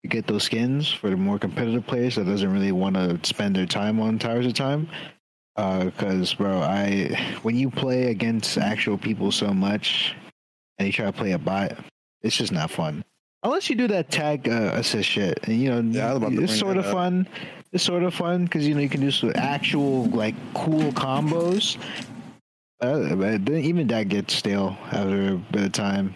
[0.02, 3.54] to get those skins for the more competitive players that doesn't really want to spend
[3.54, 4.88] their time on Towers of Time.
[5.54, 10.14] Because, uh, bro, I when you play against actual people so much
[10.78, 11.76] and you try to play a bot,
[12.22, 13.04] it's just not fun.
[13.42, 16.86] Unless you do that tag uh, assist shit, and you know, yeah, it's sort of
[16.86, 17.26] fun.
[17.72, 21.78] It's sort of fun because you know you can do some actual like cool combos
[22.82, 26.14] uh, even that gets stale after a bit of time.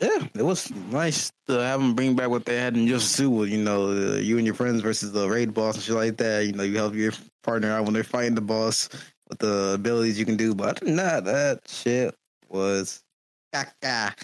[0.00, 3.44] Yeah, it was nice to have them bring back what they had in just Su.
[3.44, 6.46] You know, uh, you and your friends versus the raid boss and shit like that.
[6.46, 7.12] You know, you help your
[7.42, 8.88] partner out when they're fighting the boss
[9.28, 10.54] with the abilities you can do.
[10.54, 12.14] But other than that, that shit
[12.48, 13.02] was
[13.54, 14.14] caca.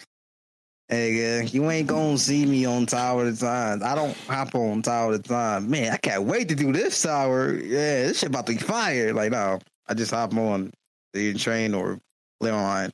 [0.91, 3.81] Hey, uh, you ain't gonna see me on Tower of the Time.
[3.85, 5.71] I don't hop on Tower of the Time.
[5.71, 7.55] Man, I can't wait to do this tower.
[7.55, 9.15] Yeah, this shit about to be fire.
[9.15, 10.73] Like, no, I just hop on
[11.13, 12.01] the train or
[12.41, 12.91] play online.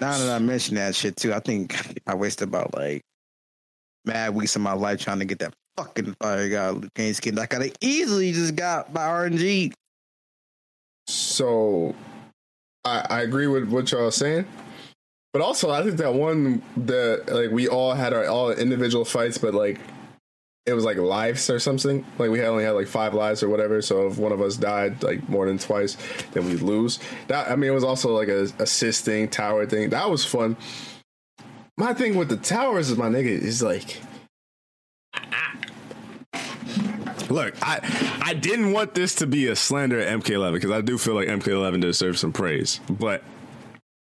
[0.00, 1.74] Now that I mention that shit too, I think
[2.06, 3.02] I wasted about like
[4.04, 7.52] mad weeks of my life trying to get that fucking fire god Kane skin that
[7.52, 9.72] I easily just got by RNG.
[11.08, 11.96] So
[12.84, 14.46] I, I agree with what y'all saying.
[15.38, 19.38] But also I think that one that like we all had our all individual fights,
[19.38, 19.78] but like
[20.66, 22.04] it was like lives or something.
[22.18, 23.80] Like we had only had like five lives or whatever.
[23.80, 25.96] So if one of us died like more than twice,
[26.32, 26.98] then we lose.
[27.28, 29.90] That I mean, it was also like a assisting tower thing.
[29.90, 30.56] That was fun.
[31.76, 34.00] My thing with the towers is my nigga is like.
[37.30, 40.98] Look, I I didn't want this to be a slander at MK11 because I do
[40.98, 43.22] feel like MK11 deserves some praise, but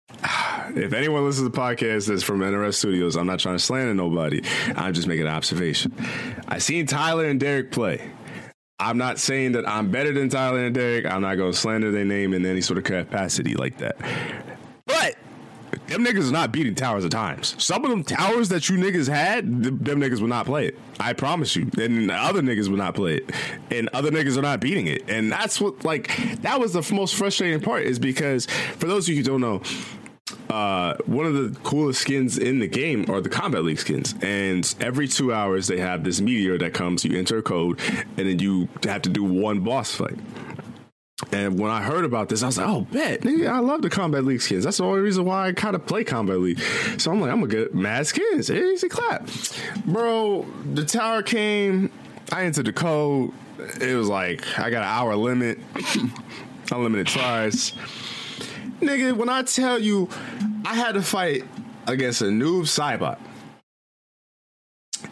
[0.75, 3.93] if anyone listens to the podcast that's from NRS Studios, I'm not trying to slander
[3.93, 4.41] nobody.
[4.75, 5.93] I'm just making an observation.
[6.47, 8.11] I seen Tyler and Derek play.
[8.77, 11.05] I'm not saying that I'm better than Tyler and Derek.
[11.05, 13.95] I'm not going to slander their name in any sort of capacity like that.
[15.87, 17.55] Them niggas are not beating towers at times.
[17.63, 20.79] Some of them towers that you niggas had, them niggas will not play it.
[20.99, 21.69] I promise you.
[21.79, 23.31] And other niggas will not play it.
[23.69, 25.07] And other niggas are not beating it.
[25.07, 26.09] And that's what, like,
[26.41, 29.61] that was the most frustrating part is because, for those of you who don't know,
[30.49, 34.15] uh, one of the coolest skins in the game are the Kombat League skins.
[34.21, 37.05] And every two hours, they have this meteor that comes.
[37.05, 37.79] You enter a code,
[38.17, 40.17] and then you have to do one boss fight.
[41.31, 43.89] And when I heard about this, I was like, "Oh, bet, nigga, I love the
[43.89, 44.65] Kombat League skins.
[44.65, 46.59] That's the only reason why I kind of play Kombat League."
[46.99, 49.29] So I'm like, "I'm gonna get mad skins, easy clap,
[49.85, 51.89] bro." The tower came,
[52.33, 53.31] I entered the code.
[53.79, 55.57] It was like I got an hour limit,
[56.71, 57.71] unlimited tries.
[58.81, 60.09] Nigga, when I tell you,
[60.65, 61.45] I had to fight
[61.87, 63.17] against a noob Saibot.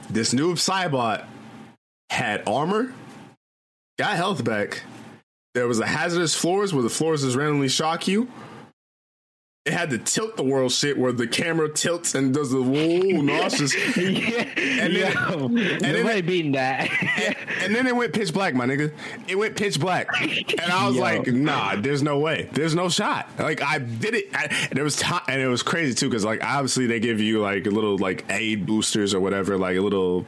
[0.10, 1.24] This noob Saibot
[2.10, 2.94] had armor,
[3.98, 4.84] got health back.
[5.54, 8.28] There was a hazardous floors where the floors just randomly shock you.
[9.66, 13.22] It had the tilt the world shit where the camera tilts and does the whoa
[13.22, 13.74] nauseous.
[13.96, 16.90] yeah, And then- Yo, then nobody it- beating that.
[17.18, 18.92] and, and then it went pitch black, my nigga.
[19.28, 21.02] It went pitch black, and I was Yo.
[21.02, 22.50] like, "Nah, there's no way.
[22.52, 25.64] There's no shot." Like I did it, I, and there was time, and it was
[25.64, 29.22] crazy too, because like obviously they give you like a little like aid boosters or
[29.22, 30.26] whatever, like a little.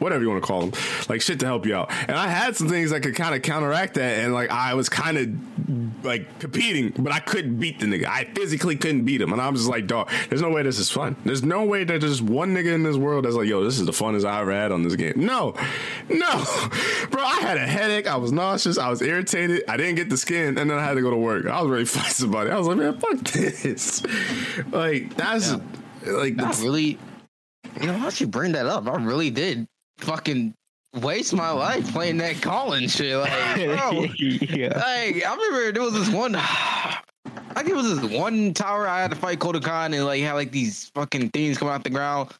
[0.00, 0.72] Whatever you want to call them,
[1.08, 1.92] like shit to help you out.
[1.92, 4.88] And I had some things that could kind of counteract that, and like I was
[4.88, 8.06] kind of like competing, but I couldn't beat the nigga.
[8.06, 10.10] I physically couldn't beat him, and I'm just like, dog.
[10.28, 11.16] There's no way this is fun.
[11.24, 13.86] There's no way that there's one nigga in this world that's like, yo, this is
[13.86, 15.14] the funnest I ever had on this game.
[15.16, 15.54] No,
[16.08, 16.44] no,
[17.10, 17.22] bro.
[17.22, 18.06] I had a headache.
[18.06, 18.78] I was nauseous.
[18.78, 19.64] I was irritated.
[19.68, 21.46] I didn't get the skin, and then I had to go to work.
[21.46, 22.50] I was ready to fight somebody.
[22.50, 24.02] I was like, man, fuck this.
[24.70, 25.54] Like that's
[26.06, 26.98] like I really,
[27.80, 28.86] you know, how you bring that up?
[28.86, 29.66] I really did
[29.98, 30.54] fucking
[31.00, 33.16] waste my life playing that calling shit.
[33.16, 34.72] Like, bro, yeah.
[34.76, 36.36] like I remember there was this one.
[37.54, 40.32] Like it was this one tower I had to fight Kotal Khan and like had
[40.32, 42.30] like these fucking things coming out the ground.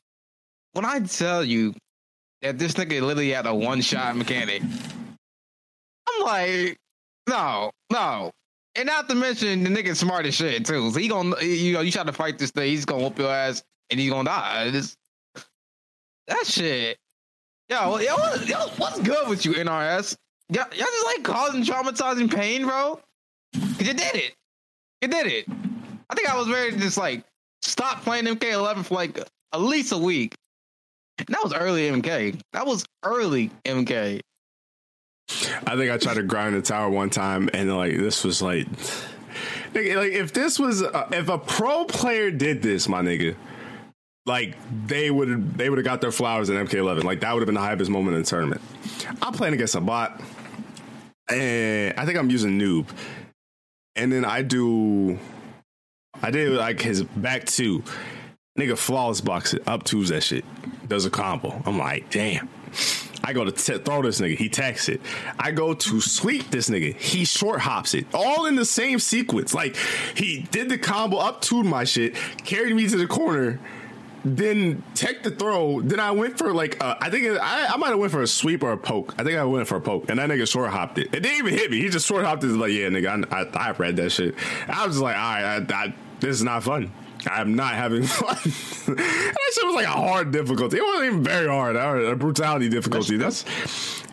[0.72, 1.72] When I tell you
[2.42, 4.60] that this nigga literally had a one shot mechanic,
[6.08, 6.76] I'm like,
[7.28, 8.32] no, no.
[8.74, 10.90] And not to mention the nigga smart as shit too.
[10.90, 13.30] So he gonna you know, you try to fight this thing, he's gonna whoop your
[13.30, 14.70] ass and he's gonna die.
[14.70, 14.96] This,
[16.26, 16.98] that shit.
[17.70, 20.16] Yo, yo, what- yo, what's good with you, NRS?
[20.50, 23.00] Y'all, y'all just like causing traumatizing pain, bro?
[23.54, 24.34] Cause you did it.
[25.00, 25.46] You did it.
[26.10, 27.24] I think I was ready to just like
[27.62, 30.34] stop playing MK11 for like at least a week.
[31.18, 32.38] And that was early MK.
[32.52, 34.20] That was early MK.
[35.66, 38.66] I think I tried to grind the tower one time, and like this was like,
[39.74, 43.34] like if this was uh, if a pro player did this, my nigga,
[44.26, 44.56] like
[44.86, 47.04] they would they would have got their flowers in MK11.
[47.04, 48.60] Like that would have been the hypest moment in the tournament.
[49.20, 50.20] I'm playing against a bot,
[51.28, 52.88] and I think I'm using noob,
[53.96, 55.18] and then I do,
[56.22, 57.82] I did like his back two,
[58.58, 60.44] nigga flawless box it up twos that shit,
[60.88, 61.62] does a combo.
[61.66, 62.48] I'm like, damn.
[63.26, 64.36] I go to t- throw this nigga.
[64.36, 65.00] He tacks it.
[65.38, 66.94] I go to sweep this nigga.
[66.94, 68.06] He short hops it.
[68.12, 69.54] All in the same sequence.
[69.54, 69.76] Like
[70.14, 73.60] he did the combo up to my shit, carried me to the corner,
[74.24, 75.80] then tech the throw.
[75.82, 78.22] Then I went for like uh, I think it, I, I might have went for
[78.22, 79.14] a sweep or a poke.
[79.18, 81.08] I think I went for a poke, and that nigga short hopped it.
[81.14, 81.80] It didn't even hit me.
[81.80, 82.48] He just short hopped it.
[82.48, 84.34] Like yeah, nigga, I, I, I read that shit.
[84.66, 86.90] I was just like, all right, I, I, this is not fun.
[87.26, 88.34] I'm not having fun.
[88.34, 90.78] that shit was like a hard difficulty.
[90.78, 91.76] It wasn't even very hard.
[91.76, 93.16] A a brutality difficulty.
[93.16, 93.44] That's.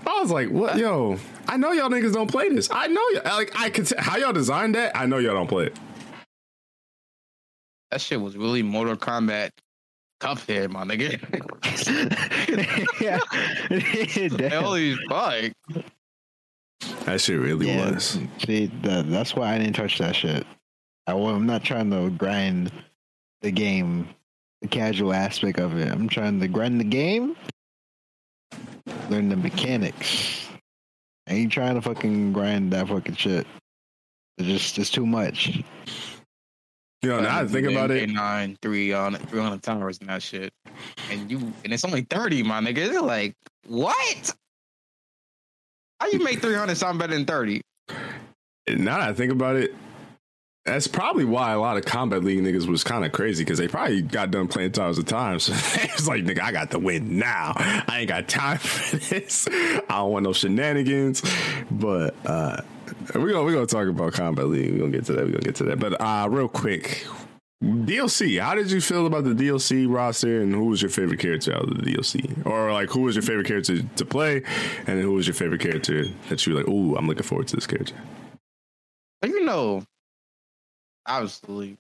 [0.06, 1.18] I was like, what, yo?
[1.48, 2.70] I know y'all niggas don't play this.
[2.72, 3.24] I know y'all.
[3.24, 3.88] Like, I could.
[3.88, 4.96] T- how y'all designed that?
[4.96, 5.80] I know y'all don't play it.
[7.92, 9.52] That shit was really Mortal Kombat
[10.22, 11.18] Cuphead, my nigga.
[13.02, 13.20] yeah.
[14.62, 15.52] Holy fuck.
[17.06, 18.20] That shit really Yeah, was.
[18.46, 20.46] see, that, that's why I didn't touch that shit.
[21.08, 22.72] I, I'm not trying to grind
[23.42, 24.08] the game,
[24.62, 25.92] the casual aspect of it.
[25.92, 27.36] I'm trying to grind the game,
[29.10, 30.48] learn the mechanics.
[31.28, 33.48] I ain't trying to fucking grind that fucking shit.
[34.38, 35.64] It's just it's too much.
[37.02, 38.10] You know, now I um, think about it.
[38.10, 40.54] Nine, three on three the towers and that shit.
[41.10, 42.78] And you and it's only 30, my nigga.
[42.78, 43.36] It's like,
[43.68, 44.36] what?
[46.00, 47.62] How you make 300 something better than 30?
[48.70, 49.74] Now I think about it,
[50.72, 53.68] that's probably why a lot of Kombat league niggas was kind of crazy because they
[53.68, 55.40] probably got done playing towers of time.
[55.40, 55.52] So
[55.84, 57.54] it's like, nigga, I got to win now.
[57.58, 59.50] I ain't got time for this.
[59.50, 61.22] I don't want no shenanigans.
[61.70, 62.62] But uh
[63.14, 64.72] we're gonna we're gonna talk about Kombat league.
[64.72, 65.26] We're gonna get to that.
[65.26, 65.80] We're gonna get to that.
[65.80, 67.06] But uh real quick.
[67.62, 68.42] DLC.
[68.42, 71.70] How did you feel about the DLC roster, and who was your favorite character out
[71.70, 74.42] of the DLC, or like who was your favorite character to play,
[74.88, 77.56] and who was your favorite character that you were like, "Ooh, I'm looking forward to
[77.56, 77.94] this character."
[79.24, 79.84] You know,
[81.12, 81.78] obviously,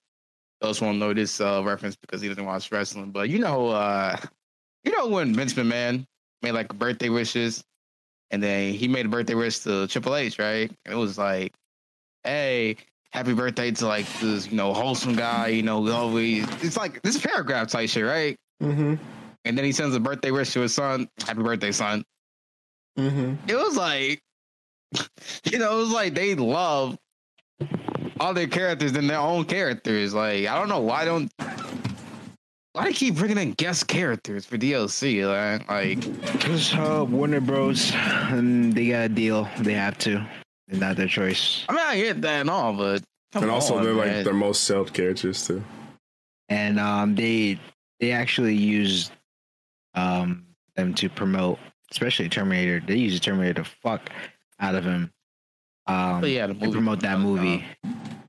[0.60, 3.12] those won't know this uh, reference because he doesn't watch wrestling.
[3.12, 4.18] But you know, uh,
[4.84, 6.06] you know when Vince McMahon
[6.42, 7.64] made like birthday wishes,
[8.30, 10.72] and then he made a birthday wish to Triple H, right?
[10.86, 11.54] And it was like,
[12.24, 12.78] "Hey,
[13.12, 15.48] happy birthday to like this, you know, wholesome guy.
[15.48, 18.96] You know, always it's like this paragraph type shit, right?" Mm-hmm.
[19.44, 21.10] And then he sends a birthday wish to his son.
[21.26, 22.04] Happy birthday, son.
[22.98, 23.50] Mm-hmm.
[23.50, 24.22] It was like,
[25.52, 26.98] you know, it was like they love
[28.22, 30.14] all their characters than their own characters.
[30.14, 31.32] Like, I don't know why don't
[32.74, 35.26] Why do you keep bringing in guest characters for DLC?
[35.28, 37.92] Like, like Because uh, Warner Bros.
[37.96, 39.50] and they got a deal.
[39.60, 40.26] They have to.
[40.68, 41.66] It's not their choice.
[41.68, 43.04] I mean, I get that and all, but
[43.34, 44.24] come and also on, they're like man.
[44.24, 45.62] their most sold characters too.
[46.48, 47.60] And um, they
[48.00, 49.12] they actually used
[49.96, 50.46] um
[50.76, 51.60] them to promote,
[51.92, 52.82] especially Terminator.
[52.86, 54.10] They used the Terminator to fuck
[54.60, 55.12] out of him.
[55.92, 57.64] Um, But yeah, the to promote that movie.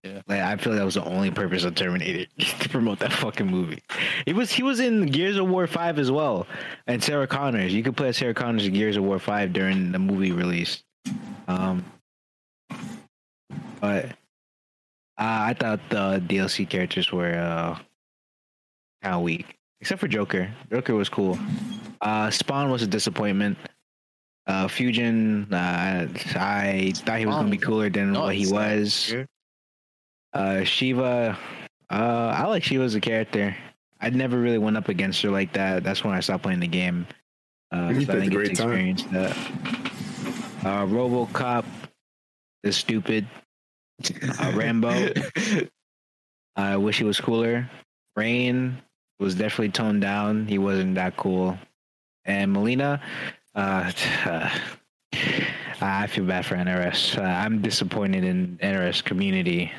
[0.02, 0.20] Yeah.
[0.26, 3.46] Like I feel like that was the only purpose of Terminator to promote that fucking
[3.46, 3.82] movie.
[4.26, 6.46] It was he was in Gears of War Five as well,
[6.86, 7.72] and Sarah Connors.
[7.72, 10.82] You could play as Sarah Connors in Gears of War Five during the movie release.
[11.46, 11.84] Um,
[13.80, 14.08] but uh,
[15.18, 17.78] I thought the DLC characters were uh,
[19.02, 20.50] kind of weak, except for Joker.
[20.70, 21.38] Joker was cool.
[22.00, 23.56] Uh, Spawn was a disappointment.
[24.46, 29.14] Uh, Fujin, uh, I thought he was gonna be cooler than No, what he was.
[30.32, 31.36] Uh, Sheeva,
[31.90, 33.54] uh, I like Sheeva as a character.
[34.00, 35.84] I never really went up against her like that.
[35.84, 37.06] That's when I stopped playing the game.
[37.72, 38.70] Uh, You 'cause I a didn't get to great time.
[38.70, 39.36] experience that.
[40.66, 41.64] Uh, RoboCop
[42.64, 43.26] is stupid.
[44.40, 44.90] Uh, Rambo,
[46.56, 47.70] I wish he was cooler.
[48.16, 48.82] Rain
[49.20, 50.46] was definitely toned down.
[50.46, 51.56] He wasn't that cool.
[52.24, 53.00] And Mileena,
[53.54, 53.90] uh,
[55.80, 57.18] I feel bad for NRS.
[57.18, 59.72] Uh, I'm disappointed in NRS community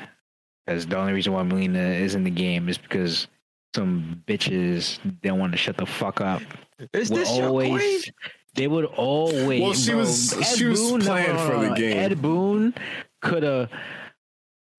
[0.66, 3.26] because the only reason why Mileena is in the game is because
[3.74, 6.42] some bitches don't want to shut the fuck up.
[6.92, 8.10] Is Would this always,
[8.54, 9.60] they would always.
[9.60, 11.96] Well, she bro, was- Ed she was Boon- no, playing no, for the game.
[11.96, 12.74] Ed Boon
[13.20, 13.70] could have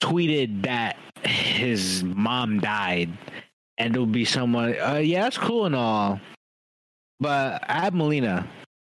[0.02, 3.10] tweeted that his mom died,
[3.78, 4.76] and it would be someone.
[4.80, 6.20] Uh, yeah, that's cool and all,
[7.20, 8.48] but add Mileena.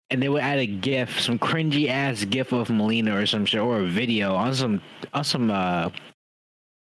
[0.09, 3.59] And they would add a GIF, some cringy ass GIF of Mileena or some shit,
[3.59, 4.81] or a video on some
[5.13, 5.89] on some uh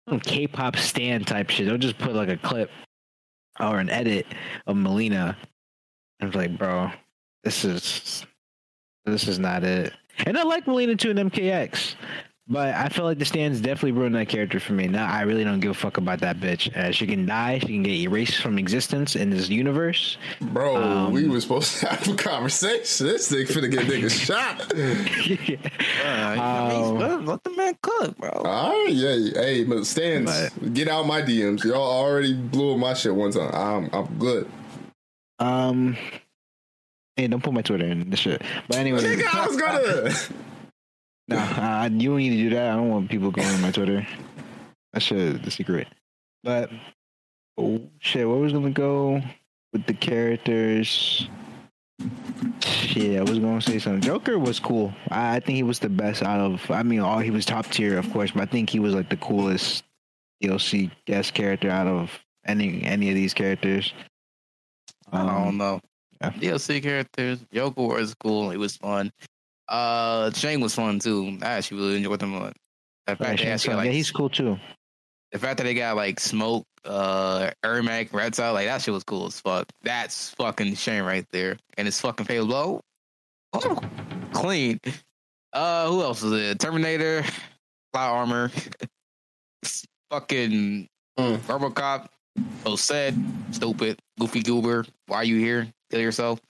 [0.09, 1.66] some K-pop stand type shit.
[1.66, 2.70] They'll just put like a clip
[3.59, 4.27] or an edit
[4.66, 5.37] of Mileena.
[6.20, 6.91] I was like, bro,
[7.43, 8.27] this is
[9.05, 9.93] this is not it.
[10.27, 11.95] And I like Mileena too in MKX,
[12.47, 14.87] but I feel like the stands definitely ruined that character for me.
[14.87, 16.75] Now I really don't give a fuck about that bitch.
[16.77, 17.59] Uh, she can die.
[17.61, 20.19] She can get erased from existence in this universe.
[20.41, 23.07] Bro, Um, we were supposed to have a conversation.
[23.07, 24.61] This thing finna get niggas shot.
[26.05, 28.29] Uh, Um, let, let the man cook, bro.
[28.31, 31.65] All right, yeah, hey, but stands, get out my DMs.
[31.65, 33.51] Y'all already blew up my shit one time.
[33.55, 34.49] I'm, I'm good.
[35.39, 35.97] um,
[37.17, 38.43] hey, don't put my Twitter in this shit.
[38.69, 40.15] But anyway, I was gonna.
[41.29, 41.37] Nah,
[41.85, 42.72] uh, you don't need to do that.
[42.72, 44.07] I don't want people going on my Twitter.
[44.93, 45.89] That shit the secret.
[46.43, 46.70] But
[47.59, 49.20] oh shit, what was gonna go
[49.72, 51.29] with the characters?
[52.62, 54.01] Shit, I was gonna say something.
[54.03, 54.93] Joker was cool.
[55.11, 56.70] I, I think he was the best out of.
[56.70, 59.09] I mean, all he was top tier, of course, but I think he was like
[59.11, 59.85] the coolest
[60.43, 62.11] DLC guest character out of
[62.47, 63.93] any any of these characters.
[65.12, 65.81] I don't Um, know.
[66.20, 66.31] yeah.
[66.31, 67.45] DLC characters.
[67.53, 68.51] Joker was cool.
[68.51, 69.12] It was fun.
[69.69, 71.39] Uh, Shang was fun too.
[71.43, 72.35] I actually really enjoyed him.
[72.37, 72.51] uh,
[73.07, 74.59] The fact, yeah, they Shang actually, like, yeah, he's cool too.
[75.33, 79.27] the fact that they got like smoke, uh, Ermac, Reptile, like that shit was cool
[79.27, 79.67] as fuck.
[79.83, 82.81] That's fucking Shang right there, and it's fucking payload.
[83.55, 83.81] Oh,
[84.33, 84.81] clean.
[85.53, 86.59] Uh, who else is it?
[86.59, 87.25] Terminator,
[87.93, 88.51] Fly Armor,
[90.11, 91.39] fucking Mm.
[91.47, 92.09] RoboCop.
[92.65, 93.15] So said,
[93.53, 94.85] stupid, goofy goober.
[95.07, 95.69] Why are you here?
[95.91, 96.41] Kill yourself.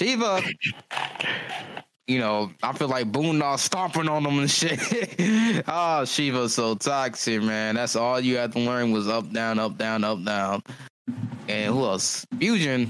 [0.00, 0.42] Sheeva.
[2.10, 4.80] You know, I feel like Boondog stomping on them and shit.
[5.68, 7.76] oh, Sheeva's so toxic, man.
[7.76, 10.60] That's all you had to learn was up, down, up, down, up, down.
[11.46, 12.26] And who else?
[12.34, 12.88] Fujin.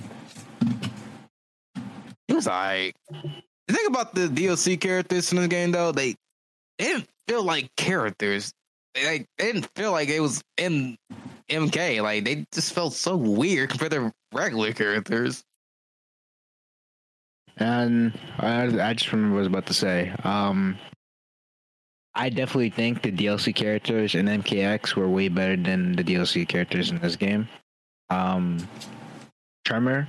[2.29, 6.15] He was like, the thing about the DLC characters in this game, though, they,
[6.79, 8.55] they didn't feel like characters.
[8.95, 10.97] They, like, they didn't feel like it was in
[11.51, 12.03] MK.
[12.03, 15.45] Like, they just felt so weird compared to regular characters.
[17.61, 20.13] And I, I just remember what I was about to say.
[20.25, 20.79] Um,
[22.15, 26.91] I definitely think the DLC characters in MKX were way better than the DLC characters
[26.91, 27.49] in this game.
[28.09, 28.67] Um,
[29.65, 30.09] Tremor,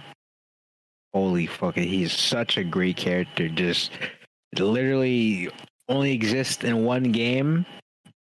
[1.14, 3.47] holy fuck he's such a great character.
[3.49, 3.91] Just
[4.58, 5.49] literally
[5.88, 7.66] only exists in one game.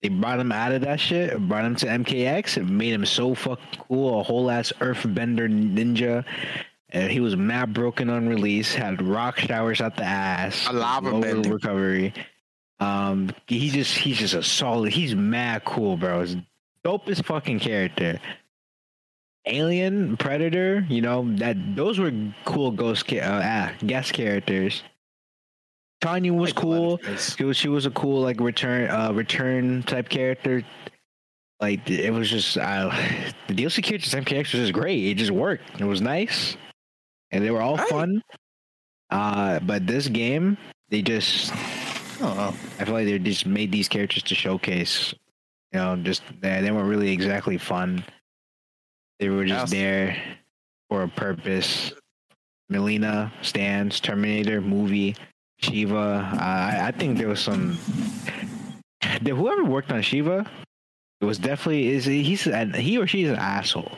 [0.02, 3.34] They brought him out of that shit, brought him to MKX, and made him so
[3.34, 4.20] fucking cool.
[4.20, 6.24] A whole ass Earthbender ninja.
[6.92, 11.20] And he was mad broken on release, had rock showers out the ass, A lava
[11.20, 11.50] bender.
[11.54, 12.12] recovery.
[12.80, 14.92] Um, he just he's just a solid.
[14.92, 16.22] He's mad cool, bro.
[16.22, 16.36] He's
[16.84, 18.18] dopest fucking character.
[19.46, 22.12] Alien, Predator, you know that those were
[22.44, 24.82] cool ghost ca- uh, ah, guest characters.
[26.00, 26.98] Tanya was Like cool.
[27.36, 30.62] She was, she was a cool like return uh return type character.
[31.60, 32.90] like it was just uh,
[33.48, 35.04] the DLC characters MKX was just great.
[35.04, 35.80] It just worked.
[35.80, 36.56] It was nice,
[37.32, 38.22] and they were all fun.
[39.10, 40.56] Uh, but this game,
[40.88, 41.52] they just
[42.22, 45.14] Oh, I feel like they just made these characters to showcase.
[45.72, 48.04] You know, just they, they weren't really exactly fun.
[49.18, 50.16] They were just there
[50.88, 51.92] for a purpose.
[52.70, 55.16] Mileena, Stans, Terminator, movie,
[55.62, 56.32] Sheeva.
[56.34, 57.78] Uh, I, I think there was some.
[59.24, 60.46] Whoever worked on Sheeva,
[61.20, 63.96] it was definitely is he's an, he or she's an asshole.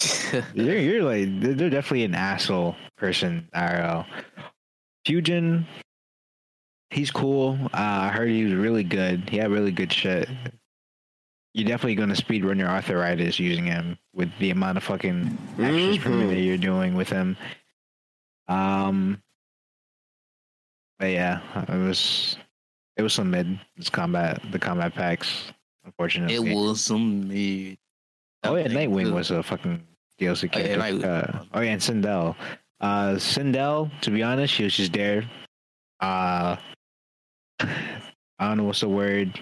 [0.54, 3.48] You're, you're like they're definitely an asshole person.
[3.54, 4.06] IRL.
[5.06, 5.66] Fujin,
[6.90, 7.58] he's cool.
[7.64, 9.28] Uh, I heard he was really good.
[9.28, 10.28] He had really good shit.
[11.54, 15.98] You're definitely gonna speed run your arthritis using him with the amount of fucking actions
[15.98, 16.18] per Mhm.
[16.18, 17.36] minute you're doing with him.
[18.46, 19.20] Um,
[20.98, 22.36] but yeah, it was
[22.96, 23.58] it was some mid.
[23.76, 25.52] This combat, the combat packs,
[25.84, 26.34] unfortunately.
[26.36, 27.78] it was some mid.
[28.44, 29.82] Oh yeah, Nightwing was a fucking
[30.20, 31.08] DLC Oh, yeah, character.
[31.08, 32.36] Uh, oh yeah, and Sindel.
[32.80, 35.28] Uh, Sindel, to be honest, she was just there.
[36.00, 36.56] Uh,
[37.60, 37.68] I
[38.38, 39.38] don't know what's the word.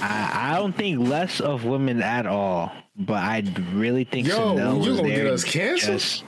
[0.00, 4.78] I, I don't think less of women at all, but I really think Yo, Sindel
[4.78, 6.24] was there get us just.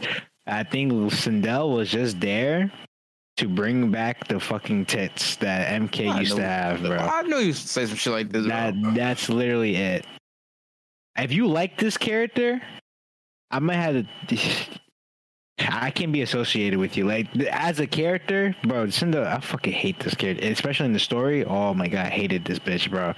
[0.46, 2.70] I think Sindel was just there
[3.36, 6.96] to bring back the fucking tits that MK I used to have, bro.
[6.96, 8.46] I know you say some shit like this.
[8.46, 8.92] That bro.
[8.92, 10.06] that's literally it.
[11.16, 12.60] If you like this character,
[13.50, 14.38] I might have to.
[15.58, 18.90] I can be associated with you, like as a character, bro.
[18.90, 21.44] Cinda, I fucking hate this character, especially in the story.
[21.44, 23.14] Oh my god, I hated this bitch, bro.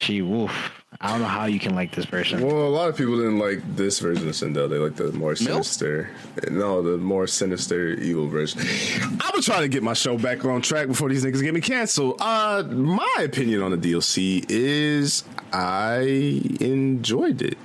[0.00, 0.84] She, woof.
[1.00, 2.40] I don't know how you can like this person.
[2.40, 4.68] Well, a lot of people didn't like this version of Sindel.
[4.68, 6.10] They like the more sinister,
[6.50, 8.62] no, the more sinister evil version.
[9.02, 11.60] I'm gonna try to get my show back on track before these niggas get me
[11.60, 12.16] canceled.
[12.20, 16.00] Uh, my opinion on the DLC is I
[16.60, 17.58] enjoyed it.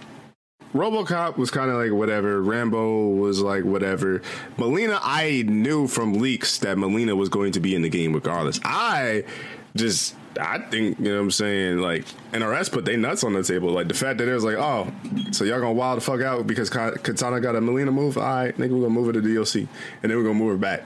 [0.74, 2.42] RoboCop was kind of like whatever.
[2.42, 4.22] Rambo was like whatever.
[4.58, 8.60] Mileena, I knew from leaks that Mileena was going to be in the game regardless.
[8.64, 9.26] I
[9.76, 11.78] just, I think, you know what I'm saying?
[11.80, 13.70] Like, NRS put they nuts on the table.
[13.70, 14.92] Like, the fact that it was like, oh,
[15.32, 18.18] so y'all gonna wild the fuck out because Katana got a Mileena move?
[18.18, 19.68] All right, nigga, we're gonna move it to DLC.
[20.02, 20.84] And then we're gonna move her back.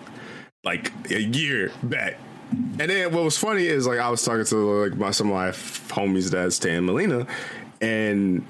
[0.64, 2.18] Like, a year back.
[2.52, 5.34] And then what was funny is like I was talking to like my some of
[5.34, 7.28] my homies that stand Mileena,
[7.82, 8.46] and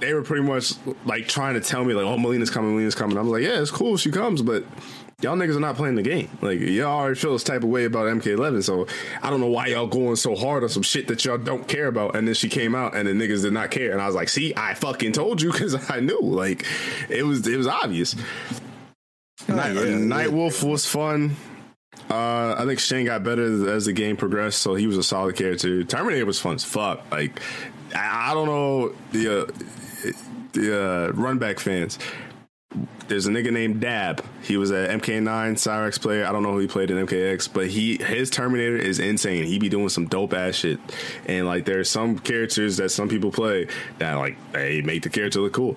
[0.00, 0.74] they were pretty much
[1.04, 3.16] like trying to tell me like, oh, Mileena's coming, Mileena's coming.
[3.16, 4.64] I'm like, yeah, it's cool she comes, but
[5.22, 6.28] y'all niggas are not playing the game.
[6.42, 8.86] Like y'all already feel this type of way about MK11, so
[9.22, 11.86] I don't know why y'all going so hard on some shit that y'all don't care
[11.86, 12.16] about.
[12.16, 14.28] And then she came out, and the niggas did not care, and I was like,
[14.28, 16.20] see, I fucking told you because I knew.
[16.20, 16.66] Like
[17.08, 18.14] it was it was obvious.
[19.48, 21.36] Night, yeah, Night Wolf was fun.
[22.10, 25.36] Uh, I think Shang got better as the game progressed, so he was a solid
[25.36, 25.82] character.
[25.82, 27.10] Terminator was fun as fuck.
[27.10, 27.40] Like,
[27.94, 29.46] I, I don't know the uh,
[30.52, 31.98] the uh, run back fans.
[33.08, 34.24] There's a nigga named Dab.
[34.42, 36.26] He was an MK9 Cyrax player.
[36.26, 39.44] I don't know who he played in MKX, but he his Terminator is insane.
[39.44, 40.80] He be doing some dope ass shit.
[41.26, 43.68] And like, there's some characters that some people play
[43.98, 45.76] that like they make the character look cool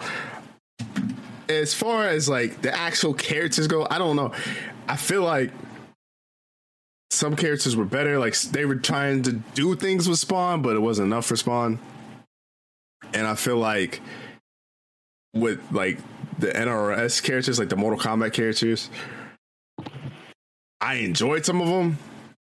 [1.49, 4.31] as far as like the actual characters go, I don't know.
[4.87, 5.51] I feel like
[7.09, 8.19] some characters were better.
[8.19, 11.79] Like they were trying to do things with Spawn, but it wasn't enough for Spawn.
[13.13, 14.01] And I feel like
[15.34, 15.99] with like
[16.39, 18.89] the NRS characters, like the Mortal Kombat characters,
[20.82, 21.97] I enjoyed some of them.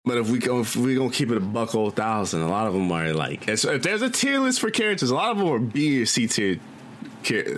[0.06, 2.68] But if we go, if we gonna keep it a buck old thousand, a lot
[2.68, 3.58] of them are like.
[3.58, 6.06] So If there's a tier list for characters, a lot of them are B or
[6.06, 6.60] C tier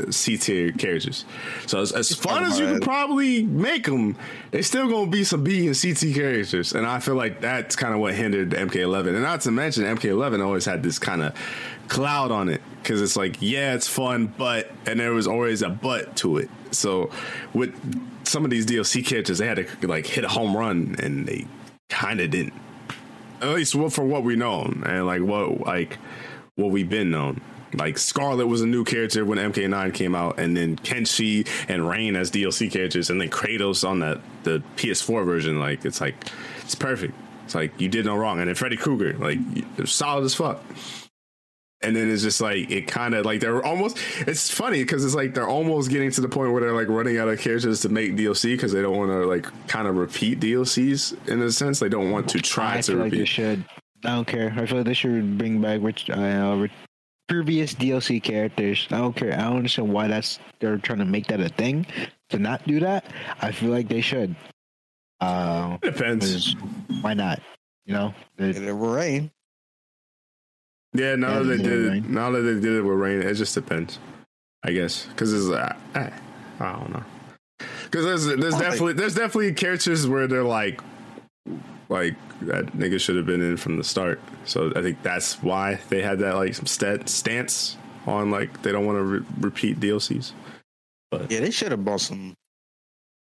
[0.10, 1.26] C tier characters.
[1.68, 4.16] So as, as fun as you can probably make them,
[4.50, 6.74] they still gonna be some B and C tier characters.
[6.74, 9.10] And I feel like that's kind of what hindered MK11.
[9.10, 11.36] And not to mention, MK11 always had this kind of
[11.90, 15.70] cloud on it because it's like, yeah, it's fun, but and there was always a
[15.70, 16.50] but to it.
[16.72, 17.10] So
[17.54, 17.76] with
[18.26, 21.48] some of these DLC characters, they had to like hit a home run, and they
[21.90, 22.54] kind of didn't.
[23.42, 25.98] At least for what we know and like what like
[26.56, 27.42] what we've been known.
[27.74, 32.16] Like Skarlet was a new character when MK9 came out, and then Kenshi and Rain
[32.16, 35.60] as DLC characters, and then Kratos on that the PS4 version.
[35.60, 36.16] Like it's like
[36.62, 37.14] it's perfect.
[37.46, 39.40] It's like you did no wrong, and then Freddy Krueger, like
[39.86, 40.64] solid as fuck.
[41.82, 43.98] And then it's just like it kind of like they're almost.
[44.28, 47.18] It's funny because it's like they're almost getting to the point where they're like running
[47.18, 50.42] out of characters to make DLC because they don't want to like kind of repeat
[50.42, 51.80] DLCs in a sense.
[51.80, 53.64] They don't want to try I to feel like they should.
[54.04, 54.54] I don't care.
[54.58, 56.72] I feel like they should bring back which uh, re-
[57.30, 58.86] previous DLC characters.
[58.92, 59.32] I don't care.
[59.34, 61.86] I don't understand why that's they're trying to make that a thing
[62.30, 63.06] to not do that.
[63.42, 64.36] I feel like they should.
[65.22, 66.26] Uh, Depends.
[66.54, 66.56] 'cause
[67.02, 67.42] why not?
[67.86, 69.32] You know, They- Get it rain.
[70.94, 72.14] Yeah, now that they did it, Rain.
[72.14, 74.00] now that they did it with rain, it just depends,
[74.64, 76.10] I guess, because it's uh, eh,
[76.60, 77.04] I don't know,
[77.84, 80.82] because there's there's think- definitely there's definitely characters where they're like
[81.90, 84.20] like that nigga should have been in from the start.
[84.46, 88.86] So I think that's why they had that like stat, stance on like they don't
[88.86, 90.32] want to re- repeat DLCs.
[91.12, 92.34] But yeah, they should have bought some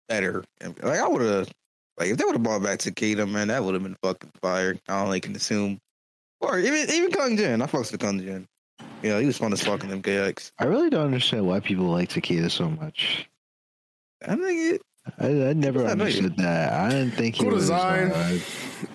[0.07, 0.43] better.
[0.61, 1.49] Like I would have,
[1.97, 4.75] like if they would have bought back Takeda, man, that would have been fucking fire.
[4.87, 5.79] I only can assume,
[6.45, 7.61] or even even Kung Jin.
[7.61, 8.47] I fucks with Kung Jin.
[9.03, 10.51] Yeah, he was fun as fucking MKX.
[10.59, 13.29] I really don't understand why people like Takeda so much.
[14.27, 14.81] I think it.
[15.19, 16.73] I, I never I know understood that.
[16.73, 17.63] I didn't think he Cool was.
[17.65, 18.11] design.
[18.11, 18.39] Uh,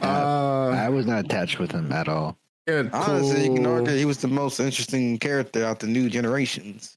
[0.04, 2.36] Uh, I was not attached with him at all.
[2.68, 6.96] yeah, Honestly, you can argue he was the most interesting character out the new generations.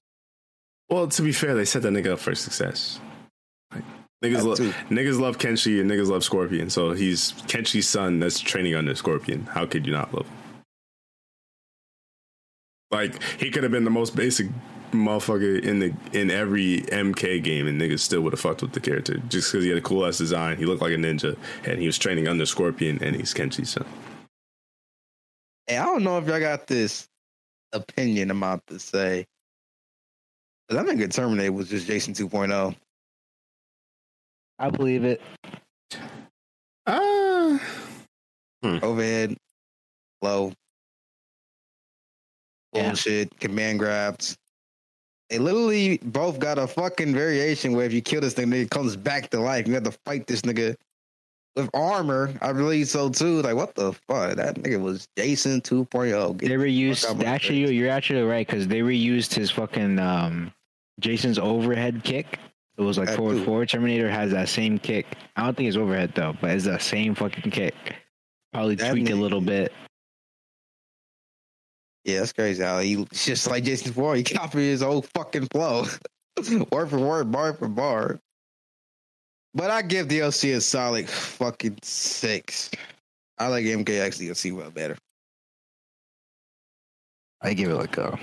[0.89, 2.99] Well, to be fair, they set that nigga up for success.
[3.71, 3.84] Like,
[4.23, 6.69] niggas, That lo- niggas love Kenshi and niggas love Scorpion.
[6.71, 9.43] So he's Kenshi's son that's training under Scorpion.
[9.45, 10.35] How could you not love him?
[12.93, 14.47] Like he could have been the most basic
[14.91, 18.79] motherfucker in the in every MK game, and niggas still would have fucked with the
[18.79, 20.57] character just because he had a cool ass design.
[20.57, 23.85] He looked like a ninja, and he was training under Scorpion, and he's Kenshi's son.
[25.65, 27.07] Hey, I don't know if y'all got this
[27.73, 29.25] opinion I'm about to say.
[30.69, 32.27] But I think a Terminator was just Jason oh.
[32.27, 32.75] 2.0.
[34.59, 35.19] I believe it.
[36.85, 37.59] Ah,
[38.63, 39.35] Overhead,
[40.21, 40.53] low,
[42.73, 42.87] Yeah.
[42.89, 44.37] bullshit, command grabs.
[45.29, 48.95] They literally both got a fucking variation where if you kill this thing, it comes
[48.95, 49.67] back to life.
[49.67, 50.75] You have to fight this nigga
[51.55, 52.33] with armor.
[52.41, 53.41] I believe so too.
[53.41, 54.35] Like, what the fuck?
[54.35, 56.37] That nigga was Jason 2.0.
[56.37, 57.17] Get They reused.
[57.17, 57.73] my Actually, face.
[57.73, 60.53] you're, actually right because they reused his fucking um,
[60.99, 62.37] Jason's overhead kick.
[62.77, 63.45] It was like That forward too.
[63.45, 63.69] forward.
[63.69, 65.05] Terminator has that same kick.
[65.35, 67.73] I don't think it's overhead though, but it's that same fucking kick.
[68.51, 69.71] Probably That tweaked a little bit.
[72.05, 72.63] Yeah, that's crazy.
[72.63, 74.15] How he just like Jason 4.
[74.15, 75.85] He copied his whole fucking flow,
[76.71, 78.19] word for word, bar for bar.
[79.53, 82.71] But I give DLC a solid fucking six.
[83.38, 84.97] I like MKX DLC well better.
[87.41, 88.17] I give it like a.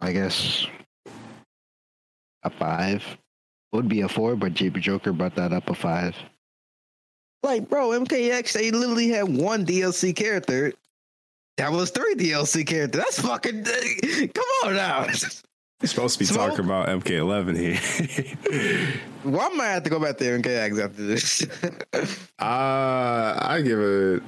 [0.00, 0.66] I guess
[2.42, 3.04] a five.
[3.72, 6.16] Would be a four, but JB Joker brought that up a five.
[7.42, 10.72] Like, bro, MKX they literally had one DLC character.
[11.68, 13.02] Was three DLC characters.
[13.02, 13.64] That's fucking.
[14.34, 15.06] Come on now.
[15.06, 16.50] We're supposed to be Smoke?
[16.50, 19.00] talking about MK11 here.
[19.22, 21.46] Well, I might have to go back to MKX after this.
[22.38, 24.22] Uh, I give it.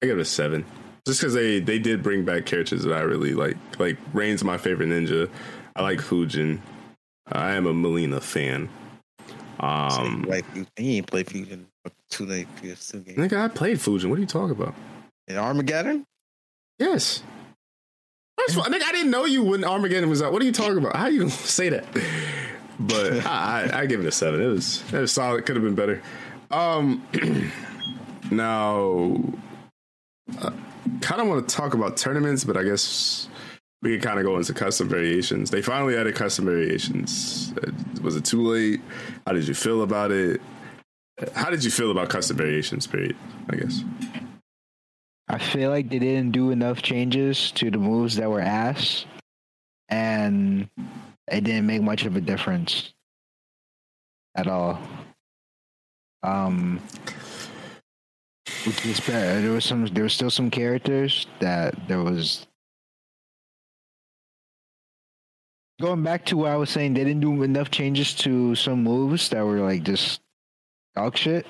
[0.00, 0.64] I give it a seven,
[1.04, 3.56] just because they they did bring back characters that I really like.
[3.80, 5.28] Like Rain's my favorite ninja.
[5.74, 6.60] I like Fujin.
[7.26, 8.68] I am a Mileena fan.
[9.60, 10.44] Um, like,
[10.76, 11.64] he ain't played Fujin
[12.10, 13.18] two day PS2 games.
[13.18, 14.10] nigga, I played Fujin.
[14.10, 14.74] What are you talking about?
[15.28, 16.04] In Armageddon?
[16.78, 17.22] Yes.
[18.38, 20.32] First of all, nigga, I didn't know you when Armageddon was out.
[20.32, 20.94] What are you talking about?
[20.96, 21.84] How you say that?
[22.78, 24.40] But I, I, I give it a seven.
[24.40, 25.46] It was it was solid.
[25.46, 26.02] Could have been better.
[26.50, 27.02] Um,
[28.30, 29.18] now,
[30.40, 30.50] uh,
[31.00, 33.28] kind of want to talk about tournaments, but I guess
[33.82, 35.50] we can kind of go into custom variations.
[35.50, 37.52] They finally added custom variations.
[37.62, 37.70] Uh,
[38.02, 38.80] Was it too late?
[39.26, 40.40] How did you feel about it?
[41.34, 42.86] How did you feel about custom variations?
[42.86, 43.16] Period.
[43.50, 43.82] I guess.
[45.28, 49.06] I feel like they didn't do enough changes to the moves that were asked,
[49.88, 50.68] and
[51.30, 52.92] it didn't make much of a difference
[54.36, 54.78] at all.
[56.22, 56.80] Um,
[58.66, 59.44] which is bad.
[59.44, 59.86] There was some.
[59.86, 62.45] There was still some characters that there was.
[65.80, 69.28] Going back to what I was saying, they didn't do enough changes to some moves
[69.28, 70.20] that were like just
[70.94, 71.46] dog shit.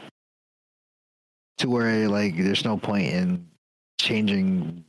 [1.58, 3.46] To where like there's no point in
[3.98, 4.84] changing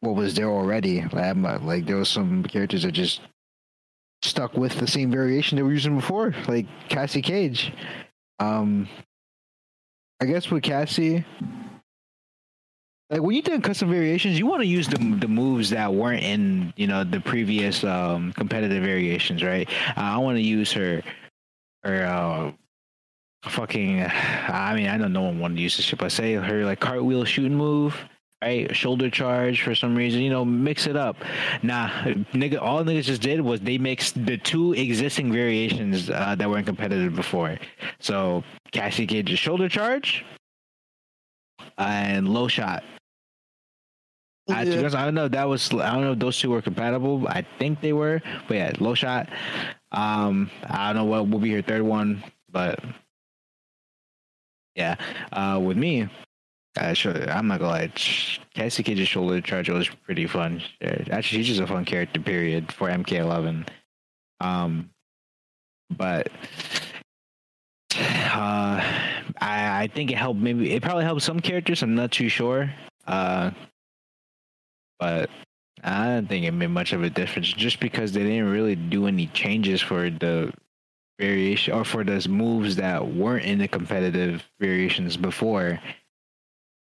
[0.00, 1.02] what was there already.
[1.02, 3.20] Like, there was some characters that just
[4.22, 7.72] stuck with the same variation they were using before, like Cassie Cage.
[8.38, 8.88] Um,
[10.20, 11.24] I guess with Cassie,
[13.10, 16.22] like when you're doing custom variations, you want to use the the moves that weren't
[16.22, 19.68] in you know the previous um competitive variations, right?
[19.96, 21.02] Uh, I want to use her
[21.84, 22.52] her uh
[23.48, 24.02] fucking.
[24.02, 26.80] I mean, I know no one wanted to use this shit, but say her like
[26.80, 27.96] cartwheel shooting move.
[28.42, 31.16] Right, shoulder charge for some reason, you know, mix it up.
[31.62, 31.88] Nah,
[32.34, 36.66] nigga, all niggas just did was they mixed the two existing variations uh, that weren't
[36.66, 37.56] competitive before.
[37.98, 40.22] So Cassie Cage's shoulder charge
[41.78, 42.84] and low shot.
[44.48, 44.78] I, Yeah.
[44.78, 45.24] Honest, I don't know.
[45.26, 47.26] if That was I don't know if those two were compatible.
[47.28, 49.28] I think they were, but yeah, low shot.
[49.92, 52.78] Um, I don't know what will be her third one, but
[54.74, 54.96] yeah.
[55.32, 56.08] Uh, with me,
[56.76, 57.92] I should, I'm not gonna lie.
[58.54, 60.62] Cassie Cage's shoulder charge was pretty fun.
[60.82, 62.20] Actually, she's just a fun character.
[62.20, 63.66] Period for MK11.
[64.40, 64.90] Um,
[65.90, 66.28] but
[67.98, 68.82] uh,
[69.40, 70.40] I I think it helped.
[70.40, 71.82] Maybe it probably helped some characters.
[71.82, 72.70] I'm not too sure.
[73.06, 73.50] Uh,
[74.98, 75.30] but
[75.82, 79.06] I don't think it made much of a difference just because they didn't really do
[79.06, 80.52] any changes for the
[81.18, 85.80] variation or for those moves that weren't in the competitive variations before.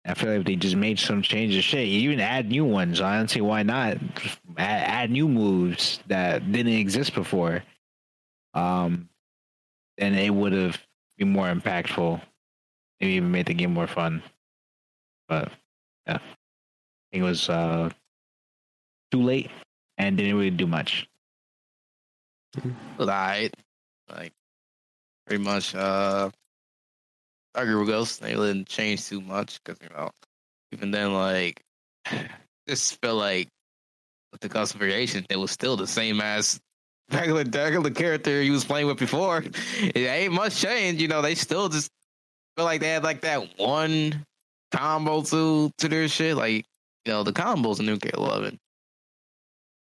[0.06, 1.62] I feel like they just made some changes.
[1.62, 3.00] Shit, you even add new ones.
[3.00, 3.98] I don't see why not.
[4.56, 7.62] Add, add new moves that didn't exist before.
[8.54, 9.08] Um,
[9.98, 10.78] then it would have
[11.18, 12.20] been more impactful.
[13.00, 14.22] Maybe even made the game more fun.
[15.28, 15.52] But
[16.06, 16.20] yeah, I
[17.12, 17.90] think it was uh,
[19.10, 19.50] too late
[19.98, 21.06] and didn't really do much.
[22.98, 23.50] Right.
[24.08, 24.32] Like
[25.26, 26.30] pretty much uh
[27.54, 28.20] I agree with Ghost.
[28.20, 30.10] They didn't change too much because you know
[30.72, 31.60] even then like
[32.68, 33.48] just felt like
[34.32, 36.60] with the custom variation it was still the same as
[37.12, 39.44] regular regular character he was playing with before.
[39.80, 41.90] It ain't much change, you know, they still just
[42.56, 44.24] feel like they had like that one
[44.72, 46.36] combo to to their shit.
[46.36, 46.64] Like,
[47.04, 48.58] you know, the combos in New K eleven.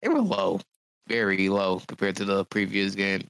[0.02, 0.60] They were low.
[1.08, 3.24] Very low compared to the previous game.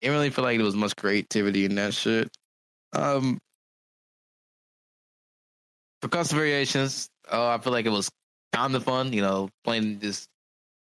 [0.00, 2.28] Didn't really feel like there was much creativity in that shit.
[2.92, 3.38] Um,
[6.02, 8.10] for custom variations, oh, I feel like it was
[8.52, 9.12] kind of fun.
[9.12, 10.26] You know, playing this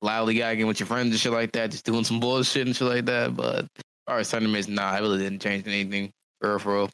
[0.02, 2.88] loudly gagging with your friends and shit like that, just doing some bullshit and shit
[2.88, 3.36] like that.
[3.36, 6.12] But as far as tournaments, nah, I really didn't change anything
[6.42, 6.90] for real, for real.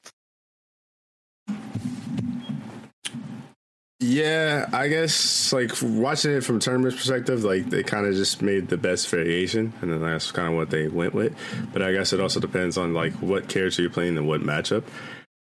[4.00, 8.68] Yeah, I guess like watching it from tournament perspective, like they kind of just made
[8.68, 11.36] the best variation, and then that's kind of what they went with.
[11.74, 14.84] But I guess it also depends on like what character you're playing and what matchup.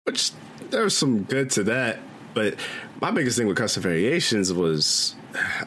[0.03, 0.31] Which
[0.69, 1.97] there's some good to that,
[2.35, 2.55] but
[3.01, 5.15] my biggest thing with custom variations was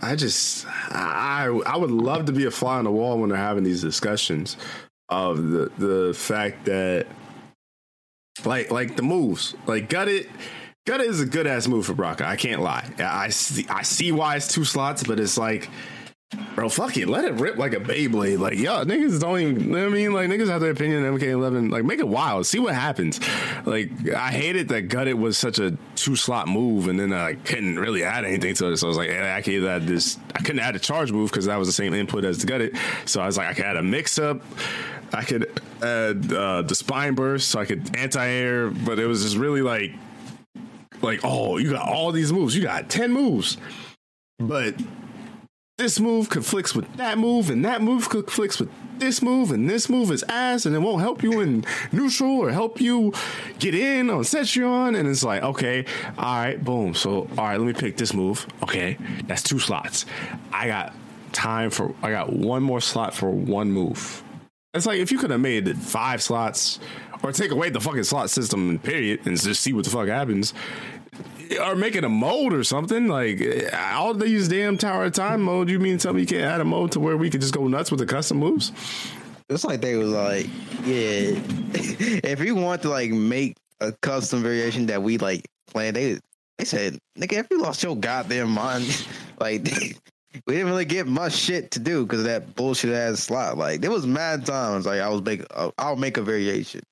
[0.01, 3.39] I just I I would love to be a fly on the wall when they're
[3.39, 4.57] having these discussions
[5.09, 7.09] of the the fact that
[8.45, 10.29] like like the moves like got it
[10.87, 12.25] Gutta is a good ass move for Baraka.
[12.29, 12.89] I can't lie.
[13.01, 15.69] I see, I see why it's two slots, but it's like,
[16.55, 17.09] bro, fuck it.
[17.09, 18.39] Let it rip like a Beyblade.
[18.39, 20.13] Like, yo, niggas don't even, you know what I mean?
[20.13, 21.73] Like, niggas have their opinion on MK11.
[21.73, 22.47] Like, make it wild.
[22.47, 23.19] See what happens.
[23.65, 27.81] Like, I hated that Gutted was such a two slot move, and then I couldn't
[27.81, 28.77] really add anything to it.
[28.77, 30.21] So I was like, hey, I can't add this.
[30.37, 32.79] I couldn't add a charge move because that was the same input as the Gutted.
[33.07, 34.41] So I was like, I could add a mix up.
[35.13, 35.51] I could
[35.83, 39.63] add uh, the spine burst, so I could anti air, but it was just really
[39.63, 39.93] like
[41.02, 42.56] like, oh, you got all these moves.
[42.56, 43.56] You got 10 moves.
[44.39, 44.74] But
[45.78, 49.90] this move conflicts with that move, and that move conflicts with this move, and this
[49.90, 53.12] move is ass, and it won't help you in neutral or help you
[53.59, 54.98] get in on Cetrion.
[54.98, 55.85] And it's like, okay,
[56.16, 56.94] all right, boom.
[56.94, 58.47] So, all right, let me pick this move.
[58.62, 58.97] Okay,
[59.27, 60.06] that's two slots.
[60.52, 60.94] I got
[61.32, 64.23] time for, I got one more slot for one move.
[64.73, 66.81] It's like if you could have made five slots
[67.22, 70.09] or take away the fucking slot system, and period, and just see what the fuck
[70.09, 70.55] happens.
[71.62, 73.09] Or make it a mode or something.
[73.09, 73.43] Like
[73.74, 75.70] all these damn Tower of Time mode.
[75.70, 77.66] You mean tell me you can't add a mode to where we could just go
[77.68, 78.72] nuts with the custom moves?
[79.48, 80.47] It's like they was like,
[80.84, 81.38] yeah,
[81.72, 86.18] if you want to like make a custom variation that we like plan, they
[86.59, 89.06] they said, nigga, if you lost your goddamn mind,
[89.40, 89.62] like
[90.47, 93.56] we didn't really get much shit to do because of that bullshit ass slot.
[93.56, 96.82] Like there was mad times like I was make uh, I'll make a variation.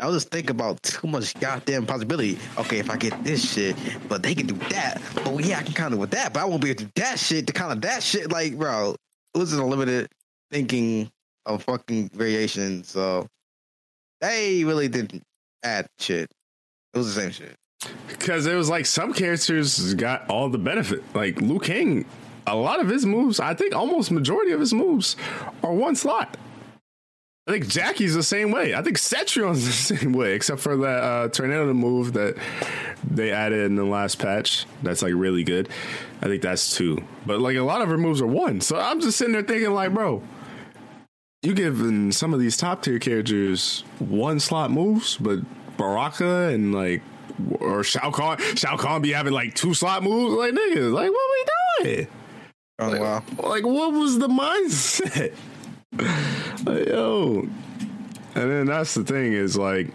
[0.00, 2.38] I was just think about too much goddamn possibility.
[2.58, 3.76] Okay, if I get this shit,
[4.08, 5.00] but they can do that.
[5.14, 6.92] But yeah, I can kind of with that, but I won't be able to do
[6.96, 8.32] that shit to kind of that shit.
[8.32, 8.96] Like, bro,
[9.34, 10.08] it was just a limited
[10.50, 11.10] thinking
[11.46, 12.82] of fucking variation.
[12.82, 13.28] So
[14.20, 15.22] they really didn't
[15.62, 16.28] add shit.
[16.92, 17.54] It was the same shit.
[18.08, 21.02] Because it was like some characters got all the benefit.
[21.14, 22.04] Like Liu Kang,
[22.46, 25.16] a lot of his moves, I think almost majority of his moves
[25.62, 26.36] are one slot.
[27.46, 28.74] I think Jackie's the same way.
[28.74, 32.36] I think Cetrion's the same way, except for that uh, tornado move that
[33.08, 34.66] they added in the last patch.
[34.82, 35.68] That's like really good.
[36.22, 37.04] I think that's two.
[37.26, 38.62] But like a lot of her moves are one.
[38.62, 40.22] So I'm just sitting there thinking, like, bro,
[41.42, 45.40] you giving some of these top tier characters one slot moves, but
[45.76, 47.02] Baraka and like
[47.60, 50.34] or Shao Kahn, Shao Kahn be having like two slot moves.
[50.34, 51.30] Like niggas, like what
[51.82, 52.08] we doing?
[52.78, 53.22] Oh like, wow!
[53.36, 55.34] Like what was the mindset?
[56.66, 57.48] Yo.
[58.36, 59.88] And then that's the thing is like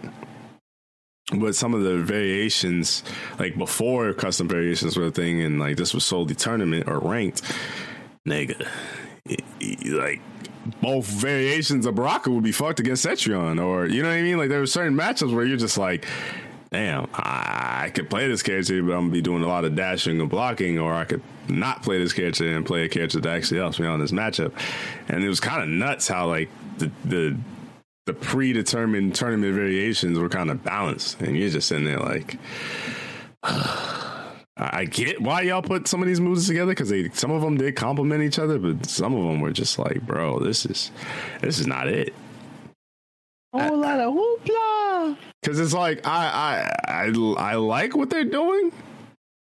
[1.32, 3.02] with some of the variations,
[3.38, 7.42] like before custom variations were a thing, and like this was solely tournament or ranked,
[8.26, 8.66] nigga,
[9.86, 10.20] like
[10.80, 14.38] both variations of Baraka would be fucked against Cetrion, or you know what I mean?
[14.38, 16.06] Like there were certain matchups where you're just like,
[16.70, 20.20] damn, I, could play this character, but I'm gonna be doing a lot of dashing
[20.20, 23.58] and blocking, or I could not play this character and play a character that actually
[23.58, 24.52] helps me on this matchup.
[25.08, 26.48] And it was kind of nuts how like
[26.78, 27.36] the the
[28.06, 32.38] the predetermined tournament variations were kind of balanced, and you're just sitting there like.
[34.62, 37.56] I get why y'all put some of these moves together because they some of them
[37.56, 40.90] did complement each other, but some of them were just like, bro, this is
[41.40, 42.12] this is not it.
[43.54, 44.89] A whole lot of hoopla.
[45.42, 48.72] Because it's like I, I I I like what they're doing,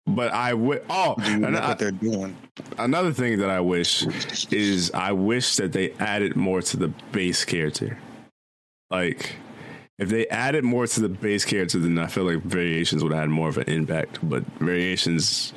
[0.07, 2.35] but I would oh Do you and I- what they're doing?
[2.77, 4.03] another thing that I wish
[4.51, 7.97] is I wish that they added more to the base character.
[8.89, 9.35] Like
[9.99, 13.21] if they added more to the base character, then I feel like variations would have
[13.21, 14.19] had more of an impact.
[14.27, 15.53] But variations,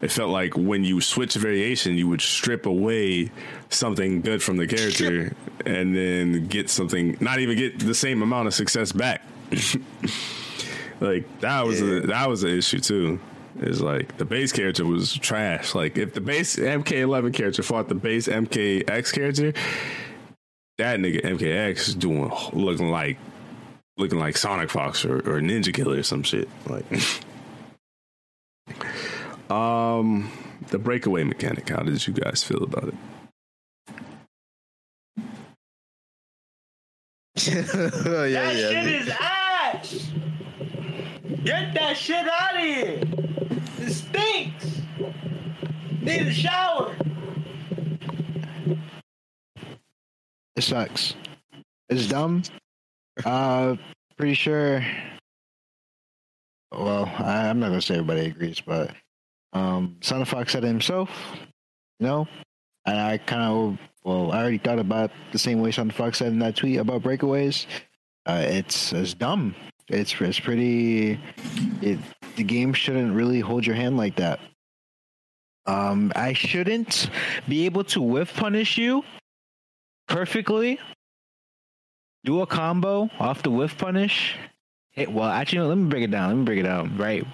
[0.00, 3.30] it felt like when you switch a variation, you would strip away
[3.70, 8.46] something good from the character and then get something, not even get the same amount
[8.46, 9.22] of success back.
[11.00, 13.20] like that was a, that was an issue too.
[13.58, 15.74] Is like the base character was trash.
[15.74, 19.54] Like if the base MK11 character fought the base MKX character,
[20.76, 23.16] that nigga MKX is doing looking like
[23.96, 26.50] looking like Sonic Fox or, or Ninjakilla or some shit.
[26.68, 26.84] Like
[29.50, 30.30] um
[30.68, 32.94] the breakaway mechanic, how did you guys feel about it?
[37.46, 38.50] yeah, That yeah.
[38.52, 40.10] shit is ass.
[41.44, 43.00] Get that shit out of here.
[43.78, 44.80] It stinks.
[46.00, 46.96] Need a shower.
[50.56, 51.14] It sucks.
[51.88, 52.42] It's dumb.
[53.24, 53.76] Uh,
[54.16, 54.84] pretty sure.
[56.72, 58.92] Well, I, I'm not gonna say everybody agrees, but
[59.52, 61.10] um, Sonic Fox said it himself.
[61.98, 62.28] You know,
[62.84, 66.28] and I kind of well, I already thought about the same way Sonic Fox said
[66.28, 67.66] in that tweet about breakaways.
[68.26, 69.54] Uh, it's it's dumb.
[69.88, 71.18] It's it's pretty.
[71.80, 71.98] It
[72.36, 74.40] the game shouldn't really hold your hand like that.
[75.66, 77.10] Um, I shouldn't
[77.48, 79.02] be able to whiff punish you
[80.06, 80.78] perfectly,
[82.24, 84.36] do a combo off the whiff punish.
[84.90, 86.28] Hit, well, actually, let me break it down.
[86.28, 86.96] Let me break it down.
[86.96, 87.26] Right.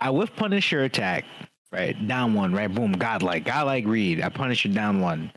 [0.00, 1.24] I whiff punish your attack.
[1.72, 2.08] Right.
[2.08, 2.54] Down one.
[2.54, 2.72] Right.
[2.72, 2.92] Boom.
[2.92, 3.44] Godlike.
[3.44, 4.22] Godlike read.
[4.22, 5.32] I punish you down one.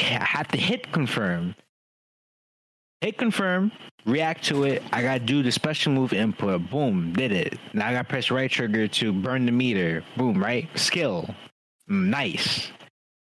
[0.00, 1.54] I have to hit confirm.
[3.00, 3.70] Hit confirm.
[4.06, 4.82] React to it.
[4.92, 6.70] I got to do the special move input.
[6.70, 7.12] Boom.
[7.12, 7.58] Did it.
[7.72, 10.02] Now I got to press right trigger to burn the meter.
[10.16, 10.42] Boom.
[10.42, 10.68] Right.
[10.76, 11.28] Skill.
[11.88, 12.70] Mm, Nice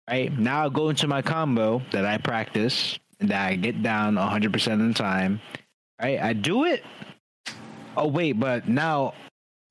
[0.10, 4.16] right now i go into my combo that i practice and that i get down
[4.16, 5.42] 100% of the time
[6.02, 6.84] right i do it
[7.98, 9.14] oh wait but now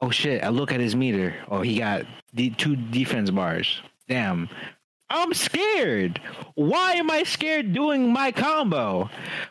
[0.05, 1.35] oh shit i look at his meter.
[1.51, 2.05] Oh he got
[2.35, 3.81] the two defense bars.
[4.09, 4.49] Damn.
[5.11, 6.21] I'm scared.
[6.55, 9.09] Why am i scared doing my combo?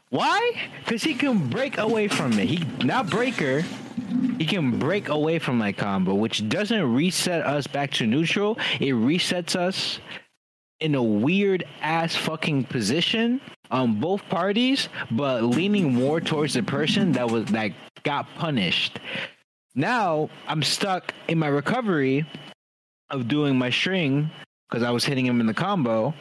[0.10, 0.70] Why?
[0.80, 3.64] Because he can break away from it he not breaker.
[4.38, 8.60] He can break away from my combo which doesn't reset us back to neutral.
[8.80, 10.00] It resets us
[10.80, 17.14] in a weird ass fucking position on both parties, but leaning more towards the person
[17.14, 17.72] that was that
[18.04, 19.00] got punished.
[19.76, 22.26] Now I'm stuck in my recovery
[23.10, 24.30] of doing my string
[24.70, 26.14] because I was hitting him in the combo.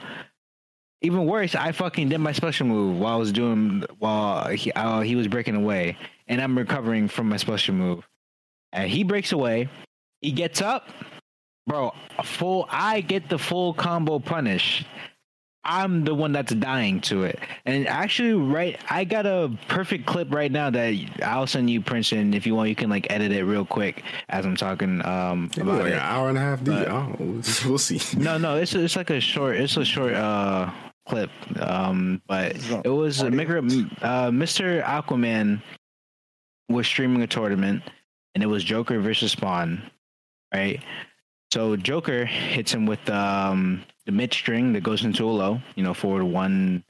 [1.00, 5.00] Even worse, I fucking did my special move while I was doing while he, uh,
[5.00, 5.96] he was breaking away,
[6.28, 8.06] and I'm recovering from my special move.
[8.72, 9.68] And he breaks away.
[10.20, 10.88] He gets up,
[11.66, 11.92] bro.
[12.22, 12.66] Full.
[12.70, 14.86] I get the full combo punish.
[15.64, 17.39] I'm the one that's dying to it.
[17.64, 22.34] And actually, right, I got a perfect clip right now that I'll send you, Princeton.
[22.34, 25.68] If you want, you can like edit it real quick as I'm talking um, Maybe
[25.70, 25.94] about like it.
[25.94, 26.74] an hour and a half deep.
[26.74, 27.43] I don't.
[27.66, 28.01] We'll see.
[28.18, 29.56] No, no, it's it's like a short.
[29.56, 30.70] It's a short uh
[31.09, 31.30] clip.
[31.60, 34.82] Um, but it was uh, Mr.
[34.82, 35.62] Aquaman
[36.68, 37.82] was streaming a tournament,
[38.34, 39.90] and it was Joker versus Spawn,
[40.52, 40.82] right?
[41.52, 45.82] So Joker hits him with um the mid string that goes into a low, you
[45.82, 46.82] know, forward one,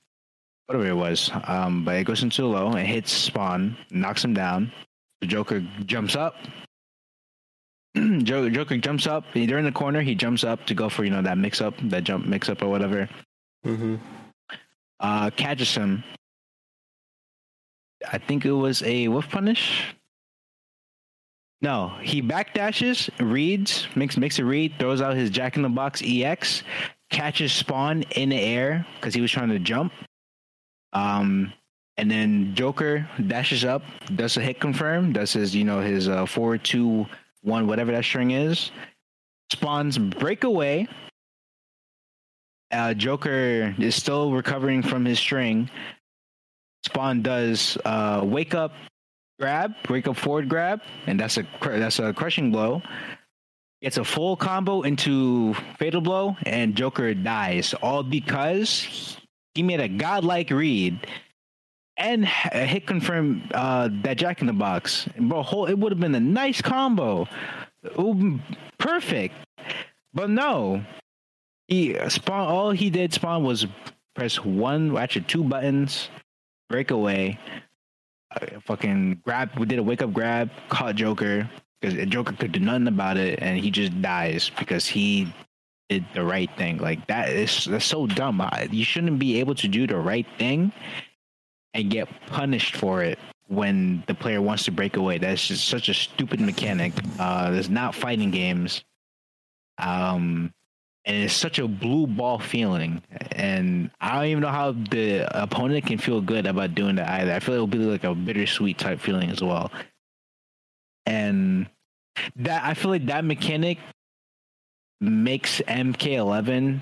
[0.66, 1.30] whatever it was.
[1.44, 4.72] Um, but it goes into a low and hits Spawn, knocks him down.
[5.20, 6.34] The Joker jumps up.
[7.97, 9.24] Jo- Joker jumps up.
[9.34, 10.01] They're in the corner.
[10.01, 12.62] He jumps up to go for you know that mix up, that jump mix up
[12.62, 13.09] or whatever.
[13.64, 13.97] Mm-hmm.
[14.98, 16.02] Uh, catches him.
[18.10, 19.94] I think it was a wolf punish.
[21.60, 26.02] No, he backdashes, reads, makes makes a read, throws out his Jack in the Box
[26.05, 26.64] EX,
[27.12, 29.93] catches Spawn in the air because he was trying to jump.
[30.93, 31.52] Um,
[31.97, 33.82] and then Joker dashes up,
[34.16, 37.06] does a hit confirm, does his you know his uh, four two
[37.43, 38.72] one whatever that string is.
[39.52, 40.89] Spawn's breakaway.
[42.70, 45.70] Uh, Joker is still recovering from his string.
[46.86, 48.72] Spawn does uh, wake up,
[49.39, 52.82] grab, wake up forward grab, and that's a that's a crushing blow.
[53.83, 59.17] It's a full combo into fatal blow, and Joker dies, all because
[59.57, 61.05] he made a godlike read
[61.97, 65.09] and hit confirm uh, that Jack in the Box.
[65.19, 67.27] Bro, it would have been a nice combo,
[68.79, 69.35] perfect.
[70.15, 70.85] But no,
[71.67, 72.47] he spawn.
[72.47, 73.67] All he did spawn was
[74.15, 76.09] press one, actually two buttons,
[76.69, 77.41] break away,
[78.31, 79.59] uh, fucking grab.
[79.59, 81.51] We did a wake up grab, caught Joker
[81.83, 85.33] because Joker could do nothing about it, and he just dies because he
[85.89, 86.79] did the right thing.
[86.79, 88.43] Like that is that's so dumb.
[88.71, 90.73] You shouldn't be able to do the right thing
[91.75, 93.19] and get punished for it
[93.49, 95.19] when the player wants to break away.
[95.19, 96.93] That's just such a stupid mechanic.
[97.19, 98.85] Uh, there's not fighting games.
[99.79, 100.53] Um,
[101.05, 103.03] and it's such a blue ball feeling.
[103.33, 107.33] And I don't even know how the opponent can feel good about doing that either.
[107.33, 109.73] I feel it'll be like a bittersweet type feeling as well.
[111.07, 111.69] And
[112.37, 113.79] that I feel like that mechanic
[115.01, 116.81] makes MK11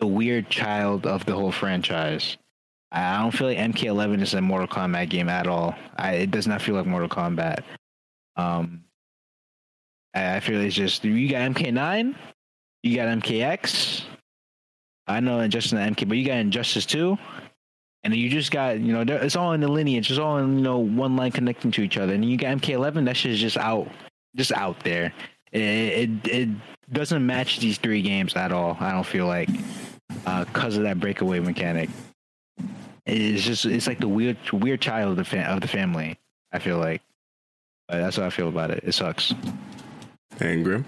[0.00, 2.36] the weird child of the whole franchise.
[2.90, 5.74] I don't feel like MK11 is a Mortal Kombat game at all.
[5.96, 7.62] I, it does not feel like Mortal Kombat.
[8.36, 8.84] Um,
[10.14, 12.14] I, I feel it's just you got MK9,
[12.82, 14.04] you got MKX.
[15.06, 17.18] I know Injustice and MK, but you got Injustice too,
[18.04, 20.10] and you just got you know it's all in the lineage.
[20.10, 23.06] It's all in you know one line connecting to each other, and you got MK11.
[23.06, 23.88] That shit is just out,
[24.36, 25.12] just out there.
[25.52, 26.48] It, it it
[26.92, 28.76] doesn't match these three games at all.
[28.78, 29.48] I don't feel like
[30.26, 31.88] uh, because of that breakaway mechanic.
[33.06, 36.18] It's just it's like the weird weird child of the fa- of the family.
[36.52, 37.02] I feel like,
[37.88, 38.84] but that's how I feel about it.
[38.84, 39.34] It sucks.
[40.40, 40.84] And Grim.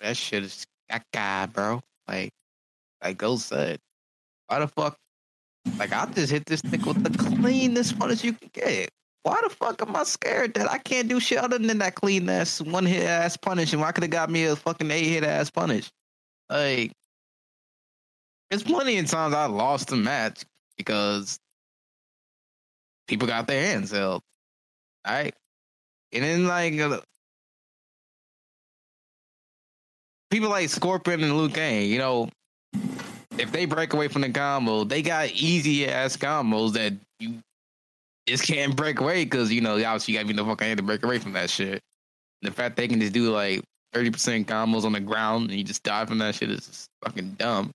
[0.00, 1.82] That shit is that guy, bro.
[2.06, 2.30] Like,
[3.02, 3.80] like Ghost said,
[4.48, 4.96] why the fuck?
[5.78, 8.90] Like, I just hit this thing with the cleanest punish you can get.
[9.22, 12.28] Why the fuck am I scared that I can't do shit other than that clean
[12.28, 13.72] ass one hit ass punish?
[13.72, 15.90] And why could have got me a fucking eight hit ass punish.
[16.48, 16.92] Like,
[18.48, 20.44] there's plenty of times I lost a match
[20.78, 21.38] because
[23.06, 24.22] people got their hands held.
[25.04, 25.34] All right.
[26.12, 27.00] And then, like, uh,
[30.30, 32.30] people like Scorpion and Liu Kang, you know,
[33.38, 37.38] if they break away from the combo, they got easy ass combos that you
[38.26, 40.78] just can't break away because you know obviously you got to be the fucking hand
[40.78, 41.80] to break away from that shit.
[42.42, 43.62] The fact they can just do like
[43.92, 46.88] thirty percent combos on the ground and you just die from that shit is just
[47.04, 47.72] fucking dumb.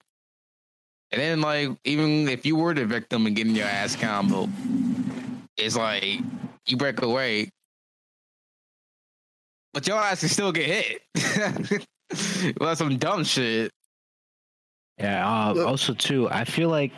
[1.12, 4.50] And then like even if you were the victim and getting your ass combo,
[5.58, 6.20] it's like
[6.68, 7.50] you break away,
[9.74, 11.02] but your ass can still get hit.
[12.60, 13.72] well, that's some dumb shit.
[14.98, 15.28] Yeah.
[15.28, 16.92] Uh, also, too, I feel like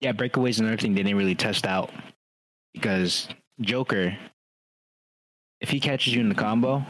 [0.00, 1.90] yeah, breakaways and everything they didn't really test out
[2.74, 3.28] because
[3.60, 4.16] Joker,
[5.60, 6.84] if he catches you in the combo,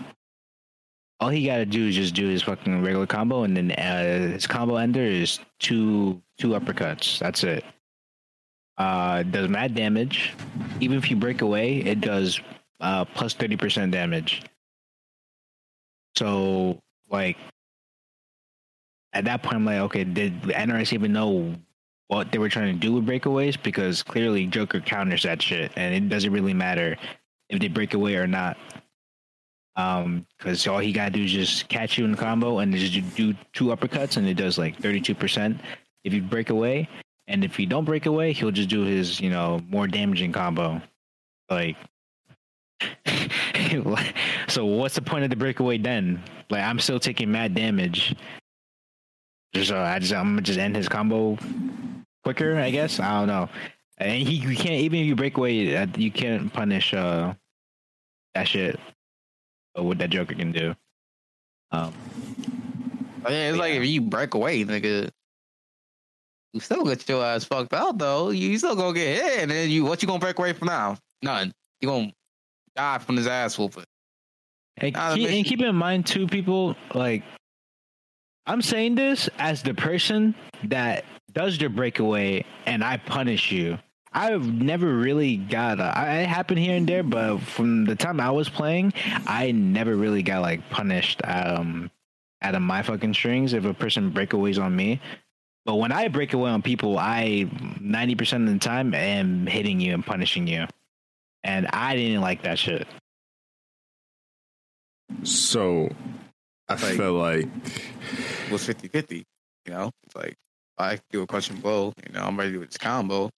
[1.20, 4.32] all he got to do is just do his fucking regular combo, and then uh,
[4.32, 7.18] his combo ender is two two uppercuts.
[7.18, 7.64] That's it.
[8.76, 10.34] Uh, does mad damage.
[10.80, 12.40] Even if you break away, it does
[12.80, 14.42] uh, plus thirty percent damage.
[16.16, 17.36] So, like,
[19.16, 21.54] at that point, I'm like, okay, did NRS even know
[22.08, 23.60] what they were trying to do with breakaways?
[23.60, 26.96] Because clearly Joker counters that shit, and it doesn't really matter
[27.48, 28.58] if they break away or not.
[29.76, 32.92] Um, because all he gotta do is just catch you in the combo and just
[33.16, 35.58] do two uppercuts, and it does like 32%
[36.04, 36.88] if you break away.
[37.26, 40.80] And if you don't break away, he'll just do his, you know, more damaging combo.
[41.50, 41.76] Like,
[44.48, 46.22] so what's the point of the breakaway then?
[46.50, 48.14] Like, I'm still taking mad damage.
[49.54, 51.38] Just, uh, I just, I'm gonna just end his combo
[52.24, 53.00] quicker, I guess.
[53.00, 53.48] I don't know.
[53.98, 57.34] And he, you can't even if you break away, uh, you can't punish uh
[58.34, 58.78] that shit.
[59.74, 60.74] What that Joker can do.
[61.70, 61.92] Um,
[63.26, 65.10] Oh, yeah, it's like if you break away, nigga,
[66.52, 68.30] you still get your ass fucked out though.
[68.30, 70.96] You still gonna get hit, and then you what you gonna break away from now?
[71.22, 71.52] None.
[71.80, 72.12] You gonna
[72.76, 73.84] die from this ass whooping.
[74.76, 77.24] And, keep, and keep in mind too, people like
[78.46, 83.78] I'm saying this as the person that does the breakaway and I punish you.
[84.12, 85.78] I've never really got.
[85.78, 88.94] A, I- it happened here and there, but from the time I was playing,
[89.26, 91.90] I never really got like punished um,
[92.40, 95.00] out of my fucking strings if a person breakaways on me.
[95.66, 97.50] But when I break away on people, I
[97.80, 100.66] ninety percent of the time am hitting you and punishing you,
[101.44, 102.86] and I didn't like that shit.
[105.24, 105.90] So
[106.68, 107.46] I Like- feel like
[108.46, 109.24] It was 50-50,
[109.66, 110.34] You know, it's like
[110.78, 111.92] I do a crushing blow.
[112.06, 113.30] You know, I'm ready to do this combo.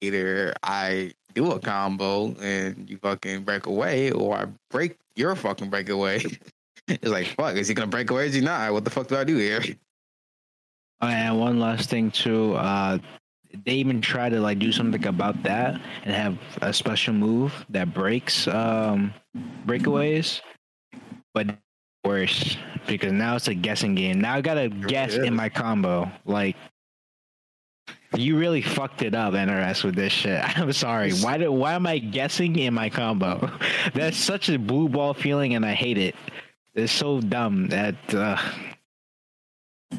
[0.00, 5.68] Either I do a combo and you fucking break away, or I break your fucking
[5.68, 6.22] breakaway.
[6.88, 8.26] it's like fuck, is he gonna break away?
[8.28, 8.72] Is he not?
[8.72, 9.62] What the fuck do I do here?
[11.02, 12.54] Oh, and one last thing too.
[12.54, 12.98] Uh,
[13.64, 17.92] they even try to like do something about that and have a special move that
[17.92, 19.12] breaks um,
[19.66, 20.40] breakaways,
[21.34, 21.56] but
[22.04, 22.56] worse
[22.86, 24.20] because now it's a guessing game.
[24.20, 26.10] Now I gotta guess in my combo.
[26.24, 26.56] Like,
[28.16, 30.42] you really fucked it up, NRS, with this shit.
[30.58, 31.12] I'm sorry.
[31.12, 33.50] Why do why am I guessing in my combo?
[33.94, 36.14] That's such a blue ball feeling, and I hate it.
[36.74, 37.96] It's so dumb that.
[38.14, 38.36] Uh,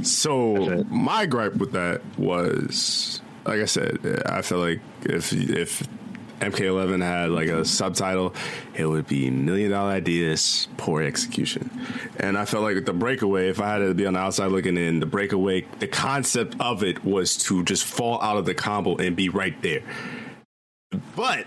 [0.02, 5.84] So my gripe with that was, like I said, I feel like if if
[6.42, 8.34] MK11 had like a subtitle,
[8.74, 11.70] it would be million dollar ideas, poor execution.
[12.18, 14.78] And I felt like the breakaway, if I had to be on the outside looking
[14.78, 18.98] in, the breakaway, the concept of it was to just fall out of the combo
[18.98, 19.84] and be right there.
[21.16, 21.46] But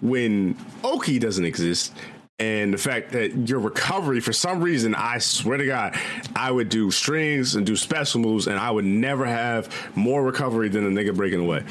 [0.00, 1.94] when Oki doesn't exist,
[2.40, 5.98] and the fact that your recovery, for some reason, I swear to God,
[6.36, 10.68] I would do strings and do special moves, and I would never have more recovery
[10.68, 11.64] than a nigga breaking away.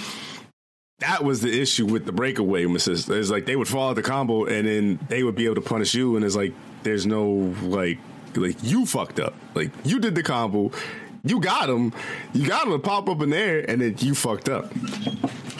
[0.99, 3.07] That was the issue with the breakaway assist.
[3.07, 5.61] It's like they would fall out the combo, and then they would be able to
[5.61, 7.99] punish you, and it's like there's no like
[8.35, 9.35] like you fucked up.
[9.53, 10.71] Like you did the combo,
[11.23, 11.93] you got him,
[12.33, 14.71] you got him to pop up in there, and then you fucked up.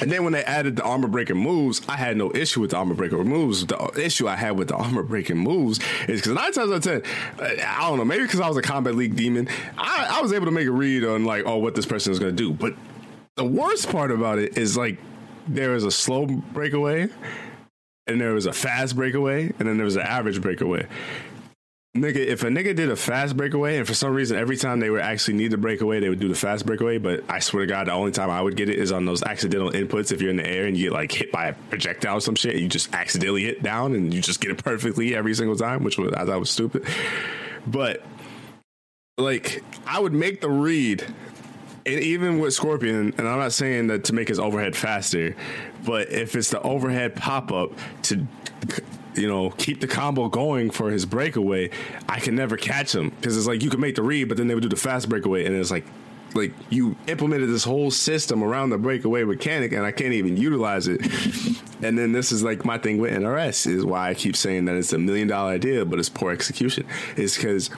[0.02, 2.78] And then when they added the armor breaking moves, I had no issue with the
[2.78, 3.64] armor breaking moves.
[3.64, 6.84] The issue I had with the armor breaking moves is because nine times out of
[6.84, 7.04] ten,
[7.40, 10.46] I don't know, maybe because I was a Kombat league demon, I, I was able
[10.46, 12.52] to make a read on like, oh, what this person is going to do.
[12.52, 12.74] But
[13.36, 14.98] the worst part about it is like
[15.48, 17.08] there was a slow breakaway,
[18.08, 20.88] and there was a fast breakaway, and then there was an average breakaway.
[21.96, 24.90] Nigga, if a nigga did a fast breakaway, and for some reason every time they
[24.90, 27.00] would actually need to break away, they would do the fast breakaway.
[27.00, 29.24] But I swear to God, the only time I would get it is on those
[29.24, 30.12] accidental inputs.
[30.12, 32.36] If you're in the air and you get like hit by a projectile or some
[32.36, 35.84] shit, you just accidentally hit down and you just get it perfectly every single time,
[35.84, 36.86] which was I thought was stupid.
[37.66, 38.04] But
[39.18, 41.04] like, I would make the read
[41.88, 45.36] and even with Scorpion, and I'm not saying that to make his overhead faster,
[45.86, 47.72] but if it's the overhead pop up
[48.04, 48.28] to,
[49.16, 51.70] you know, keep the combo going for his breakaway,
[52.10, 54.48] I can never catch him because it's like you can make the read, but then
[54.48, 55.86] they would do the fast breakaway, and it's like,
[56.36, 60.88] like you implemented this whole system around the breakaway mechanic, and I can't even utilize
[60.88, 61.02] it.
[61.82, 64.76] And then this is like my thing with NRS is why I keep saying that
[64.76, 66.86] it's a million dollar idea, but it's poor execution.
[67.16, 67.70] Is because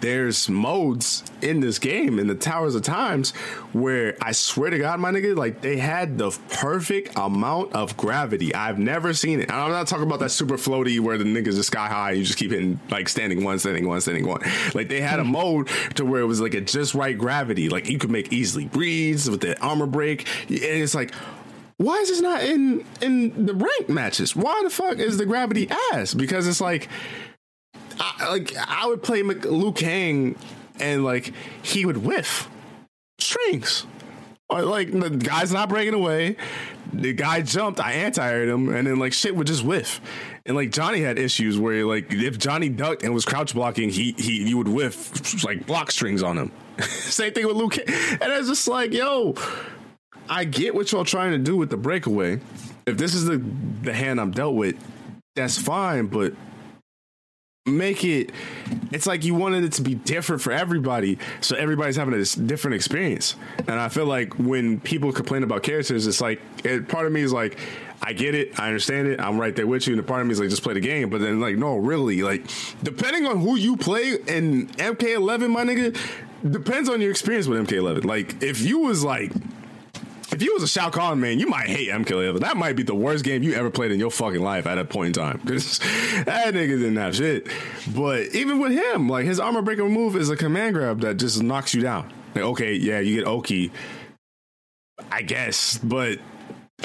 [0.00, 3.32] there's modes in this game in the towers of times
[3.72, 8.54] where I swear to God, my nigga, like they had the perfect amount of gravity.
[8.54, 9.50] I've never seen it.
[9.50, 12.12] And I'm not talking about that super floaty where the niggas are sky high.
[12.12, 14.42] You just keep hitting like standing one, standing one, standing one.
[14.74, 15.32] Like they had a hmm.
[15.32, 17.68] mode to where it was like a just right gravity.
[17.68, 20.26] Like you could make easily breathes with the armor break.
[20.48, 21.12] And it's like,
[21.78, 24.34] why is this not in in the rank matches?
[24.34, 26.12] Why the fuck is the gravity ass?
[26.12, 26.88] Because it's like
[28.30, 30.36] like I would play Liu Kang
[30.80, 31.32] and like
[31.62, 32.48] he would whiff
[33.18, 33.86] strings.
[34.48, 36.36] Or like the guy's not breaking away.
[36.92, 40.00] The guy jumped, I anti-aired him, and then like shit would just whiff.
[40.46, 44.12] And like Johnny had issues where like if Johnny ducked and was crouch blocking, he
[44.16, 46.52] he he would whiff like block strings on him.
[46.80, 47.84] Same thing with Liu Kang.
[47.86, 49.34] And it's just like, yo,
[50.30, 52.40] I get what y'all trying to do with the breakaway.
[52.86, 53.42] If this is the
[53.82, 54.76] the hand I'm dealt with,
[55.36, 56.32] that's fine, but
[57.76, 58.32] make it
[58.90, 61.18] it's like you wanted it to be different for everybody.
[61.40, 63.36] So everybody's having a different experience.
[63.58, 67.20] And i feel like when people complain about characters it's like it, part of me
[67.22, 67.58] is like
[68.00, 69.92] i get it i understand it i'm right there with you.
[69.92, 71.10] And the part of me is like just play the game.
[71.10, 72.48] But then like no really like
[72.82, 75.98] depending on who you play in mk11 my nigga
[76.48, 79.32] depends on your experience with mk11 like if you was like
[80.30, 82.40] if you was a Shao Kahn man, you might hate MK11.
[82.40, 84.90] That might be the worst game you ever played in your fucking life at that
[84.90, 85.40] point in time.
[85.44, 85.78] Because
[86.24, 87.48] that nigga didn't have shit.
[87.94, 91.42] But even with him, like his armor breaker move is a command grab that just
[91.42, 92.12] knocks you down.
[92.34, 93.72] Like, okay, yeah, you get Oki,
[95.10, 96.18] I guess, but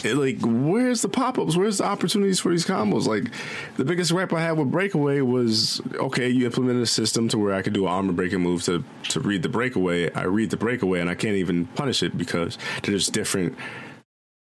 [0.04, 1.56] like, where's the pop ups?
[1.56, 3.06] Where's the opportunities for these combos?
[3.06, 3.32] Like,
[3.78, 7.54] the biggest rap I had with Breakaway was okay, you implemented a system to where
[7.54, 10.12] I could do an armor breaking move to to read the breakaway.
[10.12, 13.56] I read the breakaway and I can't even punish it because there's different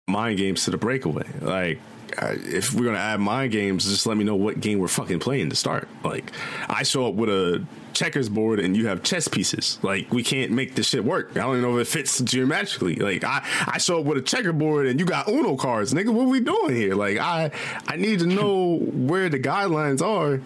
[0.07, 1.27] mind games to the breakaway.
[1.39, 1.79] Like,
[2.17, 5.49] if we're gonna add mind games, just let me know what game we're fucking playing
[5.51, 5.87] to start.
[6.03, 6.31] Like,
[6.67, 9.79] I show up with a checkers board and you have chess pieces.
[9.81, 11.31] Like, we can't make this shit work.
[11.31, 12.95] I don't even know if it fits geometrically.
[12.95, 16.13] Like, I I show up with a checkerboard and you got Uno cards, nigga.
[16.13, 16.95] What we doing here?
[16.95, 17.51] Like, I
[17.87, 20.41] I need to know where the guidelines are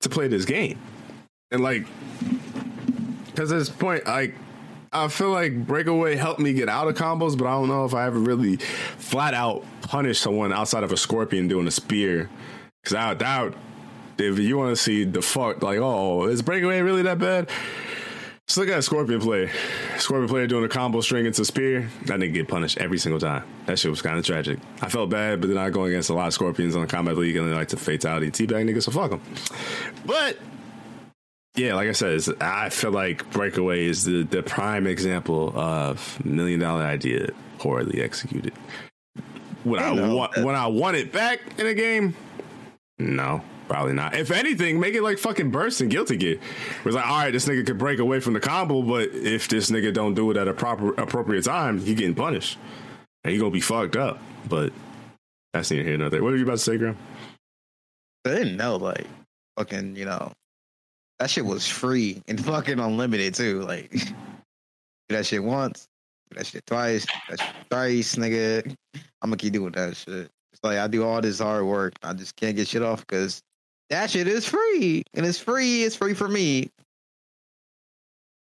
[0.00, 0.78] to play this game.
[1.50, 1.86] And like,
[3.26, 4.34] because at this point, like
[4.92, 7.94] I feel like breakaway helped me get out of combos, but I don't know if
[7.94, 12.28] I ever really flat out punished someone outside of a scorpion doing a spear.
[12.82, 13.54] Because I doubt
[14.18, 17.50] if you want to see the fuck, like, oh, is breakaway really that bad?
[18.46, 19.50] Just look at a scorpion play.
[19.98, 21.88] Scorpion player doing a combo string into spear.
[22.06, 23.44] That nigga get punished every single time.
[23.66, 24.58] That shit was kind of tragic.
[24.80, 27.16] I felt bad, but then I go against a lot of scorpions on the Kombat
[27.16, 29.22] League and they like to fatality teabag niggas, so fuck them.
[30.04, 30.38] But
[31.54, 36.60] yeah, like I said, I feel like Breakaway is the, the prime example of million
[36.60, 38.52] dollar idea poorly executed.
[39.64, 40.16] Would I, know.
[40.16, 42.14] want when I want it back in a game?
[42.98, 44.14] No, probably not.
[44.14, 46.34] If anything, make it like fucking burst and guilty gear.
[46.34, 49.48] It was like, all right, this nigga could break away from the combo, but if
[49.48, 52.58] this nigga don't do it at a proper appropriate time, he getting punished.
[53.24, 54.20] And he gonna be fucked up.
[54.46, 54.74] But
[55.54, 56.22] that's neither here nor there.
[56.22, 56.98] What are you about to say, Graham?
[58.26, 59.06] I didn't know, like,
[59.56, 60.32] fucking, you know,
[61.18, 63.62] that shit was free and fucking unlimited too.
[63.62, 64.06] Like, do
[65.08, 65.88] that shit once,
[66.32, 68.76] that shit twice, that shit thrice, nigga.
[69.22, 70.28] I'm gonna keep doing that shit.
[70.52, 73.42] It's like I do all this hard work, I just can't get shit off because
[73.92, 75.84] that shit is free and it's free.
[75.84, 76.70] It's free for me.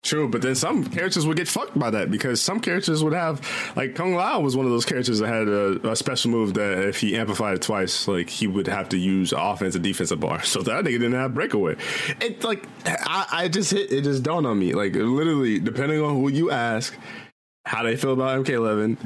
[0.02, 3.47] True, but then some characters would get fucked by that because some characters would have
[3.77, 6.89] like Kung Lao was one of those characters that had a, a special move that
[6.89, 10.43] if he amplified it twice, like he would have to use offense and defensive bar.
[10.51, 11.77] So that nigga didn't have breakaway.
[12.20, 14.72] It's like I, I just hit it just dawned on me.
[14.72, 16.97] Like literally, depending on who you ask,
[17.66, 18.97] how they feel about MK11.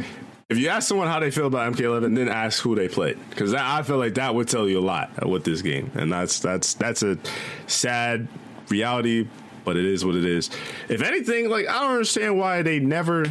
[0.49, 3.55] If you ask someone how they feel about MK11, then ask who they played, because
[3.55, 6.75] I feel like that would tell you a lot with this game, and that's that's
[6.75, 7.19] that's a
[7.67, 8.29] sad
[8.69, 9.27] reality
[9.65, 10.51] but it is what it is.
[10.89, 13.25] If anything, like I don't understand why they never,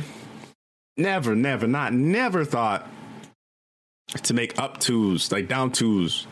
[0.98, 2.90] never, never, not never thought
[4.24, 6.28] to make up twos, like down twos,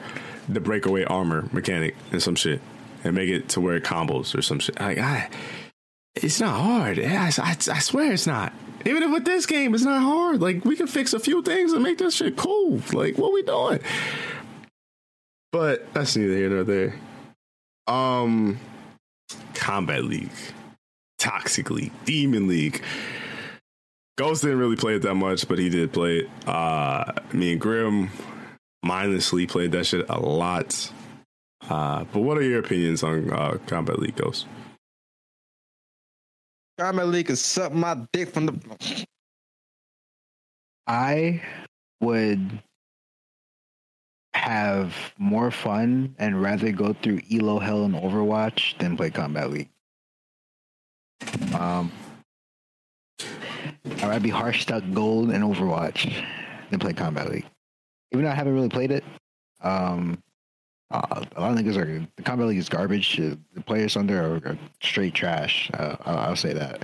[0.49, 2.61] the breakaway armor mechanic and some shit,
[3.03, 4.79] and make it to where it combos or some shit.
[4.79, 5.29] Like I,
[6.15, 6.99] it's not hard.
[6.99, 8.53] I, I, I swear it's not.
[8.85, 10.41] Even if with this game, it's not hard.
[10.41, 12.81] Like we can fix a few things and make this shit cool.
[12.93, 13.79] Like what we doing?
[15.51, 16.95] But that's neither here nor there.
[17.87, 18.59] Um.
[19.53, 20.31] Kombat League,
[21.19, 22.81] Toxic League, Demon League.
[24.17, 26.29] Ghost didn't really play it that much, but he did play it.
[26.47, 28.09] Uh, me and Grim
[28.83, 30.91] mindlessly played that shit a lot.
[31.69, 34.47] Uh, but what are your opinions on uh, Kombat League Ghost?
[36.79, 38.95] Kombat League is suck my dick from the.
[40.87, 41.41] I
[42.01, 42.61] would
[44.33, 49.69] have more fun and rather go through Elo Hell in Overwatch than play Kombat League.
[51.53, 51.91] Um,
[54.01, 56.11] or I'd be harsh stuck gold in Overwatch
[56.69, 57.45] than play Kombat League.
[58.11, 59.03] Even though I haven't really played it,
[59.61, 60.17] um,
[60.91, 63.19] uh, a lot of niggas are the Kombat League is garbage.
[63.19, 65.71] Uh, The players under are, are straight trash.
[65.73, 66.83] Uh, I'll, say that.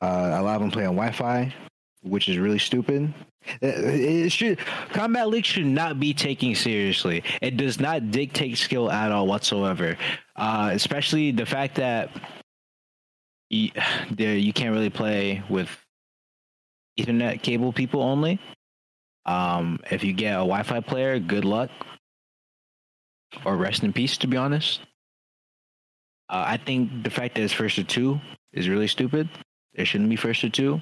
[0.00, 1.54] Uh, a lot of them play on Wi-Fi,
[2.02, 3.14] which is really stupid.
[3.60, 4.58] It it should
[4.90, 7.22] Kombat league should not be taken seriously.
[7.42, 9.96] It does not dictate skill at all whatsoever.
[10.34, 12.10] Uh, especially the fact that
[13.50, 13.70] you,
[14.10, 15.68] there you can't really play with
[16.98, 18.40] Ethernet cable people only.
[19.26, 21.70] Um, if you get a Wi-Fi player, good luck,
[23.44, 24.16] or rest in peace.
[24.18, 24.80] To be honest,
[26.28, 28.20] uh, I think the fact that it's first to two
[28.52, 29.28] is really stupid.
[29.74, 30.80] It shouldn't be first to two.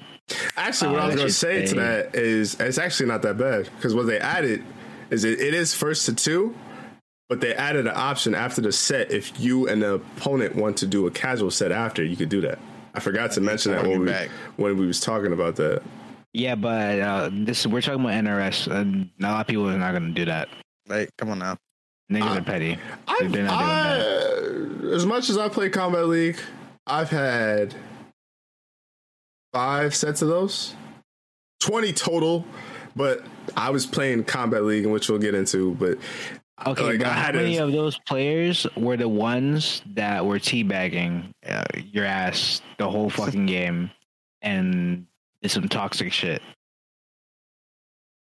[0.55, 3.23] Actually, what Uh, I was going to should say to that is it's actually not
[3.23, 4.63] that bad because what they added
[5.09, 6.55] is it, it is first to two,
[7.27, 10.85] but they added an option after the set if you and the opponent want to
[10.87, 12.59] do a casual set after, you could do that.
[12.93, 14.29] I forgot to mention that when we back.
[14.57, 15.81] when we was talking about that.
[16.33, 19.91] Yeah, but uh, this we're talking about NRS, and a lot of people are not
[19.91, 20.49] going to do that.
[20.87, 21.57] Like, come on now.
[22.11, 22.77] Niggas Uh, are petty.
[23.07, 23.97] I've, They're not I,
[24.93, 26.37] as much as I play Kombat League,
[26.85, 27.73] I've had
[29.53, 30.75] five sets of those,
[31.59, 32.45] twenty total.
[32.95, 33.25] But
[33.57, 35.73] I was playing Kombat League, which we'll get into.
[35.75, 35.97] But
[36.65, 41.31] Okay, like, but I how many of those players were the ones that were teabagging
[41.47, 43.89] uh, your ass the whole fucking game
[44.43, 45.07] and
[45.41, 46.41] did some toxic shit?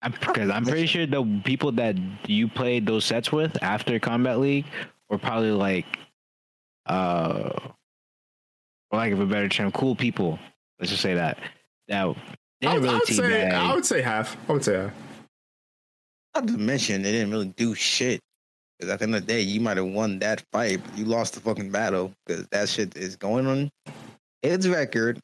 [0.03, 1.95] I'm because I'm pretty sure the people that
[2.27, 4.65] you played those sets with after Kombat League
[5.09, 5.85] were probably like,
[6.85, 7.49] uh,
[8.89, 10.37] for lack of a better term, cool people.
[10.79, 11.39] Let's just say that
[11.87, 12.13] that I
[12.61, 14.37] didn't would, I really would say I would say half.
[14.49, 14.93] I would say half.
[16.35, 18.19] Not to mention, they didn't really do shit.
[18.77, 21.05] Because at the end of the day, you might have won that fight, but you
[21.05, 23.71] lost the fucking battle because that shit is going on
[24.41, 25.19] his record,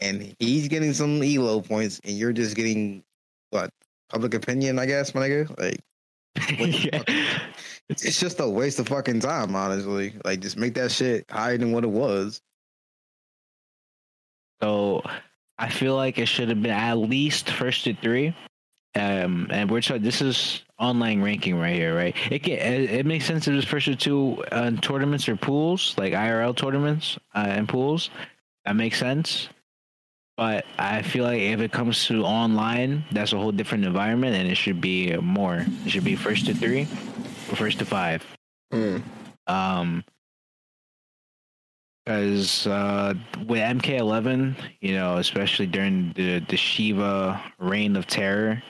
[0.00, 3.02] and he's getting some elo points, and you're just getting
[3.50, 3.70] what
[4.10, 5.58] public opinion, I guess, my nigga.
[5.58, 5.80] Like,
[6.92, 7.08] fuck?
[7.88, 10.14] it's just a waste of fucking time, honestly.
[10.24, 12.40] Like, just make that shit higher than what it was.
[14.62, 15.02] So
[15.58, 18.34] I feel like it should have been at least first to three.
[18.94, 20.02] Um, and we're talking.
[20.02, 22.16] This is online ranking right here, right?
[22.30, 25.94] It can, it, it makes sense if it's first to two uh, tournaments or pools,
[25.98, 28.08] like IRL tournaments uh, and pools.
[28.64, 29.50] That makes sense.
[30.36, 34.48] But I feel like if it comes to online, that's a whole different environment, and
[34.48, 35.64] it should be more.
[35.84, 36.82] It should be first to three
[37.50, 38.24] or first to five.
[38.72, 39.02] Mm.
[39.46, 40.04] Um,
[42.04, 43.14] because uh,
[43.46, 48.62] with MK11, you know, especially during the the Sheeva reign of terror,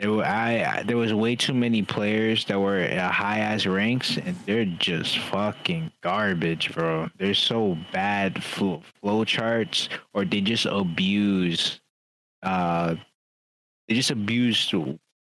[0.00, 3.66] there were, I, I there was way too many players that were at high ass
[3.66, 7.10] ranks, and they're just fucking garbage, bro.
[7.18, 11.80] They're so bad flow, flow charts, or they just abuse,
[12.42, 12.94] uh,
[13.88, 14.70] they just abuse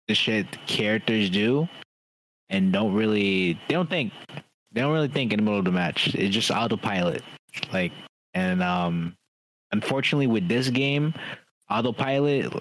[0.07, 1.67] the shit characters do,
[2.49, 4.13] and don't really they don't think
[4.71, 6.15] they don't really think in the middle of the match.
[6.15, 7.23] It's just autopilot.
[7.73, 7.91] Like
[8.33, 9.17] and um
[9.73, 11.13] unfortunately with this game,
[11.69, 12.53] autopilot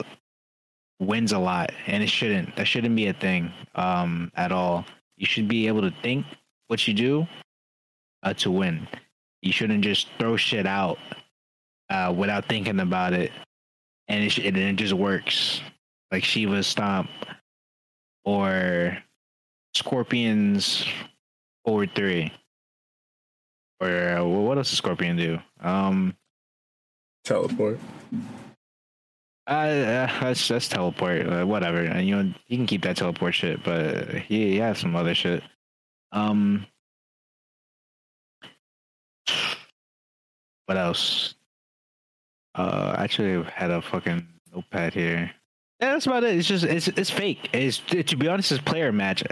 [1.00, 2.54] wins a lot and it shouldn't.
[2.56, 4.84] That shouldn't be a thing um at all.
[5.16, 6.26] You should be able to think
[6.68, 7.26] what you do
[8.22, 8.86] uh, to win.
[9.42, 10.98] You shouldn't just throw shit out
[11.88, 13.32] uh without thinking about it
[14.08, 15.60] and it, sh- and it just works.
[16.10, 17.08] Like Sheeva Stomp
[18.24, 18.98] or
[19.74, 20.84] Scorpions
[21.64, 22.32] forward three.
[23.80, 25.38] Or uh, what else does Scorpion do?
[25.60, 26.14] Um,
[27.24, 27.78] Teleport.
[29.50, 31.26] Uh, that's that's teleport.
[31.26, 31.82] Uh, whatever.
[31.82, 35.14] And you know, you can keep that teleport shit, but he, he has some other
[35.14, 35.42] shit.
[36.12, 36.66] Um,
[40.66, 41.34] what else?
[42.54, 45.30] Uh, actually, had a fucking notepad here.
[45.80, 46.36] Yeah, that's about it.
[46.36, 47.50] It's just it's it's fake.
[47.52, 49.24] It's to be honest, it's player match,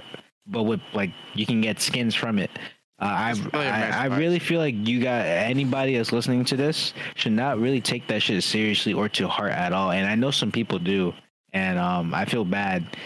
[0.49, 2.51] but with like you can get skins from it.
[3.01, 7.33] Uh, I I, I really feel like you got anybody that's listening to this should
[7.33, 9.93] not really take that shit seriously or to heart at all.
[9.93, 11.15] And I know some people do,
[11.53, 12.97] and um, I feel bad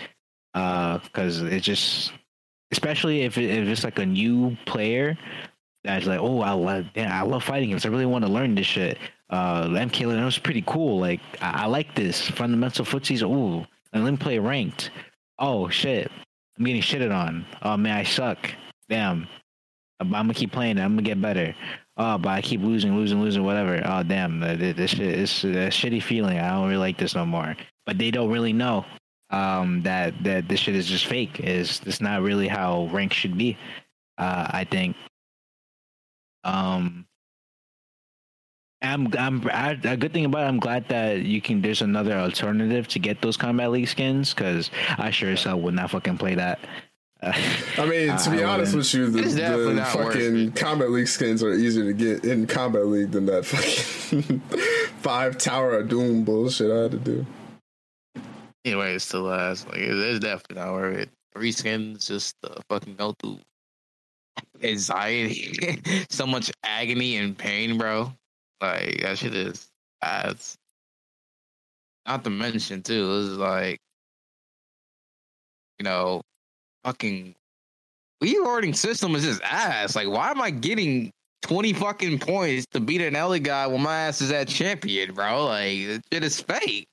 [0.53, 2.13] because it just,
[2.71, 5.19] especially if it, if it's like a new player
[5.85, 7.85] that's like, oh, I love, damn, I love fighting games.
[7.85, 8.99] I really want to learn this shit.
[9.31, 11.01] Uh, MK that was pretty cool.
[11.01, 13.23] Like, I, I like this fundamental footsies.
[13.23, 14.91] Ooh, and let me play ranked.
[15.39, 16.11] Oh shit,
[16.59, 17.45] I'm getting shitted on.
[17.63, 18.51] Oh man, I suck.
[18.89, 19.27] Damn.
[20.03, 20.79] I'm gonna keep playing.
[20.79, 20.83] it.
[20.83, 21.55] I'm gonna get better.
[21.97, 23.83] Oh, but I keep losing, losing, losing, whatever.
[23.85, 26.39] Oh, damn, this shit is a shitty feeling.
[26.39, 27.55] I don't really like this no more.
[27.85, 28.87] But they don't really know
[29.31, 31.41] um, that that this shit is just fake.
[31.41, 33.59] Is it's not really how rank should be.
[34.19, 34.97] Uh, I think.
[36.45, 37.07] Um,
[38.83, 40.49] I'm I'm I, a good thing about it.
[40.49, 41.63] I'm glad that you can.
[41.63, 45.75] There's another alternative to get those Kombat league skins because I sure as hell would
[45.75, 46.61] not fucking play that.
[47.23, 47.33] Uh,
[47.79, 50.53] I mean, to be I honest with you, the, the not worth fucking.
[50.53, 54.41] Kombat League skins are easier to get in Kombat League than that fucking
[55.01, 57.27] five Tower of Doom bullshit I had to do.
[58.65, 59.69] Anyway, it's still last.
[59.69, 61.11] Like it's definitely not worth it.
[61.35, 63.39] Three skins just to fucking go through
[64.63, 65.81] anxiety,
[66.11, 68.13] so much agony and pain, bro.
[68.61, 69.69] Like that shit is
[70.03, 70.57] ass.
[72.07, 73.79] Not to mention too, it's like
[75.79, 76.23] you know,
[76.85, 77.35] fucking
[78.21, 79.97] rewarding system is just ass.
[79.97, 81.11] Like, why am I getting
[81.43, 85.47] twenty fucking points to beat an Ellie guy when my ass is at champion, bro?
[85.47, 86.87] Like, it is fake.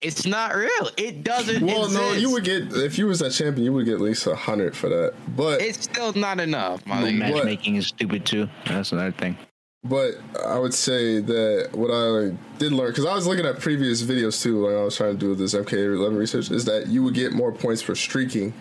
[0.00, 0.90] It's not real.
[0.98, 1.64] It doesn't.
[1.64, 4.26] Well, no, you would get if you was a champion, you would get at least
[4.26, 5.14] a hundred for that.
[5.34, 7.18] But It's still not enough, my the nigga.
[7.34, 8.48] matchmaking is stupid too.
[8.66, 9.38] That's another thing.
[9.82, 10.14] But
[10.44, 14.42] I would say that what I did learn, because I was looking at previous videos
[14.42, 17.32] too, when I was trying to do this MK11 research, is that you would get
[17.32, 18.52] more points for streaking.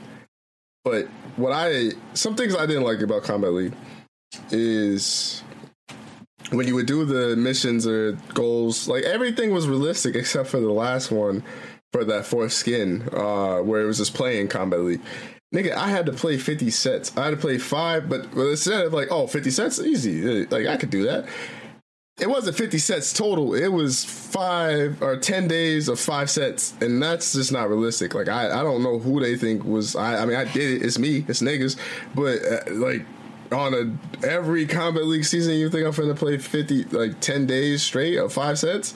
[0.84, 1.08] But
[1.38, 3.74] what I, some things I didn't like about Kombat League
[4.52, 5.42] is
[6.52, 10.72] when you would do the missions or goals, like everything was realistic except for the
[10.72, 11.44] last one
[11.92, 15.02] for that fourth skin, uh, where it was just playing Kombat League.
[15.54, 17.16] Nigga, I had to play 50 sets.
[17.16, 20.46] I had to play five, but instead of like, oh, 50 sets, easy.
[20.48, 21.28] Like, I could do that.
[22.20, 23.56] It wasn't 50 sets total.
[23.56, 26.74] It was five or 10 days of five sets.
[26.80, 28.14] And that's just not realistic.
[28.14, 29.96] Like, I, I don't know who they think was.
[29.96, 30.86] I, I mean, I did it.
[30.86, 31.26] It's me.
[31.28, 31.76] It's niggas.
[32.14, 33.06] But, uh, like,
[33.52, 37.82] on a every Kombat League season, you think I'm finna play 50, like 10 days
[37.82, 38.94] straight of five sets?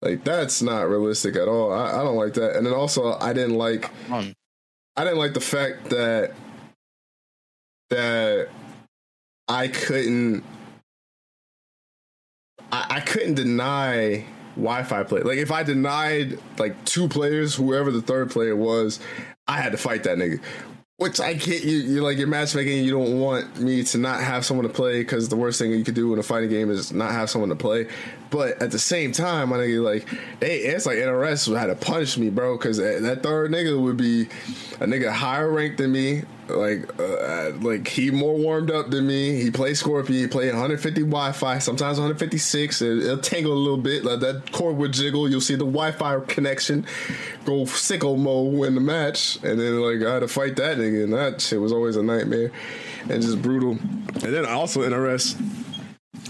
[0.00, 1.72] Like, that's not realistic at all.
[1.72, 2.56] I, I don't like that.
[2.56, 3.90] And then also, I didn't like.
[4.96, 6.32] I didn't like the fact that
[7.90, 8.48] that
[9.48, 10.44] I couldn't
[12.74, 14.24] I, I couldn't deny
[14.56, 15.20] Wi-Fi play.
[15.22, 18.98] Like if I denied like two players, whoever the third player was,
[19.46, 20.40] I had to fight that nigga.
[20.96, 21.78] which I get you.
[21.78, 22.84] You like your matchmaking.
[22.84, 25.84] You don't want me to not have someone to play because the worst thing you
[25.84, 27.88] could do in a fighting game is not have someone to play.
[28.30, 30.08] But at the same time, my nigga, like,
[30.40, 34.22] they, it's like NRS had to punish me, bro, because that third nigga would be
[34.80, 36.22] a nigga higher ranked than me.
[36.48, 39.40] Like, uh, like he more warmed up than me.
[39.40, 40.20] He played Scorpion.
[40.20, 42.82] He played 150 Wi-Fi, sometimes 156.
[42.82, 44.04] It, it'll tangle a little bit.
[44.04, 45.28] Like that cord would jiggle.
[45.28, 46.86] You'll see the Wi-Fi connection
[47.44, 51.04] go sicko mode win the match, and then like I had to fight that nigga,
[51.04, 52.50] and that shit was always a nightmare
[53.08, 53.72] and just brutal.
[53.72, 55.40] And then also in NRS,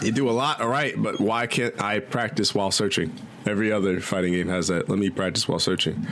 [0.02, 3.14] you do a lot, all right, but why can't I practice while searching?
[3.46, 4.88] Every other fighting game has that.
[4.88, 6.06] Let me practice while searching.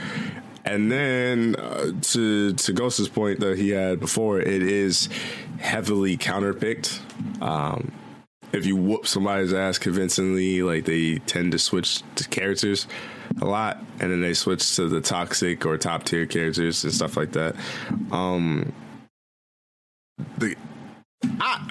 [0.65, 5.09] And then uh, to to Ghost's point that he had before, it is
[5.59, 6.99] heavily counterpicked.
[7.41, 7.91] Um,
[8.53, 12.87] if you whoop somebody's ass convincingly, like they tend to switch to characters
[13.41, 17.17] a lot, and then they switch to the toxic or top tier characters and stuff
[17.17, 17.55] like that.
[18.11, 18.71] Um,
[20.37, 20.55] the
[21.41, 21.69] I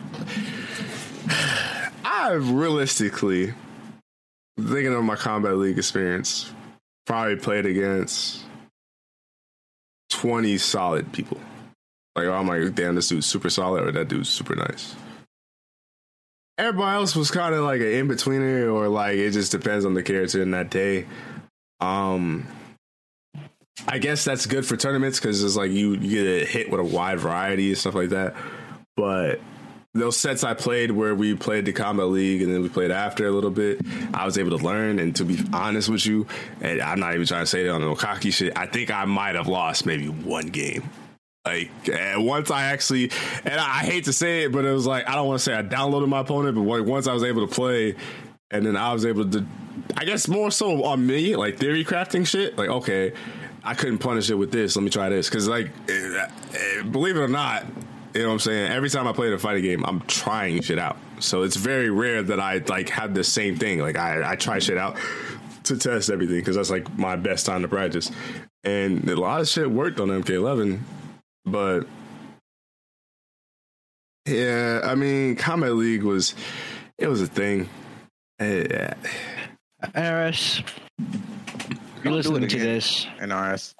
[2.04, 3.54] I realistically
[4.58, 6.52] thinking of my Kombat league experience,
[7.06, 8.44] probably played against
[10.12, 11.40] twenty solid people.
[12.14, 14.94] Like oh, like, damn, this dude's super solid, or that dude's super nice.
[16.58, 19.94] Everybody else was kind of like an in betweener, or like it just depends on
[19.94, 21.06] the character in that day.
[21.80, 22.46] Um,
[23.88, 26.84] I guess that's good for tournaments because it's like you, you get hit with a
[26.84, 28.36] wide variety and stuff like that.
[28.96, 29.40] But
[29.94, 33.26] those sets I played where we played the Kombat league and then we played after
[33.26, 33.80] a little bit,
[34.14, 34.98] I was able to learn.
[34.98, 36.26] And to be honest with you,
[36.60, 39.04] and I'm not even trying to say that on no cocky shit, I think I
[39.04, 40.88] might have lost maybe one game.
[41.44, 41.70] Like
[42.16, 43.10] once I actually,
[43.44, 45.44] and I, I hate to say it, but it was like I don't want to
[45.44, 47.96] say I downloaded my opponent, but once I was able to play,
[48.52, 49.44] and then I was able to,
[49.96, 52.56] I guess more so on me, like theory crafting shit.
[52.56, 53.12] Like okay,
[53.64, 54.76] I couldn't punish it with this.
[54.76, 57.64] Let me try this because like, eh, eh, believe it or not,
[58.14, 58.72] you know what I'm saying?
[58.72, 60.96] Every time I play a fighting game, I'm trying shit out.
[61.20, 63.78] So it's very rare that I like have the same thing.
[63.78, 64.96] Like I, I try shit out
[65.64, 68.10] to test everything because that's like my best time to practice.
[68.64, 70.80] And a lot of shit worked on MK11,
[71.44, 71.86] but
[74.26, 76.34] yeah, I mean, Kombat League was
[76.98, 77.68] it was a thing.
[78.38, 78.94] Eh, yeah.
[79.82, 80.62] NRS,
[80.98, 83.74] if you're listening to this, NRS.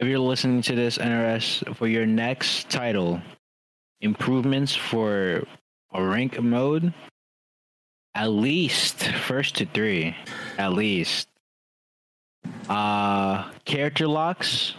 [0.00, 3.20] if you're listening to this, NRS, for your next title,
[4.00, 5.44] improvements for
[5.92, 6.92] a rank mode,
[8.14, 10.16] at least first to three,
[10.56, 11.28] at least.
[12.68, 14.74] Uh, character locks.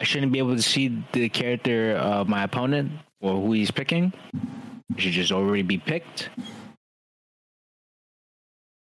[0.00, 4.12] I shouldn't be able to see the character of my opponent or who he's picking.
[4.96, 6.30] It should just already be picked.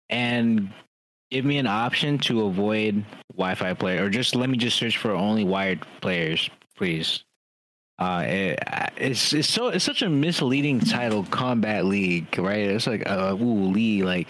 [0.10, 0.72] And
[1.31, 3.03] give me an option to avoid
[3.34, 7.23] Wi-Fi player, or just let me just search for only wired players, please.
[7.99, 8.60] Uh, it,
[8.98, 12.60] it's it's so it's such a misleading title, Kombat League, right?
[12.60, 14.28] It's like uh, ooh, league, like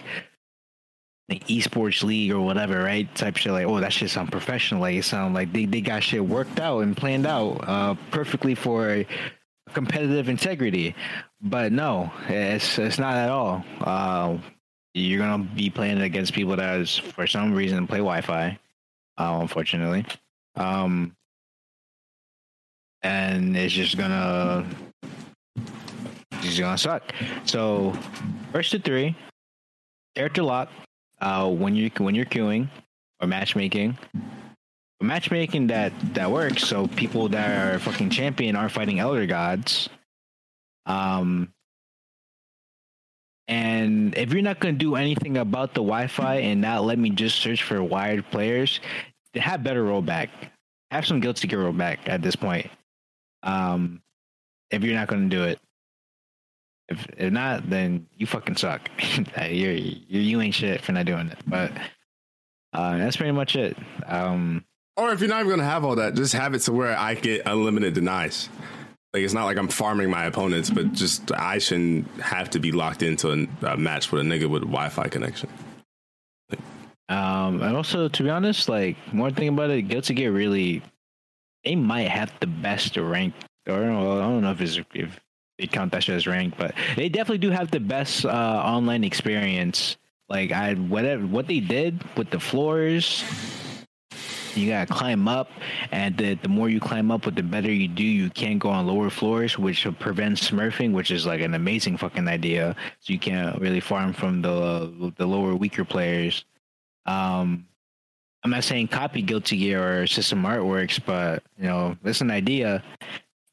[1.28, 3.14] the esports league or whatever, right?
[3.14, 4.80] Type shit like, oh, that shit sound professional.
[4.80, 8.54] Like it sound like they, they got shit worked out and planned out uh, perfectly
[8.54, 9.04] for
[9.74, 10.94] competitive integrity.
[11.40, 13.64] But no, it's it's not at all.
[13.80, 14.38] Uh,
[14.94, 18.58] you're gonna be playing against people that is for some reason play Wi-Fi,
[19.18, 20.06] uh, unfortunately,
[20.56, 21.14] um,
[23.02, 24.66] and it's just gonna
[26.32, 27.12] it's gonna suck.
[27.44, 27.92] So
[28.52, 29.16] first to three,
[30.14, 30.70] character lock.
[31.20, 32.68] Uh, when you when you're queuing
[33.20, 33.98] or matchmaking,
[35.00, 36.64] matchmaking that that works.
[36.64, 39.88] So people that are fucking champion are fighting elder gods.
[40.86, 41.52] Um,
[43.48, 47.38] and if you're not to do anything about the Wi-Fi and not let me just
[47.38, 48.80] search for wired players,
[49.34, 50.28] have better rollback.
[50.90, 52.70] Have some guilty gear rollback at this point.
[53.42, 54.02] Um,
[54.70, 55.58] if you're not going to do it,
[56.88, 58.88] if if not, then you fucking suck.
[59.36, 61.38] you're, you're you ain't shit for not doing it.
[61.46, 61.72] But
[62.72, 63.76] uh, that's pretty much it.
[64.06, 64.64] Um,
[64.96, 67.14] or if you're not even gonna have all that, just have it to where I
[67.14, 68.48] get unlimited denies.
[69.12, 72.72] Like it's not like I'm farming my opponents, but just I shouldn't have to be
[72.72, 73.30] locked into
[73.62, 75.48] a, a match with a nigga with a Wi-Fi connection.
[77.10, 80.82] Um, and also, to be honest, like more thing about it, Guilty Gear really,
[81.68, 83.34] they might have the best rank.
[83.68, 85.20] Or I don't know if it's if
[85.58, 89.04] they count that shit as rank, but they definitely do have the best uh, online
[89.04, 89.98] experience.
[90.30, 93.22] Like I whatever what they did with the floors,
[94.54, 95.50] you gotta climb up,
[95.92, 98.02] and the the more you climb up, with the better you do.
[98.02, 102.28] You can't go on lower floors, which prevents smurfing, which is like an amazing fucking
[102.28, 102.76] idea.
[103.00, 106.46] So you can't really farm from the the lower weaker players.
[107.04, 107.68] Um,
[108.44, 112.82] I'm not saying copy Guilty Gear or System Artworks, but you know, it's an idea.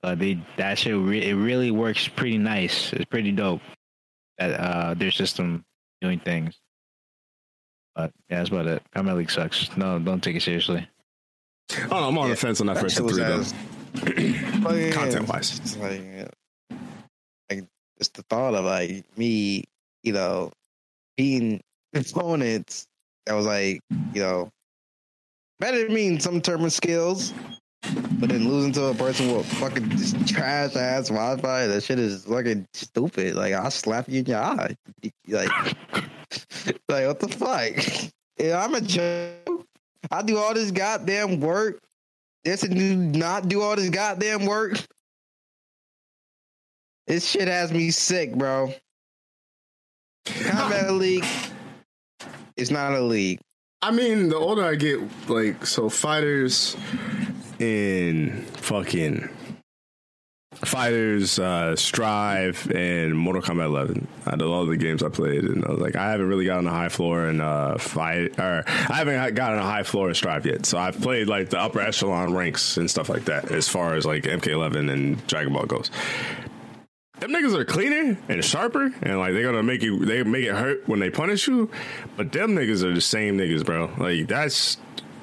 [0.04, 2.94] Uh, they that shit re- it really works pretty nice.
[2.94, 3.62] It's pretty dope.
[4.38, 5.66] That uh, their system
[6.02, 6.60] doing things.
[7.96, 8.84] But yeah, that's about it.
[8.96, 9.76] Kombat League sucks.
[9.78, 10.88] No, don't take it seriously.
[11.90, 13.44] Oh, I'm on the fence on that, That first shit three though.
[14.76, 15.60] yeah, Content-wise.
[15.60, 16.28] it's like, yeah.
[17.50, 17.64] like
[17.98, 19.64] just the thought of like me,
[20.04, 20.52] you know,
[21.18, 21.62] beating
[21.94, 22.86] opponents
[23.26, 23.80] that was like,
[24.14, 24.52] you know,
[25.60, 27.34] better than me in some term skills,
[28.20, 29.90] but then losing to a person with fucking
[30.26, 33.36] trash ass Wi-Fi, that shit is fucking stupid.
[33.36, 34.76] Like I'll slap you in your eye.
[35.28, 35.50] Like,
[36.90, 38.12] like what the fuck?
[38.38, 39.66] Yeah, I'm a joke.
[40.12, 41.80] I do all this goddamn work.
[42.44, 44.78] This do not do all this goddamn work.
[47.08, 48.74] This shit has me sick, bro.
[50.26, 51.26] Kombat League
[52.58, 53.40] is not a league.
[53.82, 55.00] I mean, the older I get,
[55.30, 56.76] like, so fighters
[57.60, 59.30] in fucking
[60.56, 64.08] fighters, uh, Strive, and Mortal Kombat 11.
[64.28, 66.68] Out of all the games I played, and I was like, I haven't really gotten
[66.68, 70.46] a high floor in uh, fight, or I haven't gotten a high floor in Strive
[70.46, 70.66] yet.
[70.66, 74.06] So I've played like the upper echelon ranks and stuff like that, as far as
[74.06, 75.92] like MK11 and Dragon Ball goes.
[77.20, 80.56] Them niggas are cleaner and sharper, and like they're gonna make you, they make it
[80.56, 81.70] hurt when they punish you.
[82.18, 83.92] But them niggas are the same niggas, bro.
[83.98, 84.78] Like that's.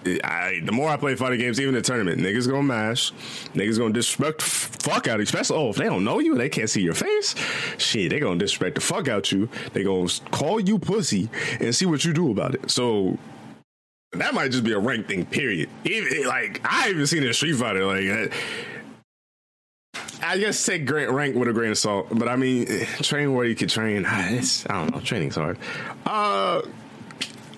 [0.04, 3.12] I, the more I play fighting games, even the tournament, niggas gonna mash,
[3.54, 6.82] niggas gonna disrespect fuck out, especially oh if they don't know you, they can't see
[6.82, 7.36] your face,
[7.78, 9.48] shit, they gonna disrespect the fuck out you.
[9.74, 12.68] They gonna call you pussy and see what you do about it.
[12.68, 13.16] So
[14.12, 15.24] that might just be a rank thing.
[15.24, 15.68] Period.
[15.84, 18.32] Even, like I even seen in Street Fighter, like.
[20.22, 23.34] I guess take great rank with a grain of salt, but I mean, eh, train
[23.34, 24.04] where you can train.
[24.08, 25.58] It's I don't know, training's hard.
[26.06, 26.62] Uh,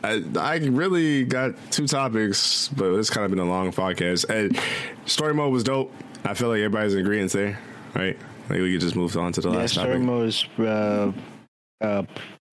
[0.03, 4.28] I, I really got two topics, but it's kind of been a long podcast.
[4.28, 4.59] And
[5.07, 5.93] story mode was dope.
[6.24, 7.59] I feel like everybody's in agreement there,
[7.95, 8.16] right?
[8.49, 10.03] Like we could just move on to the Yeah, last story topic.
[10.03, 11.12] mode is uh,
[11.81, 12.03] uh,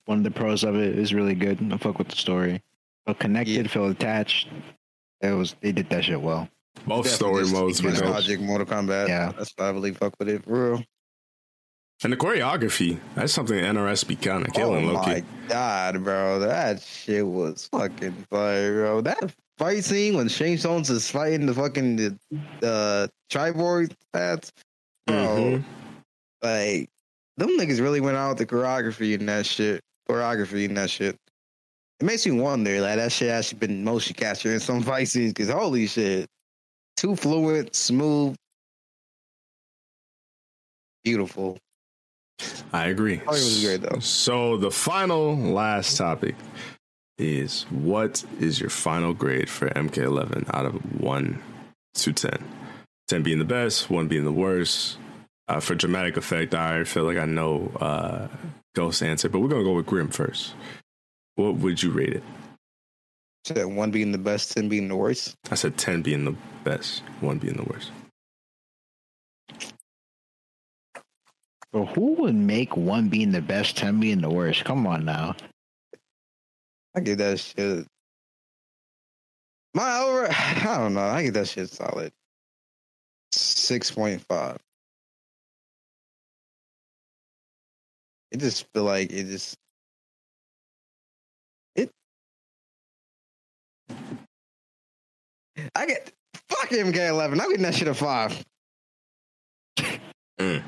[0.05, 1.59] one of the pros of it is really good.
[1.71, 2.61] I fuck with the story.
[3.05, 4.47] Feel connected, feel attached.
[5.21, 6.49] It was they did that shit well.
[6.87, 9.07] Both story modes just were dope, nostalgic Mortal Kombat.
[9.07, 9.31] Yeah.
[9.37, 10.83] that's probably I fuck with it for real.
[12.03, 12.97] and the choreography.
[13.15, 15.25] That's something NRS be kind of killing, oh low my key.
[15.47, 19.01] god, bro, that shit was fucking fire, bro.
[19.01, 22.17] That fight scene when Shane Stones is fighting the fucking the,
[22.61, 24.51] the Triborg paths,
[25.05, 25.15] bro.
[25.15, 25.63] Mhm.
[26.41, 26.89] Like
[27.37, 29.81] them niggas really went out with the choreography and that shit.
[30.09, 31.15] Choreography and that shit.
[31.99, 35.33] It makes me wonder, like that shit actually been motion captured in some fight scenes,
[35.33, 36.27] because holy shit,
[37.01, 38.35] too fluid, smooth,
[41.03, 41.57] beautiful.
[42.71, 43.21] I agree.
[43.25, 43.97] Oh, was great, though.
[43.99, 46.35] So the final last topic
[47.17, 51.41] is what is your final grade for MK11 out of one
[51.95, 52.37] to ten?
[53.07, 54.97] Ten being the best, one being the worst.
[55.47, 58.27] Uh, for dramatic effect, I feel like I know uh,
[58.75, 60.53] Ghost answer, but we're gonna go with Grim first.
[61.35, 62.23] What would you rate it?
[63.45, 65.35] Said one being the best, ten being the worst.
[65.49, 67.91] I said ten being the best, one being the worst.
[71.71, 74.65] But who would make one being the best, ten being the worst?
[74.65, 75.35] Come on now.
[76.95, 77.87] I give that shit.
[79.73, 81.01] My over, I don't know.
[81.01, 82.11] I give that shit solid.
[83.31, 84.57] Six point five.
[88.31, 89.57] It just feel like it just
[95.75, 96.11] I get
[96.49, 97.31] fuck MK11.
[97.31, 98.43] I'm getting that shit a five.
[100.39, 100.63] Mm.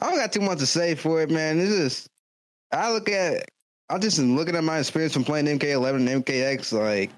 [0.00, 1.58] I don't got too much to say for it, man.
[1.60, 2.08] It's just
[2.72, 3.48] I look at
[3.88, 6.72] I'm just looking at my experience from playing MK11 and MKX.
[6.72, 7.10] Like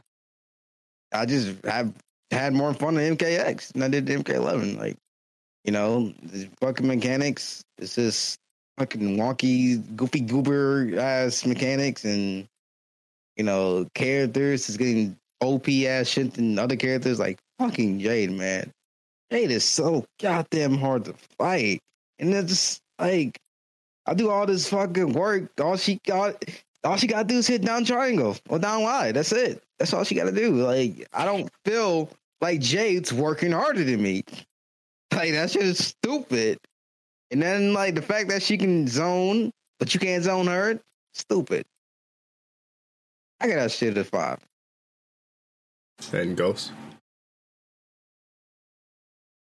[1.13, 1.93] I just have
[2.31, 4.79] had more fun in MKX than I did MK11.
[4.79, 4.97] Like
[5.65, 7.63] you know, the fucking mechanics.
[7.79, 8.39] It's just
[8.79, 12.47] fucking wonky, goofy goober ass mechanics, and
[13.37, 17.19] you know, characters is getting OP ass shit than other characters.
[17.19, 18.73] Like fucking Jade, man.
[19.31, 21.81] Jade is so goddamn hard to fight,
[22.19, 23.39] and it's just like
[24.07, 25.53] I do all this fucking work.
[25.61, 26.45] All she got,
[26.85, 29.15] all she got to do is hit down triangle or down wide.
[29.15, 29.63] That's it.
[29.79, 30.65] That's all she got to do.
[30.65, 32.11] Like I don't feel
[32.41, 34.25] like Jade's working harder than me.
[35.13, 36.59] Like that shit is stupid.
[37.31, 40.81] And then like the fact that she can zone, but you can't zone her,
[41.15, 41.65] stupid.
[43.41, 44.39] I got that shit at five.
[46.13, 46.73] And Ghost.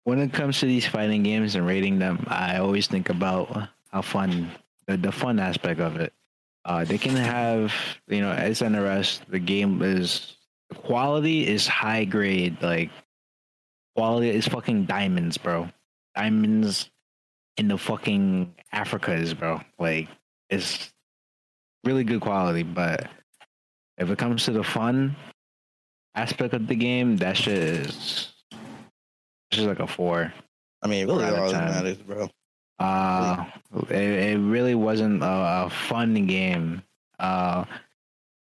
[0.03, 4.01] when it comes to these fighting games and rating them, I always think about how
[4.01, 4.51] fun
[4.87, 6.13] the, the fun aspect of it.
[6.65, 7.73] Uh, they can have,
[8.07, 10.37] you know, as NRS, the game is
[10.75, 12.61] quality is high grade.
[12.61, 12.89] Like
[13.95, 15.69] quality is fucking diamonds, bro.
[16.15, 16.89] Diamonds
[17.57, 19.61] in the fucking Africas, bro.
[19.79, 20.09] Like
[20.49, 20.93] it's
[21.83, 23.09] really good quality, but
[23.97, 25.15] if it comes to the fun
[26.15, 28.33] aspect of the game, that shit is
[29.51, 30.33] just like a four.
[30.81, 32.29] I mean, it really, all that matters, bro.
[32.79, 33.45] Uh,
[33.89, 36.83] it, it really wasn't a, a fun game.
[37.19, 37.65] Uh,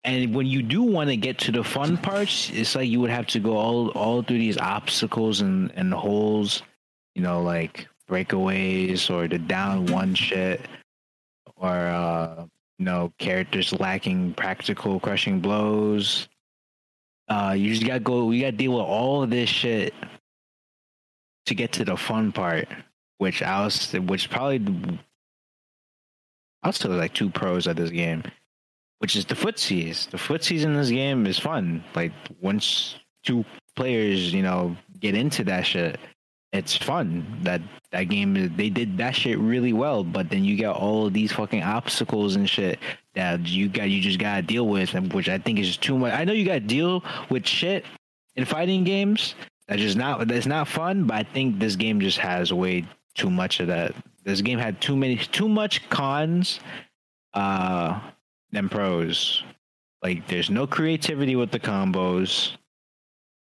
[0.02, 3.10] and when you do want to get to the fun parts, it's like you would
[3.10, 6.62] have to go all all through these obstacles and and holes,
[7.14, 10.60] you know, like breakaways or the down one shit,
[11.56, 12.46] or uh,
[12.78, 16.28] you know, characters lacking practical crushing blows.
[17.28, 18.30] Uh, you just gotta go.
[18.30, 19.94] You gotta deal with all of this shit
[21.46, 22.68] to get to the fun part
[23.18, 24.60] which I was, which probably,
[26.62, 28.22] I was still like two pros at this game,
[28.98, 30.10] which is the footsies.
[30.10, 31.82] The footsies in this game is fun.
[31.94, 33.44] Like once two
[33.74, 35.98] players, you know, get into that shit,
[36.52, 37.26] it's fun.
[37.42, 37.60] That
[37.90, 40.04] that game they did that shit really well.
[40.04, 42.78] But then you got all of these fucking obstacles and shit
[43.14, 46.12] that you got you just gotta deal with, which I think is just too much.
[46.12, 47.84] I know you gotta deal with shit
[48.36, 49.34] in fighting games.
[49.68, 51.04] That's just not that's not fun.
[51.04, 53.94] But I think this game just has way too much of that.
[54.24, 56.60] This game had too many too much cons
[57.34, 58.00] uh
[58.52, 59.42] than pros.
[60.02, 62.52] Like there's no creativity with the combos.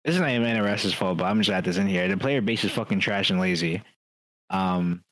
[0.05, 2.09] This is not even NRS's fault, but I'm just at this in here.
[2.09, 3.83] The player base is fucking trash and lazy.
[4.51, 5.03] Um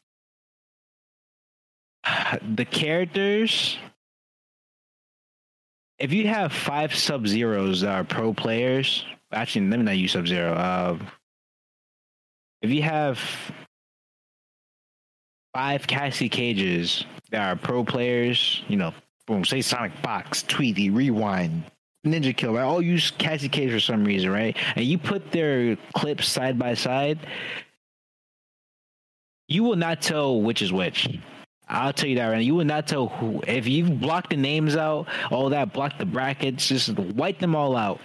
[2.55, 3.79] the characters
[6.01, 10.13] if you have five sub zeros that are pro players, actually let me not use
[10.13, 10.55] sub zero.
[10.55, 10.99] Uh,
[12.63, 13.21] if you have
[15.55, 18.95] five Cassie Cages that are pro players, you know,
[19.27, 21.65] boom, say Sonic Fox, Tweedy, Rewind,
[22.07, 22.63] Ninjakilla, right?
[22.63, 24.57] All use Cassie Cage for some reason, right?
[24.77, 27.19] And you put their clips side by side,
[29.49, 31.09] you will not tell which is which.
[31.69, 32.41] I'll tell you that right now.
[32.41, 33.43] You will not tell who.
[33.47, 37.77] If you block the names out, all that, block the brackets, just wipe them all
[37.77, 38.01] out.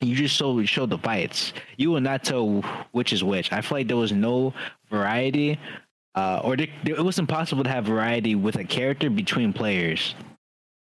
[0.00, 1.54] You just show show the fights.
[1.78, 2.60] You will not tell
[2.92, 3.52] which is which.
[3.52, 4.52] I feel like there was no
[4.90, 5.58] variety
[6.14, 10.14] uh, or it was impossible to have variety with a character between players.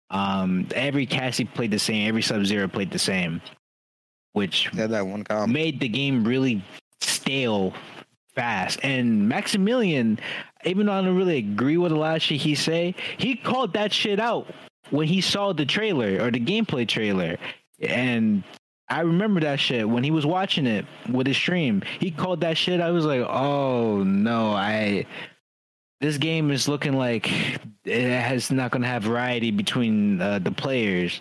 [0.09, 3.41] Um, every Cassie played the same, every Sub Zero played the same,
[4.33, 5.51] which Had that one comment.
[5.51, 6.63] made the game really
[7.01, 7.73] stale
[8.35, 8.79] fast.
[8.83, 10.19] And Maximilian,
[10.63, 13.73] even though I don't really agree with a lot of shit he say, he called
[13.73, 14.47] that shit out
[14.91, 17.37] when he saw the trailer or the gameplay trailer.
[17.81, 18.43] And
[18.89, 21.81] I remember that shit when he was watching it with his stream.
[21.99, 22.79] He called that shit.
[22.79, 25.05] I was like, oh no, I.
[25.99, 27.29] This game is looking like
[27.83, 31.19] it has not going to have variety between uh, the players.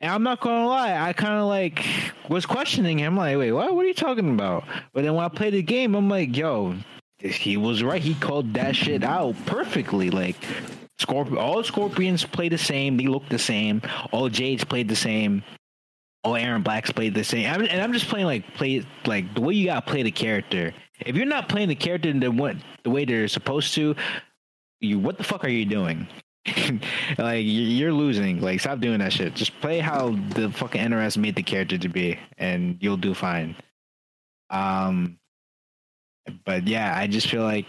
[0.00, 1.86] And I'm not gonna lie, I kind of like
[2.28, 3.72] was questioning him, like, wait, what?
[3.72, 4.64] What are you talking about?
[4.92, 6.74] But then when I played the game, I'm like, yo,
[7.20, 8.02] he was right.
[8.02, 10.10] He called that shit out perfectly.
[10.10, 10.34] Like,
[10.98, 12.96] Scorp- all Scorpions play the same.
[12.96, 13.80] They look the same.
[14.10, 15.44] All Jades played the same.
[16.24, 17.48] All Erron Blacks played the same.
[17.48, 20.74] I'm, and I'm just playing like play like the way you gotta play the character.
[21.06, 23.94] If you're not playing the character in the what the way they're supposed to,
[24.80, 26.06] you what the fuck are you doing?
[27.18, 28.40] like you- you're losing.
[28.40, 29.34] Like stop doing that shit.
[29.34, 33.54] Just play how the fucking NRS made the character to be, and you'll do fine.
[34.50, 35.18] Um,
[36.44, 37.66] but yeah, I just feel like,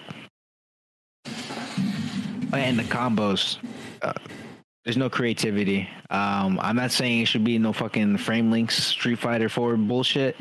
[2.53, 3.57] and the combos.
[4.01, 4.13] Uh,
[4.83, 5.87] there's no creativity.
[6.09, 10.35] Um, I'm not saying it should be no fucking frame links Street Fighter 4 bullshit,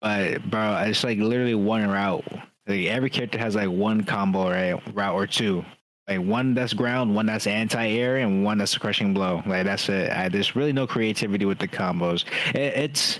[0.00, 2.24] but bro, it's like literally one route.
[2.66, 5.64] Like every character has like one combo right route or two.
[6.08, 9.42] Like one that's ground, one that's anti-air, and one that's a crushing blow.
[9.44, 10.10] Like that's it.
[10.12, 12.24] I, there's really no creativity with the combos.
[12.54, 13.18] It, it's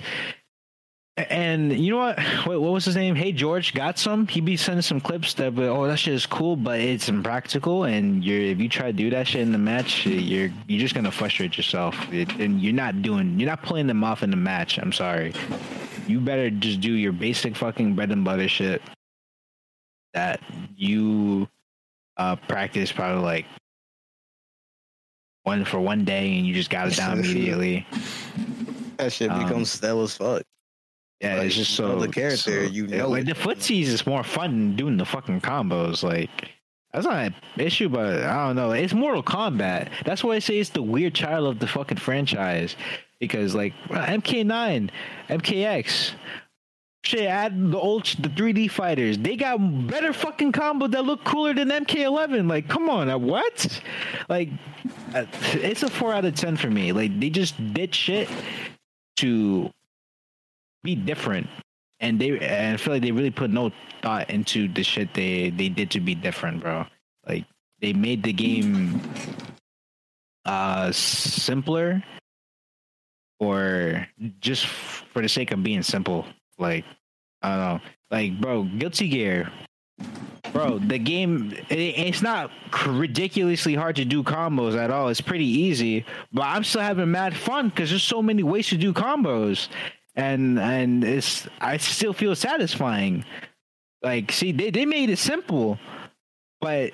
[1.17, 2.19] and you know what?
[2.47, 3.15] Wait, what was his name?
[3.15, 4.27] Hey George, got some?
[4.27, 7.85] He be sending some clips that, oh, that shit is cool, but it's impractical.
[7.85, 10.95] And you're if you try to do that shit in the match, you're you're just
[10.95, 14.37] gonna frustrate yourself, It- and you're not doing, you're not pulling them off in the
[14.37, 14.79] match.
[14.79, 15.33] I'm sorry.
[16.07, 18.81] You better just do your basic fucking bread and butter shit
[20.15, 20.41] that
[20.77, 21.49] you
[22.17, 23.47] uh practice probably like
[25.43, 27.87] one for one day, and you just got it down immediately.
[28.99, 30.43] That shit Um, becomes stale as fuck.
[31.21, 32.37] Yeah, Like, it's just so the character,
[32.67, 33.27] so- you know like it.
[33.27, 36.03] the footsies is more fun than doing the fucking combos.
[36.03, 36.31] Like
[36.93, 38.73] that's not an issue, but I don't know.
[38.73, 39.89] It's Mortal Kombat.
[40.05, 42.77] That's why I say it's the weird child of the fucking franchise.
[43.19, 44.91] Because like MK9,
[45.31, 46.13] MKX,
[47.03, 49.17] shit, add the old the 3D fighters.
[49.17, 49.57] They got
[49.87, 52.47] better fucking combo that look cooler than MK11.
[52.49, 53.83] Like, come on, uh, what?
[54.29, 54.51] Like,
[55.15, 55.25] uh,
[55.55, 56.93] it's a four out of ten for me.
[56.93, 58.29] Like, they just did shit
[59.17, 59.71] to
[60.87, 61.49] be different,
[61.99, 65.51] and they and I feel like they really put no thought into the shit they
[65.51, 66.87] they did to be different, bro.
[67.27, 67.45] Like
[67.83, 69.03] they made the game
[70.47, 72.03] uh simpler
[73.41, 74.07] or
[74.39, 76.25] just for the sake of being simple.
[76.57, 76.85] Like
[77.43, 77.81] I don't know,
[78.11, 79.51] like bro, Guilty Gear.
[80.53, 82.51] Bro the game it, it's not
[82.87, 85.09] ridiculously hard to do combos at all.
[85.09, 88.77] It's pretty easy but i'm still having mad fun because there's so many ways to
[88.77, 89.69] do combos
[90.17, 93.25] and and it's i still feel satisfying
[94.03, 95.79] like see they, they made it simple
[96.61, 96.93] but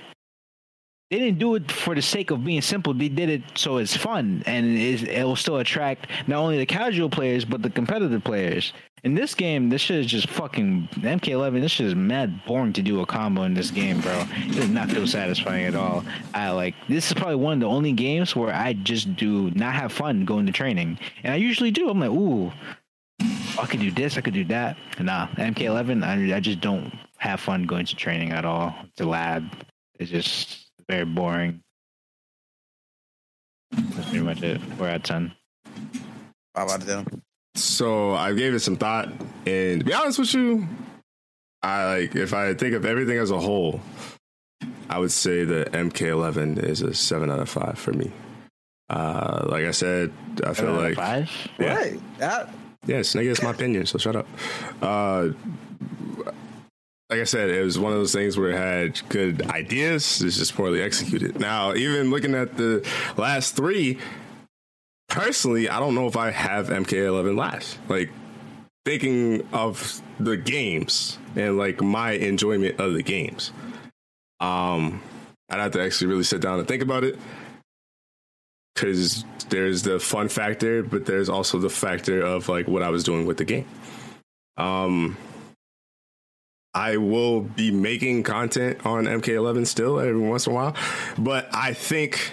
[1.13, 2.95] they didn't do it for the sake of being simple.
[2.95, 7.11] They did it so it's fun and it, will still attract not only the casual
[7.11, 8.73] players but the competitive players.
[9.05, 11.61] In this game, this shit is just fucking MK11.
[11.61, 14.25] This shit is mad boring to do a combo in this game, bro.
[14.37, 16.03] It does not feel satisfying at all.
[16.33, 19.75] I like this is probably one of the only games where I just do not
[19.75, 21.91] have fun going to training, and I usually do.
[21.91, 22.53] I'm like, ooh,
[23.21, 24.77] I could do this, I could do that.
[24.99, 28.75] Nah, MK11, I, I just don't have fun going to training at all.
[28.97, 29.45] To lab,
[29.99, 31.61] it's just very boring.
[33.71, 34.61] That's pretty much it.
[34.79, 35.33] We're at ten.
[36.55, 37.07] How about them?
[37.55, 39.09] So I gave it some thought,
[39.47, 40.67] and to be honest with you,
[41.63, 43.81] I like if I think of everything as a whole,
[44.89, 48.11] I would say the MK11 is a seven out of five for me.
[48.91, 50.13] Uh, like I said,
[50.45, 51.31] I feel like five.
[51.59, 51.77] Yeah.
[51.77, 52.19] Right.
[52.19, 52.55] That,
[52.87, 54.27] Yes, nigga, it's my opinion, so shut up.
[54.81, 55.29] Uh,
[57.09, 60.39] like I said, it was one of those things where it had good ideas, it's
[60.39, 61.39] just poorly executed.
[61.39, 62.87] Now, even looking at the
[63.17, 63.99] last three,
[65.09, 67.79] personally, I don't know if I have MK11 last.
[67.89, 68.11] Like,
[68.85, 73.53] thinking of the games and like my enjoyment of the games.
[74.41, 75.01] Um,
[75.49, 77.17] I'd have to actually really sit down and think about it
[78.75, 83.05] because there's the fun factor, but there's also the factor of like what I was
[83.05, 83.67] doing with the game.
[84.57, 85.17] Um,
[86.75, 90.77] I will be making content on MK11 still every once in a while,
[91.19, 92.33] but I think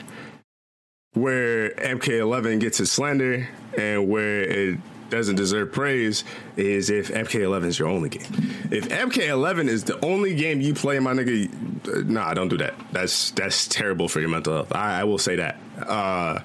[1.14, 4.80] where MK11 gets its slander and where it
[5.10, 6.24] doesn't deserve praise
[6.58, 8.28] is if MK11 is your only game.
[8.72, 11.50] If MK11 is the only game you play, my nigga,
[11.88, 12.76] uh, nah, don't do that.
[12.92, 14.74] That's that's terrible for your mental health.
[14.74, 15.58] I, I will say that.
[15.86, 16.40] Uh,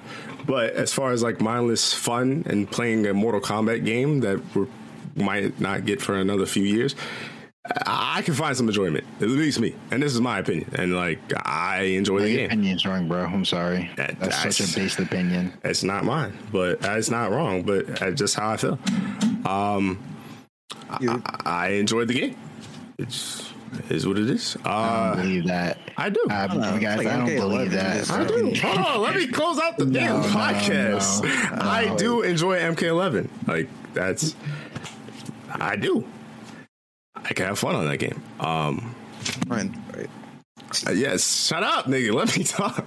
[0.45, 4.67] but as far as like mindless fun and playing a Mortal Kombat game that we
[5.15, 6.95] might not get for another few years,
[7.87, 9.03] I can find some enjoyment.
[9.21, 10.69] At least me, and this is my opinion.
[10.75, 12.45] And like, I enjoy the Your game.
[12.47, 13.23] opinion's wrong, bro.
[13.25, 13.89] I'm sorry.
[13.97, 15.53] That- That's such a based opinion.
[15.63, 17.63] It's not mine, but it's not wrong.
[17.63, 18.77] But that's just how I feel.
[19.45, 19.97] Um,
[20.89, 22.37] I, I enjoyed the game.
[22.99, 23.51] It's
[23.89, 24.55] is what it is.
[24.63, 25.77] I Uh, don't believe that.
[25.97, 26.23] I do.
[26.29, 26.79] Uh, know.
[26.79, 28.09] guys, like I don't MK11 believe that.
[28.11, 28.53] I do.
[28.61, 31.23] Hold on, let me close out the damn no, podcast.
[31.23, 31.67] no.
[31.67, 33.27] I do enjoy MK11.
[33.47, 34.35] Like that's,
[35.51, 36.05] I do.
[37.15, 38.21] I can have fun on that game.
[38.39, 38.95] Um,
[39.47, 39.69] right.
[39.95, 40.09] right.
[40.87, 42.13] Uh, Yes, shut up, nigga.
[42.13, 42.85] Let me talk.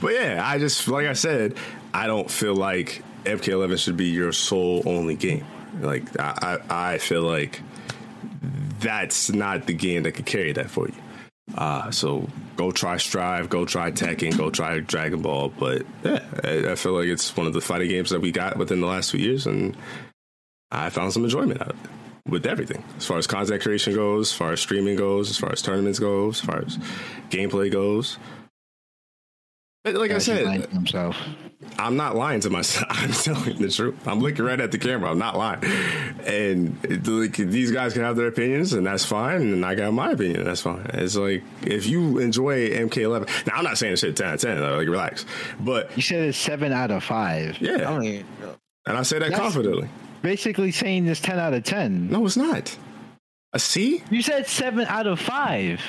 [0.00, 1.56] But yeah, I just like I said,
[1.92, 5.46] I don't feel like MK11 should be your sole only game.
[5.80, 7.60] Like I, I, I feel like
[8.80, 10.94] that's not the game that could carry that for you.
[11.56, 15.50] Uh, so go try Strive, go try Tekken, go try Dragon Ball.
[15.50, 18.56] But yeah, I, I feel like it's one of the fighting games that we got
[18.56, 19.76] within the last few years, and
[20.70, 21.90] I found some enjoyment out of it
[22.28, 25.52] with everything as far as content creation goes, as far as streaming goes, as far
[25.52, 26.78] as tournaments goes, as far as
[27.30, 28.18] gameplay goes.
[29.84, 31.16] But like I he's lying said, himself.
[31.78, 32.86] I'm not lying to myself.
[32.90, 34.08] I'm telling the truth.
[34.08, 35.10] I'm looking right at the camera.
[35.10, 35.62] I'm not lying.
[36.24, 39.42] And it, like, these guys can have their opinions, and that's fine.
[39.42, 40.86] And I got my opinion, and that's fine.
[40.94, 43.46] It's like if you enjoy MK11.
[43.46, 44.62] Now I'm not saying this shit 10 out of 10.
[44.62, 45.26] Like relax.
[45.60, 47.60] But You said it's seven out of five.
[47.60, 48.24] yeah, I mean,
[48.86, 49.88] and I say that confidently.
[50.24, 52.08] Basically saying this ten out of ten.
[52.08, 52.74] No, it's not.
[53.52, 54.02] A C?
[54.10, 55.82] You said seven out of five.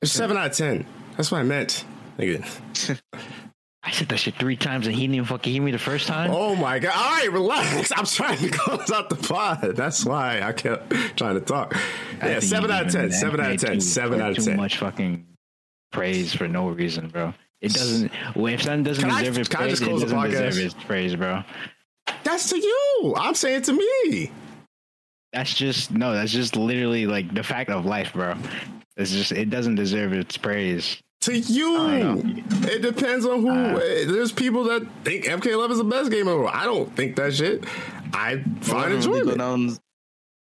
[0.00, 0.86] It's seven out of ten.
[1.18, 1.84] That's what I meant.
[2.18, 2.98] Nigga.
[3.82, 6.06] I said that shit three times and he didn't even fucking hear me the first
[6.06, 6.30] time.
[6.32, 6.92] Oh my god!
[6.96, 7.92] All right, relax.
[7.94, 9.76] I'm trying to close out the pod.
[9.76, 11.76] That's why I kept trying to talk.
[11.76, 11.80] I
[12.28, 13.12] Yeah, think seven out of ten.
[13.12, 13.80] Seven out of ten.
[13.82, 14.44] Seven out of 10.
[14.46, 15.26] Too much fucking
[15.92, 17.34] praise for no reason, bro.
[17.60, 18.10] It doesn't.
[18.36, 21.42] If something doesn't Can I- deserve its I praise, it doesn't deserve its praise, bro.
[22.24, 23.14] That's to you.
[23.16, 24.30] I'm saying to me.
[25.32, 26.12] That's just no.
[26.12, 28.34] That's just literally like the fact of life, bro.
[28.96, 30.98] It's just it doesn't deserve its praise.
[31.22, 32.22] To you.
[32.62, 33.48] It depends on who.
[33.50, 33.78] Uh,
[34.10, 36.46] There's people that think MK11 is the best game ever.
[36.48, 37.64] I don't think that shit.
[38.14, 39.38] I find Eleven really go enjoyment.
[39.38, 39.76] down-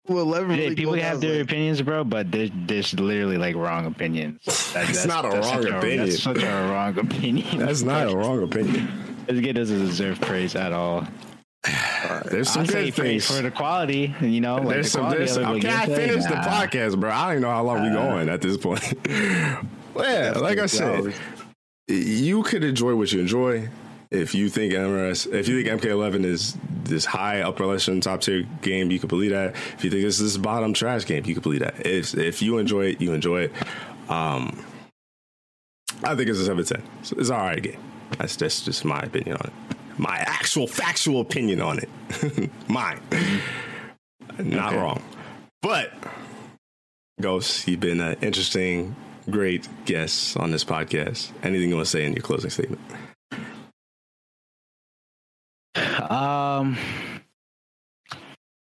[0.09, 4.40] Well, really people have their like- opinions, bro, but there's there's literally like wrong opinions.
[4.74, 5.98] That- That's not a wrong such opinion.
[6.09, 7.59] that's such a wrong opinion.
[7.59, 8.90] That's not a wrong opinion.
[9.28, 11.06] This game doesn't deserve praise at all.
[12.31, 13.26] There's some I'll good things.
[13.26, 14.14] for the quality.
[14.20, 15.10] You know, like there's the some.
[15.10, 16.43] There's some okay, I finished the nah.
[16.43, 17.10] podcast, bro.
[17.10, 18.82] I don't even know how long we going at this point.
[19.94, 21.14] well, yeah, like I said,
[21.89, 23.68] you could enjoy what you enjoy.
[24.10, 28.47] If you think MRS, if you think MK11 is this high upper echelon top tier
[28.62, 29.55] game, you can believe that.
[29.55, 31.85] If you think this is this bottom trash game, you can believe that.
[31.85, 33.52] If if you enjoy it, you enjoy it.
[34.09, 34.64] Um,
[36.02, 36.82] I think it's a seven ten.
[37.01, 37.81] It's, it's all right game.
[38.18, 39.52] That's that's just my opinion on it.
[39.98, 42.50] My actual factual opinion on it.
[42.68, 43.00] Mine.
[44.38, 44.76] Not Okay.
[44.82, 45.02] wrong.
[45.62, 45.92] But
[47.20, 48.94] Ghost, you've been an interesting,
[49.30, 51.30] great guest on this podcast.
[51.42, 52.80] Anything you want to say in your closing statement?
[56.10, 56.76] Um,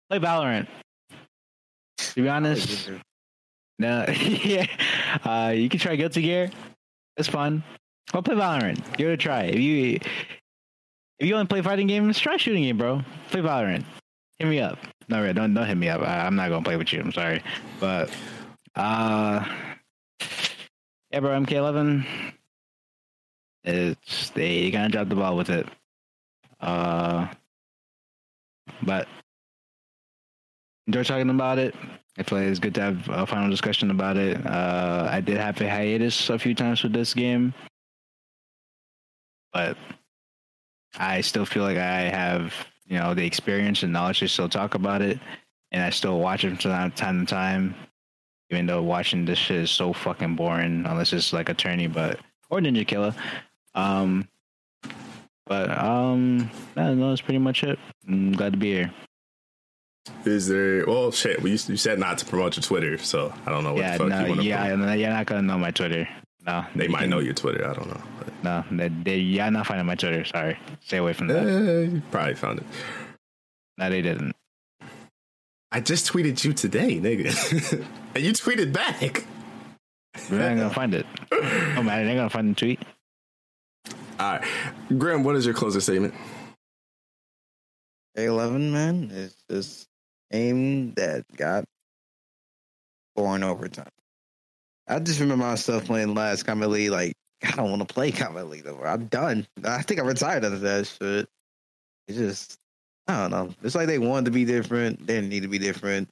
[0.08, 0.66] play Valorant.
[1.98, 2.90] To be honest,
[3.78, 4.66] no, yeah.
[5.24, 6.50] Uh, you can try Guilty Gear.
[7.16, 7.62] It's fun.
[8.12, 8.96] Well, play Valorant.
[8.96, 9.42] Give it a try.
[9.44, 9.98] If you
[11.18, 13.02] if you only play fighting games, try shooting game, bro.
[13.30, 13.84] Play Valorant.
[14.38, 14.78] Hit me up.
[15.08, 16.00] No, really, don't don't hit me up.
[16.00, 17.00] I, I'm not gonna play with you.
[17.00, 17.42] I'm sorry,
[17.78, 18.10] but
[18.74, 19.44] uh,
[21.10, 21.30] yeah, bro.
[21.40, 22.04] MK11.
[23.64, 25.66] It's they you gotta drop the ball with it.
[26.60, 27.28] Uh,
[28.82, 29.06] but
[30.86, 31.74] enjoy talking about it.
[32.18, 34.44] I feel like it's good to have a final discussion about it.
[34.46, 37.52] Uh, I did have a hiatus a few times with this game,
[39.52, 39.76] but
[40.98, 42.54] I still feel like I have,
[42.86, 45.18] you know, the experience and knowledge to still talk about it,
[45.72, 47.74] and I still watch it from time to time.
[48.50, 52.60] Even though watching this shit is so fucking boring, unless it's like Attorney, but or
[52.60, 53.14] Ninjakilla.
[53.74, 54.28] Um,
[55.46, 57.78] but um, no, no, that's pretty much it.
[58.06, 58.92] I'm glad to be here.
[60.24, 60.84] Is there?
[60.86, 61.42] Well, shit.
[61.42, 63.92] We used, you said not to promote your Twitter, so I don't know what yeah,
[63.92, 64.46] the fuck you no, want to.
[64.46, 66.08] yeah, no, you're not gonna know my Twitter.
[66.46, 67.66] No, They might can- know your Twitter.
[67.68, 68.02] I don't know.
[68.18, 70.24] But, No, they, they, you're not finding my Twitter.
[70.24, 71.46] Sorry, stay away from that.
[71.46, 72.66] eh, you probably found it.
[73.78, 74.36] No, they didn't.
[75.72, 77.82] I just tweeted you today, nigga,
[78.14, 79.24] and you tweeted back.
[80.28, 81.06] They're not gonna find it.
[81.32, 82.80] Oh man, they're gonna find the tweet.
[84.20, 84.44] All right,
[84.96, 85.24] Graham.
[85.24, 86.14] What is your closing statement?
[88.16, 89.88] A11, man, is just
[90.32, 91.64] aim that got
[93.16, 93.88] born over time.
[94.86, 98.48] I just remember myself playing last Kombat League, like, I don't want to play Kombat
[98.48, 98.86] League no more.
[98.86, 99.46] I'm done.
[99.64, 101.28] I think I'm retired of that shit.
[102.08, 102.58] It's just,
[103.06, 103.54] I don't know.
[103.62, 105.06] It's like they wanted to be different.
[105.06, 106.08] They didn't need to be different.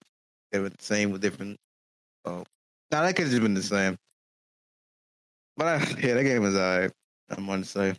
[0.51, 1.59] They were the same with different.
[2.27, 2.45] So,
[2.91, 3.97] nah, that could have just been the same.
[5.57, 6.91] But I, yeah, that game was alright.
[7.31, 7.95] I'm going to say.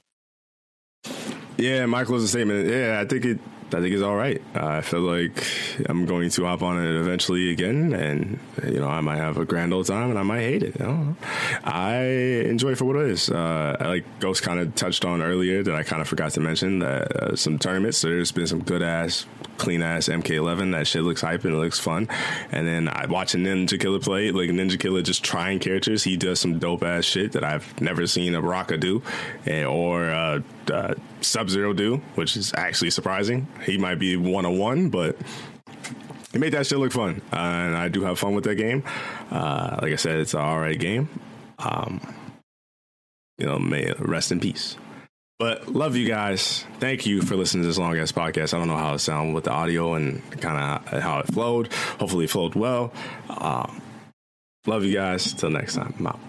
[1.57, 2.67] Yeah, my closing statement.
[2.67, 3.39] Yeah, I think it.
[3.73, 4.41] I think it's all right.
[4.55, 5.45] Uh, I feel like
[5.87, 9.45] I'm going to hop on it eventually again, and you know I might have a
[9.45, 10.79] grand old time, and I might hate it.
[10.79, 11.15] I don't know.
[11.63, 11.95] I
[12.49, 13.29] enjoy it for what it is.
[13.29, 16.39] Uh, I like Ghost kind of touched on earlier that I kind of forgot to
[16.39, 17.97] mention that uh, some tournaments.
[17.97, 19.25] So there's been some good ass,
[19.57, 20.71] clean ass MK11.
[20.71, 22.07] That shit looks hype and it looks fun.
[22.51, 26.03] And then I watching Ninjakilla play, like Ninjakilla just trying characters.
[26.03, 29.01] He does some dope ass shit that I've never seen Baraka do,
[29.45, 33.47] eh, or uh, uh, Sub Zero do, which is actually surprising.
[33.65, 35.17] He might be one on one, but
[36.31, 38.83] he made that shit look fun, uh, and I do have fun with that game.
[39.29, 41.07] Uh, like I said, it's an all right game.
[41.59, 42.01] Um,
[43.37, 44.75] you know, may rest in peace.
[45.39, 46.65] But love you guys.
[46.79, 48.53] Thank you for listening to this long ass podcast.
[48.53, 51.71] I don't know how it sounded with the audio and kind of how it flowed.
[51.73, 52.93] Hopefully, it flowed well.
[53.29, 53.81] Um,
[54.65, 55.33] love you guys.
[55.33, 55.93] Till next time.
[55.99, 56.19] I'm out.